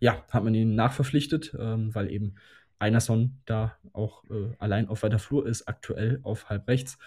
ja, 0.00 0.24
hat 0.30 0.44
man 0.44 0.54
ihn 0.54 0.74
nachverpflichtet, 0.74 1.56
ähm, 1.58 1.94
weil 1.94 2.10
eben 2.10 2.34
Einerson 2.78 3.38
da 3.46 3.76
auch 3.92 4.24
äh, 4.30 4.54
allein 4.58 4.88
auf 4.88 5.02
weiter 5.02 5.18
Flur 5.18 5.46
ist, 5.46 5.68
aktuell 5.68 6.20
auf 6.22 6.48
halb 6.50 6.68
rechts. 6.68 6.98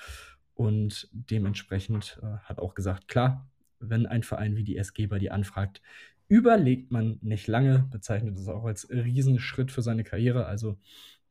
Und 0.58 1.08
dementsprechend 1.12 2.20
äh, 2.24 2.38
hat 2.40 2.58
auch 2.58 2.74
gesagt, 2.74 3.08
klar, 3.08 3.48
wenn 3.80 4.08
ein 4.08 4.24
Verein 4.24 4.56
wie 4.56 4.64
die 4.64 4.78
SG 4.78 5.06
bei 5.06 5.20
dir 5.20 5.36
anfragt, 5.36 5.84
überlegt 6.30 6.92
man 6.92 7.20
nicht 7.22 7.46
lange, 7.46 7.88
bezeichnet 7.92 8.36
es 8.38 8.48
auch 8.48 8.66
als 8.66 8.90
Riesenschritt 8.90 9.72
für 9.72 9.84
seine 9.84 10.04
Karriere. 10.04 10.48
Also 10.48 10.80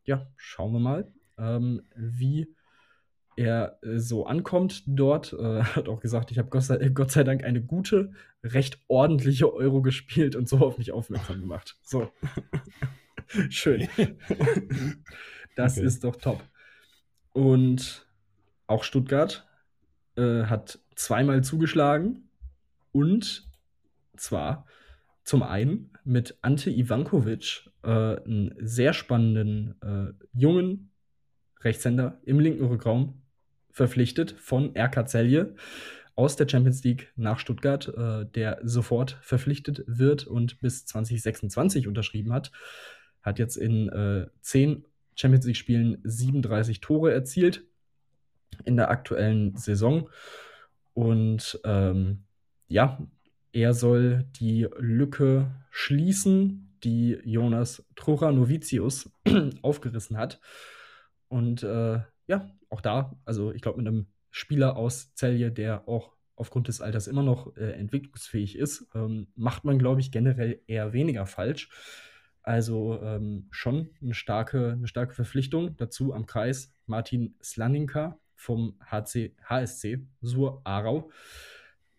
ja, 0.04 0.28
schauen 0.36 0.72
wir 0.72 0.78
mal, 0.78 1.12
ähm, 1.38 1.82
wie 1.96 2.54
er 3.34 3.80
äh, 3.82 3.98
so 3.98 4.26
ankommt 4.26 4.84
dort. 4.86 5.32
Äh, 5.32 5.62
hat 5.74 5.88
auch 5.88 5.98
gesagt, 5.98 6.30
ich 6.30 6.38
habe 6.38 6.48
Gott, 6.48 6.68
Gott, 6.94 7.10
sei 7.10 7.24
Dank 7.24 7.42
eine 7.42 7.60
gute, 7.60 8.12
recht 8.44 8.78
ordentliche 8.86 9.52
Euro 9.52 9.82
gespielt 9.82 10.36
und 10.36 10.48
so 10.48 10.58
auf 10.58 10.78
mich 10.78 10.92
aufmerksam 10.92 11.40
gemacht. 11.40 11.76
So. 11.82 12.12
Schön. 13.50 13.88
das 15.56 15.78
okay. 15.78 15.86
ist 15.86 16.04
doch 16.04 16.14
top. 16.14 16.44
Und 17.32 18.05
auch 18.66 18.84
Stuttgart 18.84 19.46
äh, 20.16 20.44
hat 20.44 20.78
zweimal 20.94 21.42
zugeschlagen. 21.44 22.28
Und 22.92 23.48
zwar 24.16 24.66
zum 25.24 25.42
einen 25.42 25.90
mit 26.04 26.38
Ante 26.42 26.70
Ivankovic, 26.70 27.68
äh, 27.82 27.88
einen 27.88 28.54
sehr 28.58 28.92
spannenden 28.92 29.80
äh, 29.82 30.24
jungen 30.32 30.90
Rechtshänder 31.60 32.20
im 32.24 32.40
linken 32.40 32.64
Rückraum, 32.64 33.22
verpflichtet 33.70 34.32
von 34.38 34.74
RK 34.76 35.08
Celje 35.08 35.54
aus 36.14 36.36
der 36.36 36.48
Champions 36.48 36.82
League 36.82 37.12
nach 37.16 37.38
Stuttgart, 37.38 37.88
äh, 37.88 38.24
der 38.24 38.60
sofort 38.62 39.18
verpflichtet 39.20 39.84
wird 39.86 40.26
und 40.26 40.60
bis 40.60 40.86
2026 40.86 41.86
unterschrieben 41.86 42.32
hat. 42.32 42.52
Hat 43.20 43.38
jetzt 43.38 43.56
in 43.56 43.88
äh, 43.90 44.28
10 44.40 44.86
Champions 45.14 45.44
League-Spielen 45.44 45.98
37 46.04 46.80
Tore 46.80 47.12
erzielt 47.12 47.64
in 48.64 48.76
der 48.76 48.90
aktuellen 48.90 49.56
Saison. 49.56 50.08
Und 50.94 51.60
ähm, 51.64 52.24
ja, 52.68 52.98
er 53.52 53.74
soll 53.74 54.24
die 54.40 54.68
Lücke 54.78 55.50
schließen, 55.70 56.78
die 56.84 57.18
Jonas 57.24 57.84
Trocha-Novicius 57.96 59.10
aufgerissen 59.62 60.16
hat. 60.16 60.40
Und 61.28 61.62
äh, 61.62 62.00
ja, 62.26 62.50
auch 62.70 62.80
da, 62.80 63.16
also 63.24 63.52
ich 63.52 63.62
glaube, 63.62 63.78
mit 63.78 63.88
einem 63.88 64.06
Spieler 64.30 64.76
aus 64.76 65.14
Celje, 65.14 65.50
der 65.50 65.88
auch 65.88 66.12
aufgrund 66.34 66.68
des 66.68 66.80
Alters 66.80 67.06
immer 67.06 67.22
noch 67.22 67.56
äh, 67.56 67.72
entwicklungsfähig 67.72 68.56
ist, 68.56 68.86
ähm, 68.94 69.28
macht 69.34 69.64
man, 69.64 69.78
glaube 69.78 70.00
ich, 70.00 70.12
generell 70.12 70.60
eher 70.66 70.92
weniger 70.92 71.26
falsch. 71.26 71.70
Also 72.42 73.00
ähm, 73.02 73.48
schon 73.50 73.90
eine 74.00 74.14
starke, 74.14 74.72
eine 74.72 74.86
starke 74.86 75.14
Verpflichtung. 75.14 75.76
Dazu 75.78 76.12
am 76.14 76.26
Kreis 76.26 76.72
Martin 76.86 77.34
Slaninka 77.42 78.18
vom 78.36 78.78
HC, 78.80 79.34
HSC 79.42 80.06
Sur 80.20 80.60
Aarau, 80.64 81.10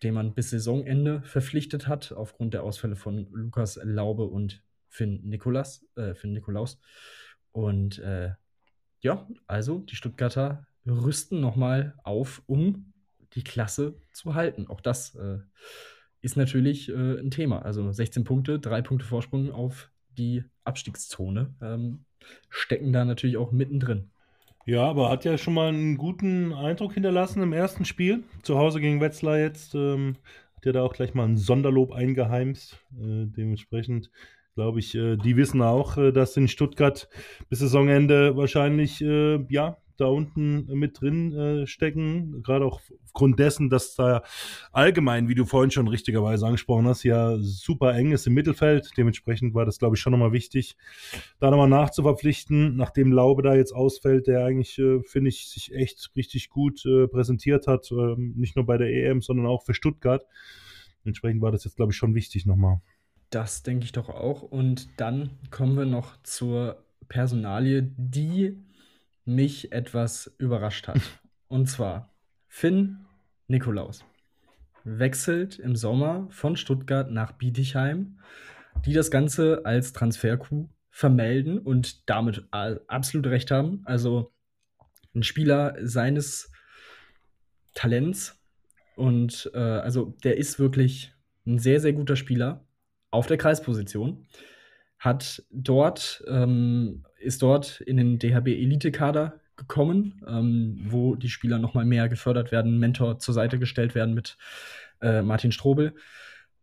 den 0.02 0.14
man 0.14 0.34
bis 0.34 0.50
Saisonende 0.50 1.22
verpflichtet 1.22 1.88
hat, 1.88 2.12
aufgrund 2.12 2.54
der 2.54 2.62
Ausfälle 2.62 2.96
von 2.96 3.26
Lukas 3.32 3.78
Laube 3.82 4.24
und 4.24 4.62
Finn, 4.88 5.20
Nikolas, 5.24 5.84
äh, 5.96 6.14
Finn 6.14 6.32
Nikolaus. 6.32 6.80
Und 7.52 7.98
äh, 7.98 8.30
ja, 9.00 9.28
also 9.46 9.78
die 9.80 9.96
Stuttgarter 9.96 10.66
rüsten 10.86 11.40
nochmal 11.40 11.94
auf, 12.04 12.42
um 12.46 12.92
die 13.34 13.44
Klasse 13.44 14.00
zu 14.12 14.34
halten. 14.34 14.66
Auch 14.68 14.80
das 14.80 15.14
äh, 15.16 15.38
ist 16.20 16.36
natürlich 16.36 16.88
äh, 16.88 17.18
ein 17.18 17.30
Thema. 17.30 17.62
Also 17.62 17.90
16 17.90 18.24
Punkte, 18.24 18.58
drei 18.58 18.82
Punkte 18.82 19.06
Vorsprung 19.06 19.52
auf 19.52 19.90
die 20.10 20.44
Abstiegszone 20.64 21.54
ähm, 21.60 22.04
stecken 22.48 22.92
da 22.92 23.04
natürlich 23.04 23.36
auch 23.36 23.52
mittendrin. 23.52 24.10
Ja, 24.68 24.84
aber 24.84 25.08
hat 25.08 25.24
ja 25.24 25.38
schon 25.38 25.54
mal 25.54 25.68
einen 25.68 25.96
guten 25.96 26.52
Eindruck 26.52 26.92
hinterlassen 26.92 27.42
im 27.42 27.54
ersten 27.54 27.86
Spiel. 27.86 28.24
Zu 28.42 28.58
Hause 28.58 28.82
gegen 28.82 29.00
Wetzlar 29.00 29.38
jetzt. 29.38 29.74
Ähm, 29.74 30.16
hat 30.54 30.66
ja 30.66 30.72
da 30.72 30.82
auch 30.82 30.92
gleich 30.92 31.14
mal 31.14 31.24
ein 31.26 31.38
Sonderlob 31.38 31.90
eingeheimst. 31.90 32.74
Äh, 32.92 33.24
dementsprechend 33.28 34.10
glaube 34.56 34.80
ich, 34.80 34.94
äh, 34.94 35.16
die 35.16 35.38
wissen 35.38 35.62
auch, 35.62 35.96
äh, 35.96 36.12
dass 36.12 36.36
in 36.36 36.48
Stuttgart 36.48 37.08
bis 37.48 37.60
Saisonende 37.60 38.36
wahrscheinlich, 38.36 39.00
äh, 39.00 39.42
ja, 39.48 39.78
da 40.00 40.06
unten 40.06 40.66
mit 40.78 41.00
drin 41.00 41.32
äh, 41.32 41.66
stecken. 41.66 42.42
Gerade 42.42 42.64
auch 42.64 42.80
aufgrund 43.04 43.38
dessen, 43.38 43.68
dass 43.68 43.94
da 43.94 44.22
allgemein, 44.72 45.28
wie 45.28 45.34
du 45.34 45.44
vorhin 45.44 45.70
schon 45.70 45.88
richtigerweise 45.88 46.46
angesprochen 46.46 46.86
hast, 46.86 47.02
ja 47.02 47.36
super 47.38 47.94
eng 47.94 48.12
ist 48.12 48.26
im 48.26 48.34
Mittelfeld. 48.34 48.90
Dementsprechend 48.96 49.54
war 49.54 49.64
das, 49.64 49.78
glaube 49.78 49.96
ich, 49.96 50.00
schon 50.00 50.12
nochmal 50.12 50.32
wichtig, 50.32 50.76
da 51.40 51.50
nochmal 51.50 51.68
nachzuverpflichten, 51.68 52.76
nachdem 52.76 53.12
Laube 53.12 53.42
da 53.42 53.54
jetzt 53.54 53.72
ausfällt, 53.72 54.26
der 54.26 54.44
eigentlich, 54.44 54.78
äh, 54.78 55.02
finde 55.02 55.28
ich, 55.28 55.48
sich 55.48 55.74
echt 55.74 56.10
richtig 56.16 56.50
gut 56.50 56.84
äh, 56.86 57.08
präsentiert 57.08 57.66
hat. 57.66 57.90
Ähm, 57.90 58.34
nicht 58.36 58.56
nur 58.56 58.66
bei 58.66 58.78
der 58.78 58.88
EM, 58.88 59.20
sondern 59.20 59.46
auch 59.46 59.64
für 59.64 59.74
Stuttgart. 59.74 60.24
Dementsprechend 61.04 61.42
war 61.42 61.52
das 61.52 61.64
jetzt, 61.64 61.76
glaube 61.76 61.92
ich, 61.92 61.96
schon 61.96 62.14
wichtig 62.14 62.46
nochmal. 62.46 62.80
Das 63.30 63.62
denke 63.62 63.84
ich 63.84 63.92
doch 63.92 64.08
auch. 64.08 64.42
Und 64.42 64.88
dann 64.96 65.30
kommen 65.50 65.76
wir 65.76 65.84
noch 65.84 66.22
zur 66.22 66.82
Personalie, 67.08 67.90
die 67.96 68.56
mich 69.28 69.72
etwas 69.72 70.34
überrascht 70.38 70.88
hat. 70.88 71.00
Und 71.48 71.66
zwar 71.66 72.12
Finn 72.48 73.06
Nikolaus 73.46 74.04
wechselt 74.84 75.58
im 75.58 75.76
Sommer 75.76 76.26
von 76.30 76.56
Stuttgart 76.56 77.10
nach 77.10 77.32
Bietigheim, 77.32 78.18
die 78.84 78.92
das 78.92 79.10
Ganze 79.10 79.62
als 79.64 79.92
Transfercoup 79.92 80.68
vermelden 80.90 81.58
und 81.58 82.08
damit 82.08 82.46
absolut 82.50 83.26
recht 83.26 83.50
haben. 83.50 83.82
Also 83.84 84.32
ein 85.14 85.22
Spieler 85.22 85.76
seines 85.82 86.50
Talents 87.74 88.40
und 88.96 89.50
äh, 89.54 89.58
also 89.58 90.16
der 90.24 90.38
ist 90.38 90.58
wirklich 90.58 91.12
ein 91.46 91.58
sehr, 91.58 91.80
sehr 91.80 91.92
guter 91.92 92.16
Spieler 92.16 92.66
auf 93.10 93.26
der 93.26 93.36
Kreisposition 93.36 94.26
hat 94.98 95.44
dort, 95.50 96.24
ähm, 96.28 97.04
ist 97.18 97.42
dort 97.42 97.80
in 97.80 97.96
den 97.96 98.18
DHB-Elite-Kader 98.18 99.40
gekommen, 99.56 100.22
ähm, 100.26 100.78
wo 100.84 101.14
die 101.14 101.28
Spieler 101.28 101.58
nochmal 101.58 101.84
mehr 101.84 102.08
gefördert 102.08 102.52
werden, 102.52 102.78
Mentor 102.78 103.18
zur 103.18 103.34
Seite 103.34 103.58
gestellt 103.58 103.94
werden 103.94 104.14
mit 104.14 104.36
äh, 105.00 105.22
Martin 105.22 105.52
Strobel 105.52 105.94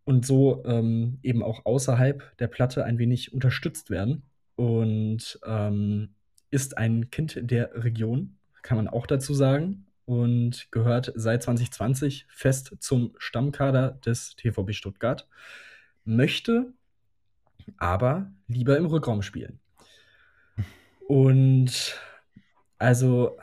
und 0.05 0.25
so 0.25 0.63
ähm, 0.65 1.19
eben 1.23 1.43
auch 1.43 1.65
außerhalb 1.65 2.37
der 2.37 2.47
Platte 2.47 2.85
ein 2.85 2.97
wenig 2.99 3.33
unterstützt 3.33 3.89
werden. 3.89 4.23
Und 4.55 5.39
ähm, 5.45 6.15
ist 6.51 6.77
ein 6.77 7.09
Kind 7.09 7.37
der 7.41 7.83
Region, 7.83 8.37
kann 8.61 8.77
man 8.77 8.87
auch 8.87 9.07
dazu 9.07 9.33
sagen, 9.33 9.87
und 10.05 10.67
gehört 10.71 11.11
seit 11.15 11.43
2020 11.43 12.27
fest 12.29 12.75
zum 12.79 13.15
Stammkader 13.17 13.99
des 14.05 14.35
TVB 14.35 14.73
Stuttgart. 14.73 15.27
Möchte 16.05 16.74
aber 17.77 18.31
lieber 18.47 18.77
im 18.77 18.85
Rückraum 18.85 19.21
spielen. 19.21 19.59
Und 21.07 21.99
also, 22.77 23.37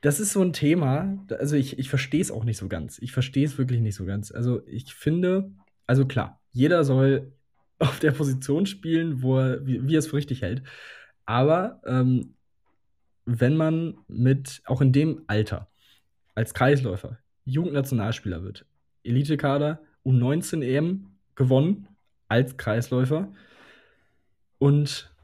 das 0.00 0.20
ist 0.20 0.32
so 0.32 0.42
ein 0.42 0.52
Thema, 0.52 1.18
also 1.38 1.56
ich, 1.56 1.78
ich 1.78 1.88
verstehe 1.88 2.20
es 2.20 2.30
auch 2.30 2.44
nicht 2.44 2.56
so 2.56 2.68
ganz. 2.68 2.98
Ich 2.98 3.12
verstehe 3.12 3.44
es 3.44 3.58
wirklich 3.58 3.80
nicht 3.80 3.94
so 3.94 4.04
ganz. 4.04 4.32
Also 4.32 4.66
ich 4.66 4.94
finde, 4.94 5.50
also 5.86 6.06
klar, 6.06 6.40
jeder 6.52 6.84
soll 6.84 7.32
auf 7.78 7.98
der 7.98 8.12
Position 8.12 8.66
spielen, 8.66 9.22
wo 9.22 9.38
er, 9.38 9.66
wie, 9.66 9.86
wie 9.86 9.94
er 9.94 10.00
es 10.00 10.08
für 10.08 10.16
richtig 10.16 10.42
hält. 10.42 10.62
Aber 11.26 11.80
ähm, 11.86 12.34
wenn 13.24 13.56
man 13.56 13.98
mit, 14.08 14.62
auch 14.64 14.80
in 14.80 14.92
dem 14.92 15.22
Alter, 15.26 15.70
als 16.34 16.54
Kreisläufer, 16.54 17.18
Jugendnationalspieler 17.44 18.42
wird, 18.42 18.66
Elitekader, 19.04 19.80
U19 20.04 20.62
EM 20.62 21.10
gewonnen, 21.34 21.88
als 22.30 22.56
Kreisläufer. 22.56 23.32
Und 24.58 25.14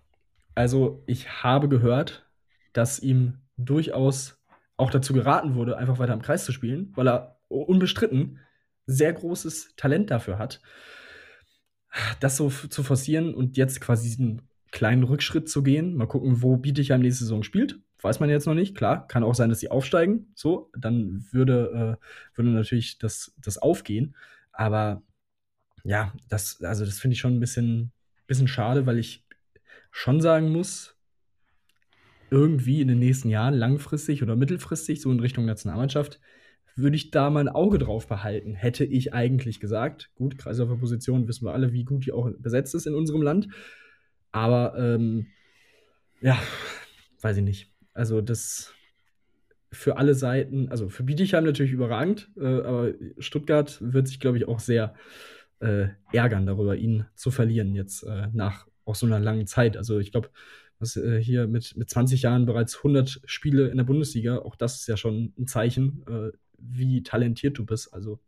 also 0.54 1.02
ich 1.06 1.42
habe 1.42 1.68
gehört, 1.68 2.26
dass 2.72 2.98
ihm 2.98 3.38
durchaus 3.56 4.38
auch 4.76 4.90
dazu 4.90 5.14
geraten 5.14 5.54
wurde, 5.54 5.78
einfach 5.78 5.98
weiter 5.98 6.12
im 6.12 6.22
Kreis 6.22 6.44
zu 6.44 6.52
spielen, 6.52 6.92
weil 6.94 7.08
er 7.08 7.38
unbestritten 7.48 8.40
sehr 8.86 9.12
großes 9.12 9.74
Talent 9.76 10.10
dafür 10.10 10.38
hat, 10.38 10.60
das 12.20 12.36
so 12.36 12.50
zu 12.50 12.82
forcieren 12.82 13.34
und 13.34 13.56
jetzt 13.56 13.80
quasi 13.80 14.08
diesen 14.08 14.42
kleinen 14.72 15.04
Rückschritt 15.04 15.48
zu 15.48 15.62
gehen. 15.62 15.94
Mal 15.94 16.06
gucken, 16.08 16.42
wo 16.42 16.56
Bietigheim 16.56 17.00
nächste 17.00 17.24
Saison 17.24 17.42
spielt. 17.42 17.78
Weiß 18.02 18.20
man 18.20 18.28
jetzt 18.28 18.46
noch 18.46 18.54
nicht. 18.54 18.76
Klar, 18.76 19.06
kann 19.06 19.24
auch 19.24 19.34
sein, 19.34 19.48
dass 19.48 19.60
sie 19.60 19.70
aufsteigen. 19.70 20.30
So, 20.34 20.70
dann 20.76 21.24
würde, 21.30 21.98
äh, 22.02 22.36
würde 22.36 22.50
natürlich 22.50 22.98
das, 22.98 23.32
das 23.38 23.58
aufgehen. 23.58 24.14
Aber 24.52 25.02
ja, 25.86 26.12
das, 26.28 26.62
also 26.62 26.84
das 26.84 26.98
finde 26.98 27.14
ich 27.14 27.20
schon 27.20 27.36
ein 27.36 27.40
bisschen, 27.40 27.92
bisschen 28.26 28.48
schade, 28.48 28.86
weil 28.86 28.98
ich 28.98 29.24
schon 29.92 30.20
sagen 30.20 30.50
muss, 30.50 30.96
irgendwie 32.28 32.80
in 32.80 32.88
den 32.88 32.98
nächsten 32.98 33.28
Jahren, 33.28 33.54
langfristig 33.54 34.22
oder 34.22 34.34
mittelfristig, 34.34 35.00
so 35.00 35.12
in 35.12 35.20
Richtung 35.20 35.46
Nationalmannschaft, 35.46 36.20
würde 36.74 36.96
ich 36.96 37.12
da 37.12 37.30
mal 37.30 37.40
ein 37.40 37.48
Auge 37.48 37.78
drauf 37.78 38.08
behalten, 38.08 38.54
hätte 38.54 38.84
ich 38.84 39.14
eigentlich 39.14 39.60
gesagt. 39.60 40.10
Gut, 40.16 40.36
Kreislauferposition 40.36 41.28
wissen 41.28 41.46
wir 41.46 41.54
alle, 41.54 41.72
wie 41.72 41.84
gut 41.84 42.04
die 42.04 42.12
auch 42.12 42.30
besetzt 42.36 42.74
ist 42.74 42.86
in 42.86 42.94
unserem 42.94 43.22
Land. 43.22 43.48
Aber 44.32 44.76
ähm, 44.76 45.28
ja, 46.20 46.36
weiß 47.20 47.36
ich 47.36 47.44
nicht. 47.44 47.72
Also 47.94 48.20
das 48.20 48.74
für 49.70 49.98
alle 49.98 50.14
Seiten, 50.14 50.68
also 50.68 50.88
für 50.88 51.04
Bietigheim 51.04 51.44
natürlich 51.44 51.72
überragend, 51.72 52.28
äh, 52.36 52.44
aber 52.44 52.92
Stuttgart 53.18 53.78
wird 53.80 54.08
sich, 54.08 54.18
glaube 54.18 54.36
ich, 54.36 54.48
auch 54.48 54.60
sehr 54.60 54.94
äh, 55.60 55.88
ärgern 56.12 56.46
darüber, 56.46 56.76
ihn 56.76 57.06
zu 57.14 57.30
verlieren 57.30 57.74
jetzt 57.74 58.02
äh, 58.02 58.28
nach 58.32 58.66
auch 58.84 58.94
so 58.94 59.06
einer 59.06 59.20
langen 59.20 59.46
Zeit. 59.46 59.76
Also 59.76 59.98
ich 59.98 60.12
glaube, 60.12 60.30
was 60.78 60.96
äh, 60.96 61.22
hier 61.22 61.46
mit, 61.46 61.76
mit 61.76 61.90
20 61.90 62.22
Jahren 62.22 62.46
bereits 62.46 62.76
100 62.76 63.22
Spiele 63.24 63.68
in 63.68 63.76
der 63.76 63.84
Bundesliga, 63.84 64.38
auch 64.38 64.56
das 64.56 64.80
ist 64.80 64.86
ja 64.86 64.96
schon 64.96 65.32
ein 65.38 65.46
Zeichen, 65.46 66.04
äh, 66.08 66.36
wie 66.58 67.02
talentiert 67.02 67.58
du 67.58 67.64
bist. 67.64 67.92
Also 67.92 68.20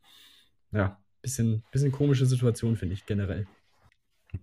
ja, 0.73 0.99
bisschen, 1.23 1.63
bisschen 1.71 1.93
komische 1.93 2.27
Situation, 2.27 2.77
finde 2.77 2.95
ich 2.95 3.07
generell. 3.07 3.47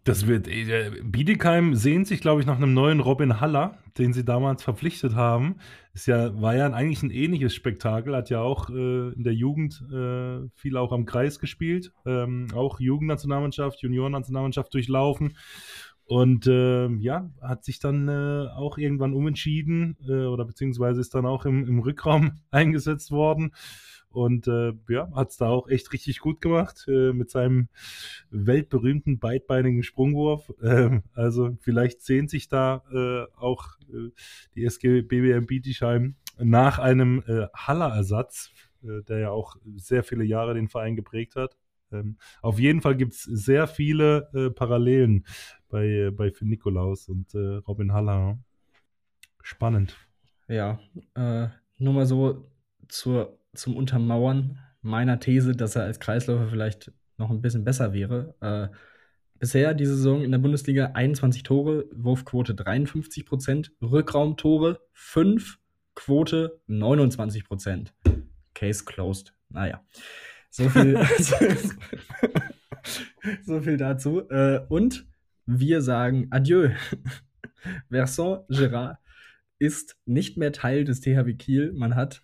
Das 0.03 0.25
wird. 0.25 0.47
Äh, 0.47 0.91
Bietigheim 1.03 1.75
sehnt 1.75 2.07
sich, 2.07 2.19
glaube 2.19 2.41
ich, 2.41 2.47
nach 2.47 2.57
einem 2.57 2.73
neuen 2.73 2.99
Robin 2.99 3.39
Haller, 3.39 3.77
den 3.97 4.13
sie 4.13 4.25
damals 4.25 4.63
verpflichtet 4.63 5.13
haben. 5.13 5.57
Ist 5.93 6.07
ja, 6.07 6.39
war 6.41 6.55
ja 6.55 6.65
eigentlich 6.71 7.03
ein 7.03 7.11
ähnliches 7.11 7.53
Spektakel, 7.53 8.15
hat 8.15 8.31
ja 8.31 8.41
auch 8.41 8.69
äh, 8.69 9.13
in 9.13 9.23
der 9.23 9.33
Jugend 9.33 9.83
äh, 9.91 10.47
viel 10.55 10.77
auch 10.77 10.91
am 10.91 11.05
Kreis 11.05 11.39
gespielt, 11.39 11.91
ähm, 12.05 12.47
auch 12.55 12.79
Jugendnationalmannschaft, 12.79 13.81
Juniorennationalmannschaft 13.81 14.73
durchlaufen. 14.73 15.38
Und 16.07 16.45
äh, 16.45 16.88
ja, 16.88 17.29
hat 17.41 17.63
sich 17.63 17.79
dann 17.79 18.07
äh, 18.07 18.47
auch 18.55 18.77
irgendwann 18.77 19.13
umentschieden 19.13 19.97
äh, 20.07 20.25
oder 20.25 20.45
beziehungsweise 20.45 21.01
ist 21.01 21.15
dann 21.15 21.25
auch 21.25 21.45
im, 21.45 21.67
im 21.67 21.79
Rückraum 21.79 22.39
eingesetzt 22.51 23.11
worden. 23.11 23.53
Und 24.16 24.47
äh, 24.47 24.72
ja, 24.88 25.11
hat 25.13 25.32
es 25.32 25.38
da 25.38 25.49
auch 25.49 25.68
echt 25.68 25.91
richtig 25.91 26.20
gut 26.20 26.39
gemacht 26.39 26.86
äh, 26.88 27.11
mit 27.11 27.30
seinem 27.30 27.68
weltberühmten 28.30 29.20
beidbeinigen 29.20 29.84
Sprungwurf. 29.84 30.53
Ähm, 30.63 31.03
also 31.13 31.57
vielleicht 31.59 32.01
sehnt 32.01 32.30
sich 32.30 32.47
da 32.47 32.82
äh, 32.93 33.26
auch 33.38 33.78
äh, 33.93 34.11
die 34.55 34.63
SG 34.63 35.01
BBM 35.01 35.47
Bietigheim 35.47 36.16
nach 36.39 36.80
einem 36.80 37.24
äh, 37.28 37.47
Haller-Ersatz, 37.53 38.51
äh, 38.84 39.03
der 39.03 39.20
ja 39.20 39.30
auch 39.32 39.57
sehr 39.76 40.05
viele 40.05 40.24
Jahre 40.24 40.53
den 40.53 40.70
Verein 40.70 40.95
geprägt 40.95 41.36
hat. 41.36 41.57
Ähm, 41.91 42.18
auf 42.41 42.57
jeden 42.57 42.82
Fall 42.82 42.95
gibt 42.95 43.16
es 43.16 43.24
sehr 43.24 43.68
viele 43.68 44.53
Parallelen 44.55 45.26
bei, 45.68 46.09
bei 46.13 46.32
Finn 46.32 46.47
Nikolaus 46.47 47.09
und 47.09 47.36
Robin 47.36 47.91
Haller. 47.91 48.39
Spannend. 49.41 49.97
Ja, 50.47 50.80
nur 51.78 51.93
mal 51.93 52.05
so 52.05 52.49
zur 52.88 53.38
zum 53.56 53.76
Untermauern 53.76 54.60
meiner 54.82 55.20
These, 55.20 55.53
dass 55.53 55.76
er 55.76 55.84
als 55.84 55.99
Kreisläufer 55.99 56.49
vielleicht 56.49 56.91
noch 57.18 57.32
ein 57.32 57.41
bisschen 57.41 57.64
besser 57.64 57.93
wäre. 57.93 58.36
Äh, 58.41 58.76
bisher 59.39 59.74
diese 59.74 59.95
Saison 59.95 60.24
in 60.24 60.32
der 60.32 60.39
Bundesliga 60.39 60.91
21 60.93 61.43
Tore, 61.43 61.86
Wurfquote 61.91 62.56
53 62.56 63.26
Prozent, 63.26 63.72
Rückraumtore 63.82 64.82
5, 64.93 65.60
Quote 65.95 66.60
29 66.68 67.45
Prozent. 67.45 67.93
Case 68.53 68.86
closed. 68.86 69.34
Naja, 69.49 69.84
so 70.49 70.70
viel, 70.70 70.97
so 73.45 73.62
viel 73.62 73.78
dazu. 73.78 74.30
Äh, 74.30 74.62
und 74.70 75.08
wir 75.45 75.82
sagen 75.82 76.28
Adieu. 76.32 76.70
Vincent 77.89 78.41
Gerard 78.49 78.97
ist 79.58 79.97
nicht 80.06 80.38
mehr 80.38 80.51
Teil 80.51 80.84
des 80.84 81.01
THW 81.01 81.34
Kiel. 81.34 81.72
Man 81.74 81.95
hat 81.95 82.22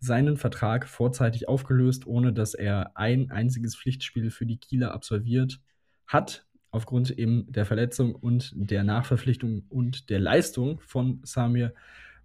seinen 0.00 0.36
Vertrag 0.36 0.86
vorzeitig 0.86 1.48
aufgelöst, 1.48 2.06
ohne 2.06 2.32
dass 2.32 2.54
er 2.54 2.96
ein 2.96 3.30
einziges 3.30 3.76
Pflichtspiel 3.76 4.30
für 4.30 4.46
die 4.46 4.58
Kieler 4.58 4.92
absolviert 4.92 5.60
hat, 6.06 6.46
aufgrund 6.70 7.10
eben 7.10 7.50
der 7.50 7.66
Verletzung 7.66 8.14
und 8.14 8.52
der 8.54 8.84
Nachverpflichtung 8.84 9.64
und 9.68 10.10
der 10.10 10.20
Leistung 10.20 10.80
von 10.80 11.20
Samir 11.24 11.74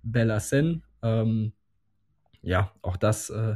Bellassen. 0.04 0.84
Ähm, 1.02 1.54
ja, 2.42 2.72
auch 2.82 2.98
das 2.98 3.30
äh, 3.30 3.56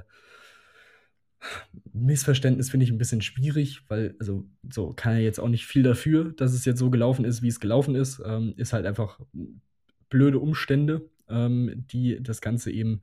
Missverständnis 1.94 2.70
finde 2.70 2.86
ich 2.86 2.92
ein 2.92 2.98
bisschen 2.98 3.22
schwierig, 3.22 3.82
weil, 3.88 4.16
also, 4.20 4.50
so 4.70 4.94
kann 4.94 5.14
er 5.14 5.20
jetzt 5.20 5.40
auch 5.40 5.50
nicht 5.50 5.66
viel 5.66 5.84
dafür, 5.84 6.32
dass 6.34 6.54
es 6.54 6.66
jetzt 6.66 6.80
so 6.80 6.90
gelaufen 6.90 7.26
ist, 7.26 7.42
wie 7.42 7.48
es 7.48 7.60
gelaufen 7.60 7.96
ist. 7.96 8.22
Ähm, 8.26 8.54
ist 8.58 8.74
halt 8.74 8.86
einfach 8.86 9.20
blöde 10.10 10.40
Umstände, 10.40 11.10
ähm, 11.30 11.86
die 11.92 12.22
das 12.22 12.42
Ganze 12.42 12.72
eben 12.72 13.02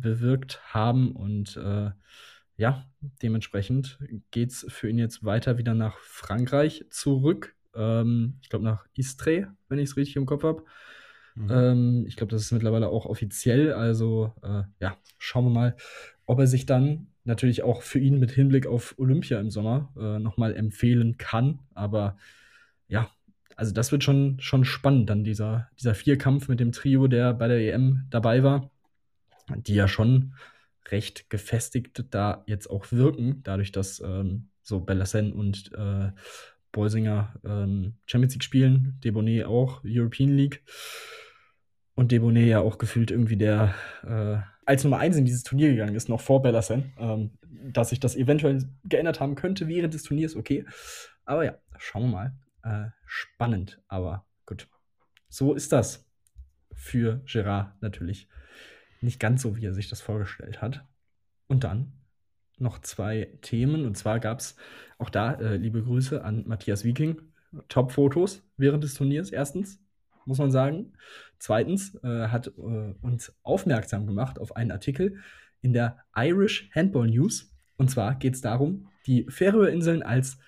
bewirkt 0.00 0.60
haben. 0.72 1.12
Und 1.12 1.56
äh, 1.56 1.90
ja, 2.56 2.84
dementsprechend 3.22 3.98
geht 4.30 4.50
es 4.50 4.66
für 4.68 4.88
ihn 4.88 4.98
jetzt 4.98 5.24
weiter 5.24 5.58
wieder 5.58 5.74
nach 5.74 5.98
Frankreich 5.98 6.84
zurück. 6.90 7.54
Ähm, 7.74 8.38
ich 8.42 8.48
glaube 8.48 8.64
nach 8.64 8.86
Istres, 8.94 9.46
wenn 9.68 9.78
ich 9.78 9.90
es 9.90 9.96
richtig 9.96 10.16
im 10.16 10.26
Kopf 10.26 10.42
habe. 10.42 10.64
Mhm. 11.34 11.50
Ähm, 11.50 12.04
ich 12.06 12.16
glaube, 12.16 12.30
das 12.30 12.42
ist 12.42 12.52
mittlerweile 12.52 12.88
auch 12.88 13.06
offiziell. 13.06 13.72
Also 13.72 14.32
äh, 14.42 14.62
ja, 14.80 14.96
schauen 15.18 15.44
wir 15.44 15.50
mal, 15.50 15.76
ob 16.26 16.40
er 16.40 16.46
sich 16.46 16.66
dann 16.66 17.08
natürlich 17.24 17.62
auch 17.62 17.82
für 17.82 17.98
ihn 17.98 18.18
mit 18.18 18.32
Hinblick 18.32 18.66
auf 18.66 18.94
Olympia 18.98 19.38
im 19.38 19.50
Sommer 19.50 19.92
äh, 19.96 20.18
nochmal 20.18 20.56
empfehlen 20.56 21.16
kann. 21.18 21.60
Aber 21.74 22.16
ja, 22.88 23.10
also 23.54 23.72
das 23.72 23.92
wird 23.92 24.02
schon, 24.02 24.38
schon 24.40 24.64
spannend, 24.64 25.10
dann 25.10 25.24
dieser, 25.24 25.68
dieser 25.78 25.94
Vierkampf 25.94 26.48
mit 26.48 26.60
dem 26.60 26.72
Trio, 26.72 27.06
der 27.06 27.34
bei 27.34 27.48
der 27.48 27.58
EM 27.74 28.06
dabei 28.10 28.42
war, 28.42 28.70
die 29.56 29.74
ja 29.74 29.88
schon 29.88 30.34
recht 30.90 31.28
gefestigt 31.30 32.04
da 32.10 32.44
jetzt 32.46 32.68
auch 32.68 32.90
wirken, 32.90 33.42
dadurch, 33.42 33.72
dass 33.72 34.00
ähm, 34.00 34.48
so 34.62 34.80
Bellassen 34.80 35.32
und 35.32 35.70
äh, 35.74 36.10
Bolsinger 36.72 37.34
ähm, 37.44 37.94
Champions 38.06 38.34
League 38.34 38.44
spielen, 38.44 38.98
Debonet 39.04 39.46
auch 39.46 39.82
European 39.84 40.30
League 40.30 40.62
und 41.94 42.12
Debonet 42.12 42.48
ja 42.48 42.60
auch 42.60 42.78
gefühlt 42.78 43.10
irgendwie 43.10 43.36
der 43.36 43.74
äh, 44.04 44.38
als 44.66 44.84
Nummer 44.84 44.98
1 44.98 45.16
in 45.16 45.24
dieses 45.24 45.44
Turnier 45.44 45.70
gegangen 45.70 45.94
ist, 45.94 46.08
noch 46.08 46.20
vor 46.20 46.42
Bellassen. 46.42 46.92
Ähm, 46.98 47.30
dass 47.72 47.90
sich 47.90 48.00
das 48.00 48.16
eventuell 48.16 48.62
geändert 48.84 49.20
haben 49.20 49.34
könnte 49.34 49.68
während 49.68 49.94
des 49.94 50.02
Turniers, 50.02 50.36
okay. 50.36 50.64
Aber 51.24 51.44
ja, 51.44 51.58
schauen 51.78 52.02
wir 52.02 52.08
mal. 52.08 52.34
Äh, 52.62 52.90
spannend, 53.06 53.80
aber 53.88 54.26
gut. 54.46 54.68
So 55.28 55.54
ist 55.54 55.72
das 55.72 56.06
für 56.72 57.22
Gerard 57.26 57.80
natürlich 57.82 58.28
nicht 59.00 59.20
ganz 59.20 59.42
so, 59.42 59.56
wie 59.56 59.66
er 59.66 59.74
sich 59.74 59.88
das 59.88 60.00
vorgestellt 60.00 60.60
hat. 60.60 60.84
Und 61.46 61.64
dann 61.64 61.92
noch 62.58 62.80
zwei 62.80 63.28
Themen. 63.42 63.84
Und 63.86 63.96
zwar 63.96 64.20
gab 64.20 64.40
es 64.40 64.56
auch 64.98 65.10
da 65.10 65.34
äh, 65.34 65.56
liebe 65.56 65.82
Grüße 65.82 66.24
an 66.24 66.44
Matthias 66.46 66.84
Wieking. 66.84 67.20
Top-Fotos 67.68 68.42
während 68.58 68.84
des 68.84 68.94
Turniers, 68.94 69.30
erstens 69.30 69.80
muss 70.28 70.38
man 70.38 70.50
sagen. 70.50 70.92
Zweitens 71.38 71.94
äh, 72.04 72.28
hat 72.28 72.48
äh, 72.48 72.94
uns 73.00 73.34
aufmerksam 73.42 74.06
gemacht 74.06 74.38
auf 74.38 74.54
einen 74.54 74.70
Artikel 74.70 75.16
in 75.62 75.72
der 75.72 76.04
Irish 76.14 76.70
Handball 76.74 77.08
News. 77.08 77.50
Und 77.76 77.90
zwar 77.90 78.14
geht 78.16 78.34
es 78.34 78.40
darum, 78.40 78.88
die 79.06 79.24
Färöerinseln 79.28 80.02
als 80.02 80.38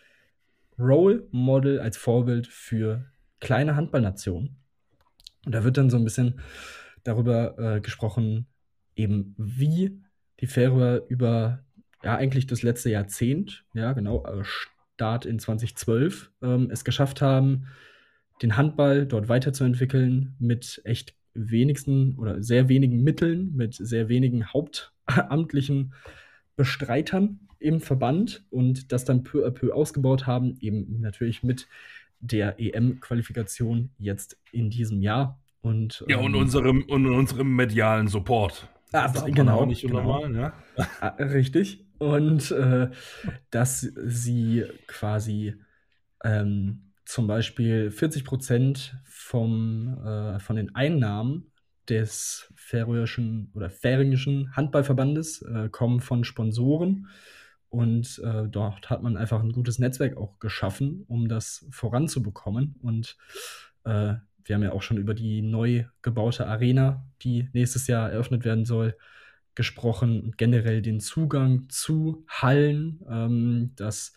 Role 0.78 1.26
Model, 1.30 1.80
als 1.80 1.96
Vorbild 1.96 2.46
für 2.46 3.06
kleine 3.40 3.74
Handballnationen. 3.74 4.56
Und 5.46 5.54
da 5.54 5.64
wird 5.64 5.78
dann 5.78 5.90
so 5.90 5.96
ein 5.96 6.04
bisschen 6.04 6.40
darüber 7.04 7.58
äh, 7.58 7.80
gesprochen, 7.80 8.46
eben 8.96 9.34
wie 9.38 10.00
die 10.40 10.46
Färöer 10.46 11.02
über 11.08 11.64
ja 12.02 12.16
eigentlich 12.16 12.46
das 12.46 12.62
letzte 12.62 12.90
Jahrzehnt, 12.90 13.64
ja 13.74 13.92
genau, 13.92 14.24
äh, 14.24 14.42
Start 14.44 15.26
in 15.26 15.38
2012, 15.38 16.30
ähm, 16.42 16.70
es 16.70 16.84
geschafft 16.84 17.22
haben, 17.22 17.66
den 18.42 18.56
Handball 18.56 19.06
dort 19.06 19.28
weiterzuentwickeln 19.28 20.34
mit 20.38 20.80
echt 20.84 21.14
wenigsten 21.34 22.16
oder 22.16 22.42
sehr 22.42 22.68
wenigen 22.68 23.02
Mitteln, 23.02 23.54
mit 23.54 23.74
sehr 23.74 24.08
wenigen 24.08 24.52
hauptamtlichen 24.52 25.94
Bestreitern 26.56 27.40
im 27.58 27.80
Verband 27.80 28.44
und 28.50 28.92
das 28.92 29.04
dann 29.04 29.22
peu 29.22 29.46
à 29.46 29.50
peu 29.50 29.72
ausgebaut 29.72 30.26
haben, 30.26 30.56
eben 30.60 31.00
natürlich 31.00 31.42
mit 31.42 31.68
der 32.20 32.58
EM-Qualifikation 32.58 33.90
jetzt 33.98 34.38
in 34.52 34.70
diesem 34.70 35.00
Jahr. 35.00 35.40
Und, 35.62 36.04
ja, 36.08 36.18
und, 36.18 36.34
ähm, 36.34 36.40
unserem, 36.40 36.82
und 36.84 37.06
unserem 37.06 37.54
medialen 37.54 38.08
Support. 38.08 38.68
Ah, 38.92 39.08
das 39.08 39.24
genau, 39.26 39.66
nicht 39.66 39.82
genau. 39.82 40.02
normal, 40.02 40.34
ja? 40.34 40.52
Ah, 41.00 41.08
richtig. 41.18 41.86
Und 41.98 42.50
äh, 42.50 42.90
dass 43.50 43.80
sie 43.80 44.64
quasi 44.86 45.54
ähm, 46.24 46.92
zum 47.04 47.26
Beispiel 47.26 47.90
40 47.90 48.24
Prozent 48.24 48.96
vom, 49.04 49.98
äh, 50.04 50.38
von 50.40 50.56
den 50.56 50.74
Einnahmen 50.74 51.52
des 51.88 52.52
färöischen 52.54 53.50
oder 53.54 53.68
färingischen 53.68 54.54
Handballverbandes 54.56 55.42
äh, 55.42 55.68
kommen 55.68 56.00
von 56.00 56.24
Sponsoren. 56.24 57.08
Und 57.68 58.20
äh, 58.24 58.48
dort 58.48 58.90
hat 58.90 59.02
man 59.02 59.16
einfach 59.16 59.42
ein 59.42 59.52
gutes 59.52 59.78
Netzwerk 59.78 60.16
auch 60.16 60.38
geschaffen, 60.38 61.04
um 61.06 61.28
das 61.28 61.66
voranzubekommen. 61.70 62.76
Und 62.80 63.16
äh, 63.84 64.14
wir 64.44 64.54
haben 64.54 64.62
ja 64.62 64.72
auch 64.72 64.82
schon 64.82 64.98
über 64.98 65.14
die 65.14 65.42
neu 65.42 65.84
gebaute 66.02 66.46
Arena, 66.46 67.06
die 67.22 67.48
nächstes 67.52 67.86
Jahr 67.86 68.10
eröffnet 68.10 68.44
werden 68.44 68.64
soll, 68.64 68.96
gesprochen 69.54 70.32
generell 70.36 70.82
den 70.82 71.00
Zugang 71.00 71.68
zu 71.68 72.24
Hallen. 72.28 73.00
Ähm, 73.08 73.72
das 73.76 74.14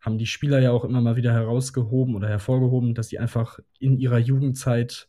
haben 0.00 0.18
die 0.18 0.26
Spieler 0.26 0.60
ja 0.60 0.70
auch 0.70 0.84
immer 0.84 1.00
mal 1.00 1.16
wieder 1.16 1.32
herausgehoben 1.32 2.14
oder 2.14 2.28
hervorgehoben, 2.28 2.94
dass 2.94 3.08
sie 3.08 3.18
einfach 3.18 3.58
in 3.78 3.98
ihrer 3.98 4.18
Jugendzeit 4.18 5.08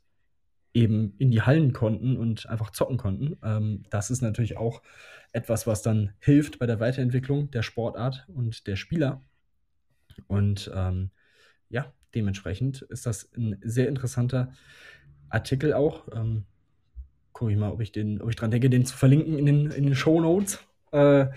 eben 0.74 1.16
in 1.18 1.32
die 1.32 1.42
Hallen 1.42 1.74
konnten 1.74 2.18
und 2.18 2.48
einfach 2.48 2.72
zocken 2.72 2.98
konnten. 2.98 3.38
Ähm, 3.44 3.84
das 3.90 4.12
ist 4.12 4.22
natürlich 4.22 4.58
auch 4.58 4.82
etwas, 5.34 5.68
was 5.68 5.82
dann 5.82 6.14
hilft 6.20 6.60
bei 6.60 6.66
der 6.66 6.80
Weiterentwicklung 6.80 7.52
der 7.52 7.62
Sportart 7.62 8.28
und 8.34 8.68
der 8.68 8.76
Spieler. 8.76 9.24
Und 10.28 10.72
ähm, 10.74 11.12
ja, 11.70 11.94
dementsprechend 12.16 12.82
ist 12.84 13.06
das 13.06 13.32
ein 13.36 13.58
sehr 13.62 13.88
interessanter 13.88 14.54
Artikel 15.30 15.74
auch. 15.74 16.08
Ähm, 16.14 16.46
gucke 17.34 17.52
ich 17.52 17.58
mal, 17.58 17.72
ob 17.72 17.82
ich, 17.82 17.92
den, 17.92 18.22
ob 18.22 18.30
ich 18.30 18.36
dran 18.36 18.52
denke, 18.52 18.70
den 18.70 18.86
zu 18.86 18.96
verlinken 18.96 19.38
in 19.38 19.46
den, 19.46 19.72
in 19.72 19.86
den 19.86 19.96
Show 19.96 20.20
Notes. 20.20 20.60
Äh, 20.92 21.28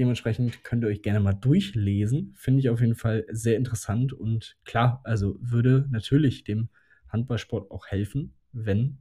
Dementsprechend 0.00 0.64
könnt 0.64 0.82
ihr 0.82 0.88
euch 0.88 1.02
gerne 1.02 1.20
mal 1.20 1.34
durchlesen. 1.34 2.32
Finde 2.34 2.60
ich 2.60 2.70
auf 2.70 2.80
jeden 2.80 2.94
Fall 2.94 3.26
sehr 3.30 3.58
interessant 3.58 4.14
und 4.14 4.56
klar, 4.64 5.02
also 5.04 5.36
würde 5.40 5.86
natürlich 5.90 6.42
dem 6.42 6.70
Handballsport 7.08 7.70
auch 7.70 7.86
helfen, 7.86 8.32
wenn 8.52 8.96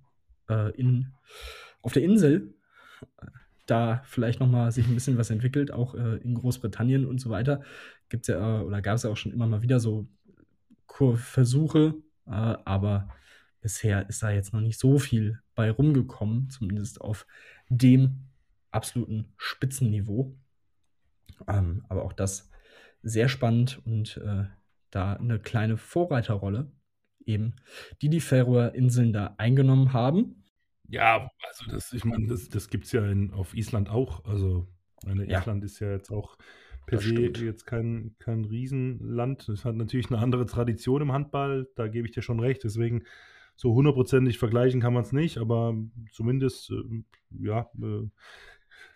äh, 0.49 0.71
in, 0.77 1.13
auf 1.81 1.93
der 1.93 2.03
Insel 2.03 2.53
äh, 3.21 3.27
da 3.65 4.01
vielleicht 4.03 4.41
noch 4.41 4.49
mal 4.49 4.73
sich 4.73 4.87
ein 4.87 4.93
bisschen 4.93 5.17
was 5.17 5.29
entwickelt, 5.29 5.71
auch 5.71 5.95
äh, 5.95 6.17
in 6.17 6.33
Großbritannien 6.33 7.05
und 7.05 7.21
so 7.21 7.29
weiter. 7.29 7.61
Gibt 8.09 8.23
es 8.23 8.27
ja 8.27 8.61
oder 8.61 8.81
gab 8.81 8.95
es 8.95 9.03
ja 9.03 9.09
auch 9.09 9.17
schon 9.17 9.31
immer 9.31 9.47
mal 9.47 9.61
wieder 9.61 9.79
so 9.79 10.05
Versuche, 11.17 11.95
äh, 12.27 12.31
aber 12.31 13.09
bisher 13.61 14.07
ist 14.09 14.23
da 14.23 14.31
jetzt 14.31 14.53
noch 14.53 14.61
nicht 14.61 14.79
so 14.79 14.99
viel 14.99 15.39
bei 15.55 15.71
rumgekommen, 15.71 16.49
zumindest 16.49 17.01
auf 17.01 17.25
dem 17.69 18.27
absoluten 18.71 19.33
Spitzenniveau. 19.37 20.35
Ähm, 21.47 21.85
aber 21.89 22.03
auch 22.03 22.13
das 22.13 22.49
sehr 23.01 23.29
spannend 23.29 23.81
und 23.85 24.17
äh, 24.17 24.45
da 24.91 25.13
eine 25.13 25.39
kleine 25.39 25.77
Vorreiterrolle 25.77 26.71
eben, 27.25 27.55
die 28.01 28.09
die 28.09 28.21
Färöer 28.21 28.73
Inseln 28.73 29.13
da 29.13 29.35
eingenommen 29.37 29.93
haben. 29.93 30.43
Ja, 30.87 31.29
also 31.47 31.71
das, 31.71 31.93
ich 31.93 32.03
meine, 32.03 32.27
das, 32.27 32.49
das 32.49 32.69
gibt 32.69 32.85
es 32.85 32.91
ja 32.91 33.05
in, 33.05 33.31
auf 33.31 33.53
Island 33.53 33.89
auch. 33.89 34.25
Also 34.25 34.67
meine, 35.05 35.29
ja. 35.29 35.39
Island 35.39 35.63
ist 35.63 35.79
ja 35.79 35.91
jetzt 35.91 36.11
auch 36.11 36.37
per 36.89 37.01
se 37.01 37.31
jetzt 37.45 37.65
kein, 37.65 38.15
kein 38.17 38.45
Riesenland. 38.45 39.47
Es 39.47 39.63
hat 39.63 39.75
natürlich 39.75 40.09
eine 40.09 40.19
andere 40.19 40.45
Tradition 40.45 41.03
im 41.03 41.11
Handball, 41.11 41.67
da 41.75 41.87
gebe 41.87 42.07
ich 42.07 42.13
dir 42.13 42.23
schon 42.23 42.39
recht. 42.39 42.63
Deswegen 42.63 43.03
so 43.55 43.73
hundertprozentig 43.73 44.39
vergleichen 44.39 44.81
kann 44.81 44.93
man 44.93 45.03
es 45.03 45.11
nicht, 45.11 45.37
aber 45.37 45.75
zumindest, 46.11 46.71
äh, 46.71 47.03
ja, 47.43 47.69
äh, 47.79 48.07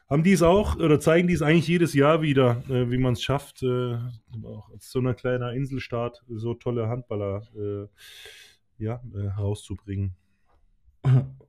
haben 0.09 0.23
die 0.23 0.31
es 0.31 0.41
auch 0.41 0.77
oder 0.77 0.99
zeigen 0.99 1.27
die 1.27 1.33
es 1.33 1.41
eigentlich 1.41 1.67
jedes 1.67 1.93
Jahr 1.93 2.21
wieder, 2.21 2.63
äh, 2.69 2.89
wie 2.89 2.97
man 2.97 3.13
es 3.13 3.21
schafft, 3.21 3.61
äh, 3.61 3.97
auch 4.43 4.69
als 4.71 4.89
so 4.89 4.99
einer 4.99 5.13
kleiner 5.13 5.53
Inselstaat 5.53 6.23
so 6.27 6.53
tolle 6.55 6.87
Handballer 6.87 7.43
äh, 7.55 8.83
ja, 8.83 9.01
äh, 9.13 9.29
herauszubringen. 9.29 10.15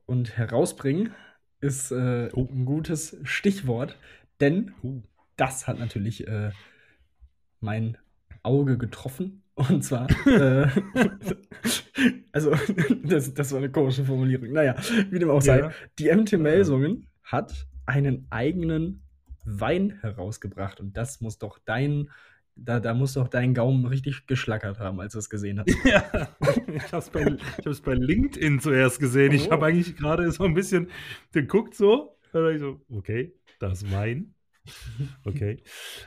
Und 0.07 0.37
herausbringen 0.37 1.15
ist 1.61 1.91
äh, 1.91 2.29
oh. 2.35 2.49
ein 2.51 2.65
gutes 2.65 3.17
Stichwort, 3.23 3.99
denn 4.41 4.75
uh. 4.83 5.03
Das 5.37 5.67
hat 5.67 5.79
natürlich 5.79 6.27
äh, 6.27 6.51
mein 7.61 7.97
Auge 8.43 8.79
getroffen. 8.79 9.43
Und 9.57 9.83
zwar, 9.85 10.09
also, 12.33 12.55
das, 13.05 13.35
das 13.35 13.53
war 13.53 13.59
eine 13.59 13.71
komische 13.71 14.05
Formulierung. 14.05 14.53
Naja, 14.53 14.75
wie 15.11 15.19
dem 15.19 15.31
auch 15.31 15.43
sei, 15.43 15.61
ja. 15.61 15.73
die 15.99 16.13
MT 16.13 16.33
Melsungen 16.39 17.07
hat 17.23 17.67
einen 17.87 18.27
eigenen 18.31 19.05
Wein 19.45 19.99
herausgebracht. 20.01 20.81
Und 20.81 20.97
das 20.97 21.21
muss 21.21 21.39
doch 21.39 21.61
dein, 21.65 22.11
da, 22.57 22.81
da 22.81 22.95
muss 22.95 23.13
doch 23.13 23.29
dein 23.29 23.55
Gaumen 23.55 23.87
richtig 23.87 24.27
geschlackert 24.27 24.81
haben, 24.81 25.01
als 25.01 25.13
du 25.13 25.21
es 25.21 25.31
gesehen 25.31 25.61
hast. 25.61 25.69
Ja, 25.85 26.29
ich 26.67 26.93
habe 26.93 26.99
es 26.99 27.11
bei, 27.11 27.37
bei 27.85 27.95
LinkedIn 27.95 28.59
zuerst 28.59 28.99
gesehen. 28.99 29.31
Oh. 29.31 29.35
Ich 29.37 29.51
habe 29.51 29.67
eigentlich 29.67 29.95
gerade 29.97 30.31
so 30.33 30.45
ein 30.45 30.55
bisschen 30.55 30.89
geguckt, 31.33 31.75
so. 31.75 32.19
So, 32.33 32.81
okay, 32.91 33.33
das 33.61 33.89
Wein. 33.93 34.34
Okay. 35.25 35.63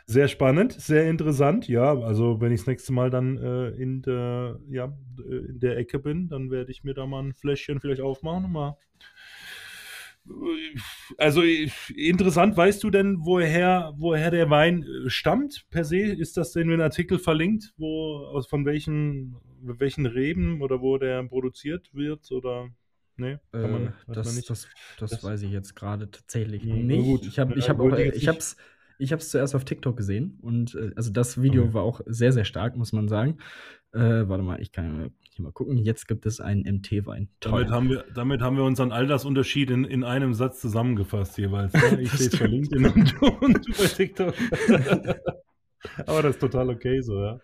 Sehr 0.05 0.28
spannend, 0.28 0.74
sehr 0.74 1.10
interessant. 1.10 1.68
Ja, 1.68 1.97
also 1.99 2.41
wenn 2.41 2.51
ich 2.51 2.62
das 2.62 2.68
nächste 2.68 2.93
Mal 2.93 3.10
dann 3.10 3.38
äh, 3.38 3.70
in, 3.70 4.01
der, 4.01 4.60
ja, 4.70 4.97
äh, 5.20 5.49
in 5.49 5.60
der 5.60 5.78
Ecke 5.78 5.99
bin, 5.99 6.28
dann 6.30 6.49
werde 6.51 6.72
ich 6.72 6.84
mir 6.84 6.93
da 6.93 7.05
mal 7.05 7.24
ein 7.24 7.34
Fläschchen 7.34 7.80
vielleicht 7.80 8.01
aufmachen 8.01 8.45
und 8.45 8.51
mal. 8.51 8.78
Also 11.18 11.41
interessant, 11.95 12.58
weißt 12.58 12.84
du 12.84 12.89
denn, 12.89 13.18
woher, 13.22 13.93
woher 13.97 14.30
der 14.30 14.49
Wein 14.49 14.84
äh, 14.84 15.10
stammt 15.10 15.66
per 15.70 15.86
se? 15.86 15.99
Ist 15.99 16.36
das 16.36 16.51
denn 16.51 16.70
in 16.70 16.82
Artikel 16.82 17.18
verlinkt, 17.18 17.74
wo 17.78 18.18
aus 18.34 18.47
von 18.47 18.66
welchen, 18.66 19.38
welchen 19.62 20.05
Reben 20.05 20.62
oder 20.62 20.82
wo 20.82 20.97
der 20.97 21.24
produziert 21.24 21.93
wird? 21.93 22.30
Oder 22.32 22.70
Nee, 23.18 23.38
kann 23.51 23.72
man, 23.72 23.88
äh, 23.88 23.91
das, 24.07 24.28
man 24.28 24.36
das, 24.36 24.68
das, 24.99 25.09
das, 25.09 25.24
weiß 25.24 25.41
ich 25.41 25.51
jetzt 25.51 25.76
gerade 25.76 26.09
tatsächlich 26.09 26.63
ja, 26.63 26.76
nicht. 26.76 27.03
Gut. 27.03 27.26
Ich 27.26 27.39
habe 27.39 27.55
ich 27.55 27.70
hab 27.70 27.80
auch, 27.80 27.97
ich 27.97 28.28
hab's, 28.28 28.57
ich 28.99 29.15
zuerst 29.18 29.55
auf 29.55 29.65
TikTok 29.65 29.97
gesehen 29.97 30.38
und 30.41 30.76
äh, 30.76 30.91
also 30.95 31.11
das 31.11 31.41
Video 31.41 31.63
okay. 31.63 31.74
war 31.74 31.84
auch 31.84 32.01
sehr, 32.05 32.32
sehr 32.32 32.45
stark, 32.45 32.78
muss 32.78 32.93
man 32.93 33.07
sagen. 33.07 33.38
Äh, 33.93 34.28
warte 34.28 34.43
mal, 34.43 34.61
ich 34.61 34.72
kann 34.72 35.11
hier 35.22 35.43
mal 35.43 35.51
gucken. 35.51 35.78
Jetzt 35.78 36.07
gibt 36.07 36.26
es 36.26 36.39
einen 36.39 36.61
MT-Wein. 36.61 37.30
Damit 37.39 37.70
haben, 37.70 37.89
wir, 37.89 38.05
damit 38.13 38.41
haben 38.41 38.57
wir 38.57 38.63
unseren 38.63 38.91
Altersunterschied 38.91 39.72
in, 39.72 39.86
in 39.86 40.03
einem 40.03 40.34
Satz 40.34 40.61
zusammengefasst 40.61 41.38
jeweils. 41.38 41.74
Ne? 41.74 42.01
Ich 42.01 42.11
sehe 42.11 42.28
es 42.28 42.36
verlinkt 42.36 42.74
in 42.74 42.86
und 42.86 43.68
du 43.68 43.72
bei 43.78 43.88
TikTok. 43.88 44.34
Aber 46.05 46.21
das 46.21 46.35
ist 46.35 46.41
total 46.41 46.69
okay 46.69 47.01
so, 47.01 47.21
ja. 47.21 47.39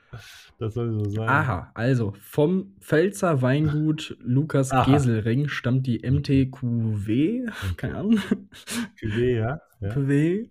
Das 0.59 0.75
soll 0.75 0.91
so 0.91 1.09
sein. 1.09 1.27
Aha, 1.27 1.71
also 1.73 2.13
vom 2.19 2.75
Pfälzer 2.79 3.41
Weingut 3.41 4.15
Lukas 4.21 4.71
Aha. 4.71 4.91
Geselring 4.91 5.47
stammt 5.47 5.87
die 5.87 5.99
MTQW, 5.99 7.49
keine 7.77 7.97
Ahnung. 7.97 8.19
QW, 8.99 9.35
ja. 9.35 9.61
ja. 9.81 9.89
QW, 9.89 10.47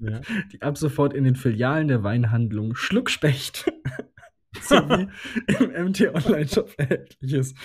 ja. 0.00 0.20
die 0.52 0.62
ab 0.62 0.78
sofort 0.78 1.14
in 1.14 1.24
den 1.24 1.36
Filialen 1.36 1.88
der 1.88 2.02
Weinhandlung 2.02 2.74
Schluckspecht 2.74 3.72
sowie 4.60 5.08
im 5.46 5.86
MT 5.86 6.14
Online-Shop 6.14 6.74
erhältlich 6.76 7.32
ist. 7.32 7.56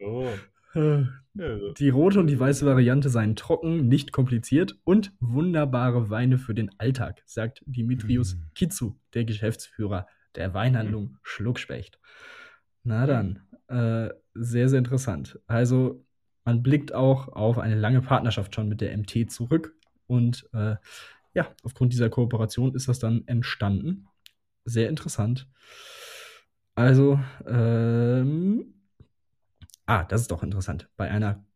Oh. 0.00 0.28
Die 0.74 1.88
rote 1.88 2.20
und 2.20 2.26
die 2.26 2.38
weiße 2.38 2.66
Variante 2.66 3.08
seien 3.08 3.36
trocken, 3.36 3.88
nicht 3.88 4.12
kompliziert 4.12 4.76
und 4.84 5.12
wunderbare 5.20 6.10
Weine 6.10 6.36
für 6.36 6.54
den 6.54 6.70
Alltag, 6.78 7.22
sagt 7.26 7.62
Dimitrius 7.66 8.34
mm. 8.34 8.40
Kitsu, 8.54 8.94
der 9.14 9.24
Geschäftsführer 9.24 10.06
der 10.34 10.52
Weinhandlung 10.52 11.04
mm. 11.04 11.18
Schluckspecht. 11.22 11.98
Na 12.82 13.06
dann, 13.06 13.40
äh, 13.68 14.10
sehr, 14.34 14.68
sehr 14.68 14.78
interessant. 14.78 15.38
Also, 15.46 16.04
man 16.44 16.62
blickt 16.62 16.94
auch 16.94 17.28
auf 17.28 17.58
eine 17.58 17.76
lange 17.76 18.02
Partnerschaft 18.02 18.54
schon 18.54 18.68
mit 18.68 18.80
der 18.80 18.96
MT 18.96 19.30
zurück 19.30 19.74
und 20.06 20.48
äh, 20.52 20.76
ja, 21.34 21.54
aufgrund 21.62 21.92
dieser 21.92 22.10
Kooperation 22.10 22.74
ist 22.74 22.88
das 22.88 22.98
dann 22.98 23.22
entstanden. 23.26 24.06
Sehr 24.64 24.88
interessant. 24.88 25.48
Also, 26.74 27.20
ähm, 27.46 28.74
Ah, 29.88 30.04
das 30.04 30.20
ist 30.20 30.30
doch 30.30 30.42
interessant. 30.42 30.86
Bei 30.98 31.10
einer 31.10 31.46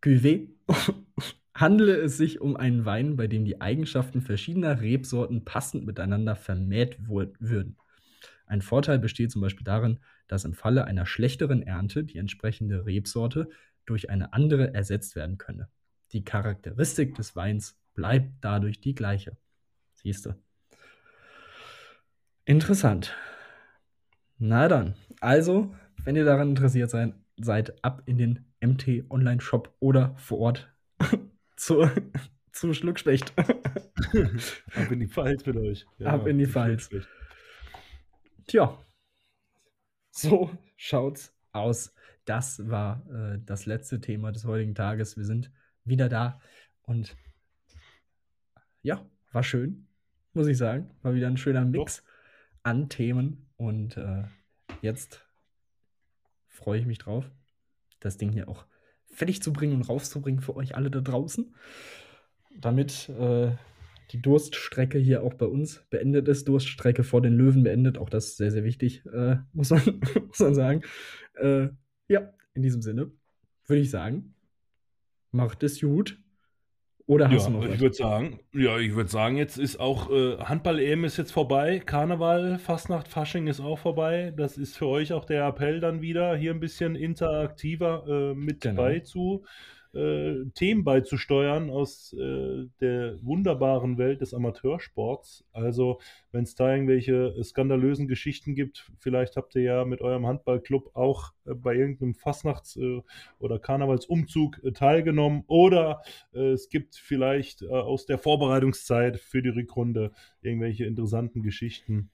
Cuvée 0.00 0.48
handele 1.54 1.94
es 1.96 2.16
sich 2.16 2.40
um 2.40 2.56
einen 2.56 2.86
Wein, 2.86 3.16
bei 3.16 3.26
dem 3.26 3.44
die 3.44 3.60
Eigenschaften 3.60 4.22
verschiedener 4.22 4.80
Rebsorten 4.80 5.44
passend 5.44 5.84
miteinander 5.84 6.34
vermäht 6.34 7.06
würden. 7.06 7.76
Ein 8.46 8.62
Vorteil 8.62 8.98
besteht 8.98 9.32
zum 9.32 9.42
Beispiel 9.42 9.64
darin, 9.64 10.00
dass 10.28 10.46
im 10.46 10.54
Falle 10.54 10.86
einer 10.86 11.04
schlechteren 11.04 11.60
Ernte 11.60 12.04
die 12.04 12.16
entsprechende 12.16 12.86
Rebsorte 12.86 13.50
durch 13.84 14.08
eine 14.08 14.32
andere 14.32 14.72
ersetzt 14.72 15.14
werden 15.14 15.36
könne. 15.36 15.68
Die 16.12 16.24
Charakteristik 16.24 17.14
des 17.16 17.36
Weins 17.36 17.78
bleibt 17.92 18.32
dadurch 18.40 18.80
die 18.80 18.94
gleiche. 18.94 19.36
Siehst 19.92 20.24
du? 20.24 20.34
Interessant. 22.46 23.14
Na 24.38 24.68
dann, 24.68 24.94
also, 25.20 25.74
wenn 26.04 26.16
ihr 26.16 26.24
daran 26.24 26.48
interessiert 26.48 26.88
seid, 26.88 27.12
seid, 27.36 27.84
ab 27.84 28.02
in 28.06 28.18
den 28.18 28.44
MT 28.60 29.10
Online 29.10 29.40
Shop 29.40 29.74
oder 29.80 30.14
vor 30.16 30.38
Ort 30.38 30.72
zu, 31.56 31.88
zu 32.52 32.74
Schluckspecht. 32.74 33.32
ab 33.38 34.90
in 34.90 35.00
die 35.00 35.08
Pfalz 35.08 35.44
mit 35.46 35.56
euch. 35.56 35.86
Ja, 35.98 36.14
ab 36.14 36.26
in 36.26 36.38
die 36.38 36.46
Pfalz. 36.46 36.90
Tja, 38.46 38.78
so 40.10 40.50
schaut's 40.76 41.34
aus. 41.52 41.94
Das 42.24 42.68
war 42.68 43.04
äh, 43.10 43.38
das 43.44 43.66
letzte 43.66 44.00
Thema 44.00 44.32
des 44.32 44.44
heutigen 44.44 44.74
Tages. 44.74 45.16
Wir 45.16 45.24
sind 45.24 45.50
wieder 45.84 46.08
da 46.08 46.40
und 46.82 47.16
ja, 48.82 49.04
war 49.32 49.42
schön, 49.42 49.88
muss 50.32 50.46
ich 50.46 50.56
sagen. 50.56 50.90
War 51.02 51.14
wieder 51.14 51.26
ein 51.26 51.36
schöner 51.36 51.64
Mix 51.64 51.98
Doch. 51.98 52.04
an 52.62 52.88
Themen 52.88 53.46
und 53.56 53.96
äh, 53.96 54.24
jetzt 54.82 55.23
freue 56.54 56.78
ich 56.78 56.86
mich 56.86 56.98
drauf, 56.98 57.30
das 58.00 58.16
Ding 58.16 58.30
hier 58.30 58.48
auch 58.48 58.64
fertig 59.06 59.42
zu 59.42 59.52
bringen 59.52 59.74
und 59.74 59.82
rauszubringen 59.82 60.40
für 60.40 60.56
euch 60.56 60.74
alle 60.74 60.90
da 60.90 61.00
draußen. 61.00 61.54
Damit 62.60 63.08
äh, 63.08 63.52
die 64.12 64.22
Durststrecke 64.22 64.98
hier 64.98 65.22
auch 65.22 65.34
bei 65.34 65.46
uns 65.46 65.84
beendet 65.90 66.28
ist. 66.28 66.46
Durststrecke 66.48 67.02
vor 67.02 67.20
den 67.20 67.34
Löwen 67.34 67.64
beendet. 67.64 67.98
Auch 67.98 68.08
das 68.08 68.26
ist 68.26 68.36
sehr, 68.36 68.50
sehr 68.50 68.64
wichtig, 68.64 69.04
äh, 69.06 69.36
muss, 69.52 69.70
man, 69.70 70.00
muss 70.28 70.38
man 70.38 70.54
sagen. 70.54 70.82
Äh, 71.34 71.68
ja, 72.08 72.32
in 72.54 72.62
diesem 72.62 72.82
Sinne 72.82 73.10
würde 73.66 73.80
ich 73.82 73.90
sagen, 73.90 74.34
macht 75.32 75.62
es 75.62 75.80
gut. 75.80 76.20
Oder 77.06 77.30
hast 77.30 77.44
ja, 77.44 77.50
du 77.50 77.58
noch 77.58 77.66
ich 77.66 77.80
würde 77.80 77.94
sagen, 77.94 78.40
ja, 78.54 78.78
ich 78.78 78.94
würde 78.94 79.10
sagen, 79.10 79.36
jetzt 79.36 79.58
ist 79.58 79.78
auch 79.78 80.10
äh, 80.10 80.38
Handball-EM 80.38 81.04
ist 81.04 81.18
jetzt 81.18 81.32
vorbei, 81.32 81.82
Karneval, 81.84 82.58
Fastnacht, 82.58 83.08
Fasching 83.08 83.46
ist 83.46 83.60
auch 83.60 83.78
vorbei. 83.78 84.32
Das 84.34 84.56
ist 84.56 84.78
für 84.78 84.86
euch 84.86 85.12
auch 85.12 85.26
der 85.26 85.46
Appell 85.46 85.80
dann 85.80 86.00
wieder, 86.00 86.34
hier 86.34 86.52
ein 86.52 86.60
bisschen 86.60 86.96
interaktiver 86.96 88.04
äh, 88.08 88.34
mit 88.34 88.62
genau. 88.62 88.82
beizu 88.82 89.44
äh, 89.94 90.44
Themen 90.54 90.84
beizusteuern 90.84 91.70
aus 91.70 92.12
äh, 92.12 92.66
der 92.80 93.18
wunderbaren 93.22 93.98
Welt 93.98 94.20
des 94.20 94.34
Amateursports. 94.34 95.44
Also, 95.52 96.00
wenn 96.32 96.44
es 96.44 96.54
da 96.54 96.72
irgendwelche 96.72 97.34
skandalösen 97.42 98.08
Geschichten 98.08 98.54
gibt, 98.54 98.90
vielleicht 98.98 99.36
habt 99.36 99.54
ihr 99.54 99.62
ja 99.62 99.84
mit 99.84 100.00
eurem 100.00 100.26
Handballclub 100.26 100.94
auch 100.94 101.32
äh, 101.46 101.54
bei 101.54 101.74
irgendeinem 101.74 102.14
Fastnachts- 102.14 102.76
äh, 102.76 103.02
oder 103.38 103.58
Karnevalsumzug 103.58 104.62
äh, 104.64 104.72
teilgenommen 104.72 105.44
oder 105.46 106.02
äh, 106.32 106.52
es 106.52 106.68
gibt 106.68 106.96
vielleicht 106.96 107.64
aus 107.64 108.06
der 108.06 108.18
Vorbereitungszeit 108.18 109.18
für 109.18 109.42
die 109.42 109.48
Rückrunde 109.48 110.12
irgendwelche 110.42 110.84
interessanten 110.84 111.42
Geschichten 111.42 112.10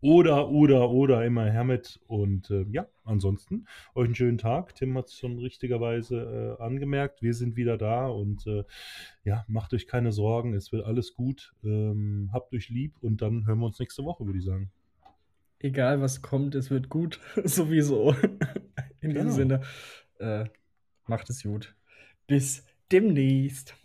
oder, 0.00 0.50
oder, 0.50 0.90
oder 0.90 1.24
immer 1.24 1.48
Hermit. 1.50 2.00
Und 2.06 2.50
äh, 2.50 2.66
ja, 2.70 2.86
ansonsten 3.04 3.66
euch 3.94 4.06
einen 4.06 4.14
schönen 4.14 4.38
Tag. 4.38 4.74
Tim 4.74 4.98
hat 4.98 5.06
es 5.06 5.18
schon 5.18 5.38
richtigerweise 5.38 6.56
äh, 6.58 6.62
angemerkt. 6.62 7.22
Wir 7.22 7.34
sind 7.34 7.56
wieder 7.56 7.78
da 7.78 8.08
und 8.08 8.46
äh, 8.46 8.64
ja, 9.24 9.44
macht 9.46 9.72
euch 9.74 9.86
keine 9.86 10.12
Sorgen. 10.12 10.54
Es 10.54 10.72
wird 10.72 10.84
alles 10.84 11.14
gut. 11.14 11.54
Ähm, 11.64 12.30
habt 12.32 12.52
euch 12.52 12.68
lieb 12.68 12.96
und 13.00 13.22
dann 13.22 13.46
hören 13.46 13.60
wir 13.60 13.66
uns 13.66 13.78
nächste 13.78 14.04
Woche, 14.04 14.26
würde 14.26 14.40
ich 14.40 14.44
sagen. 14.44 14.70
Egal 15.60 16.00
was 16.00 16.20
kommt, 16.22 16.56
es 16.56 16.70
wird 16.70 16.88
gut. 16.88 17.20
Sowieso. 17.44 18.16
In 19.00 19.10
genau. 19.10 19.24
diesem 19.24 19.30
Sinne, 19.30 19.62
äh, 20.18 20.46
macht 21.06 21.30
es 21.30 21.44
gut. 21.44 21.76
Bis 22.26 22.66
demnächst. 22.90 23.76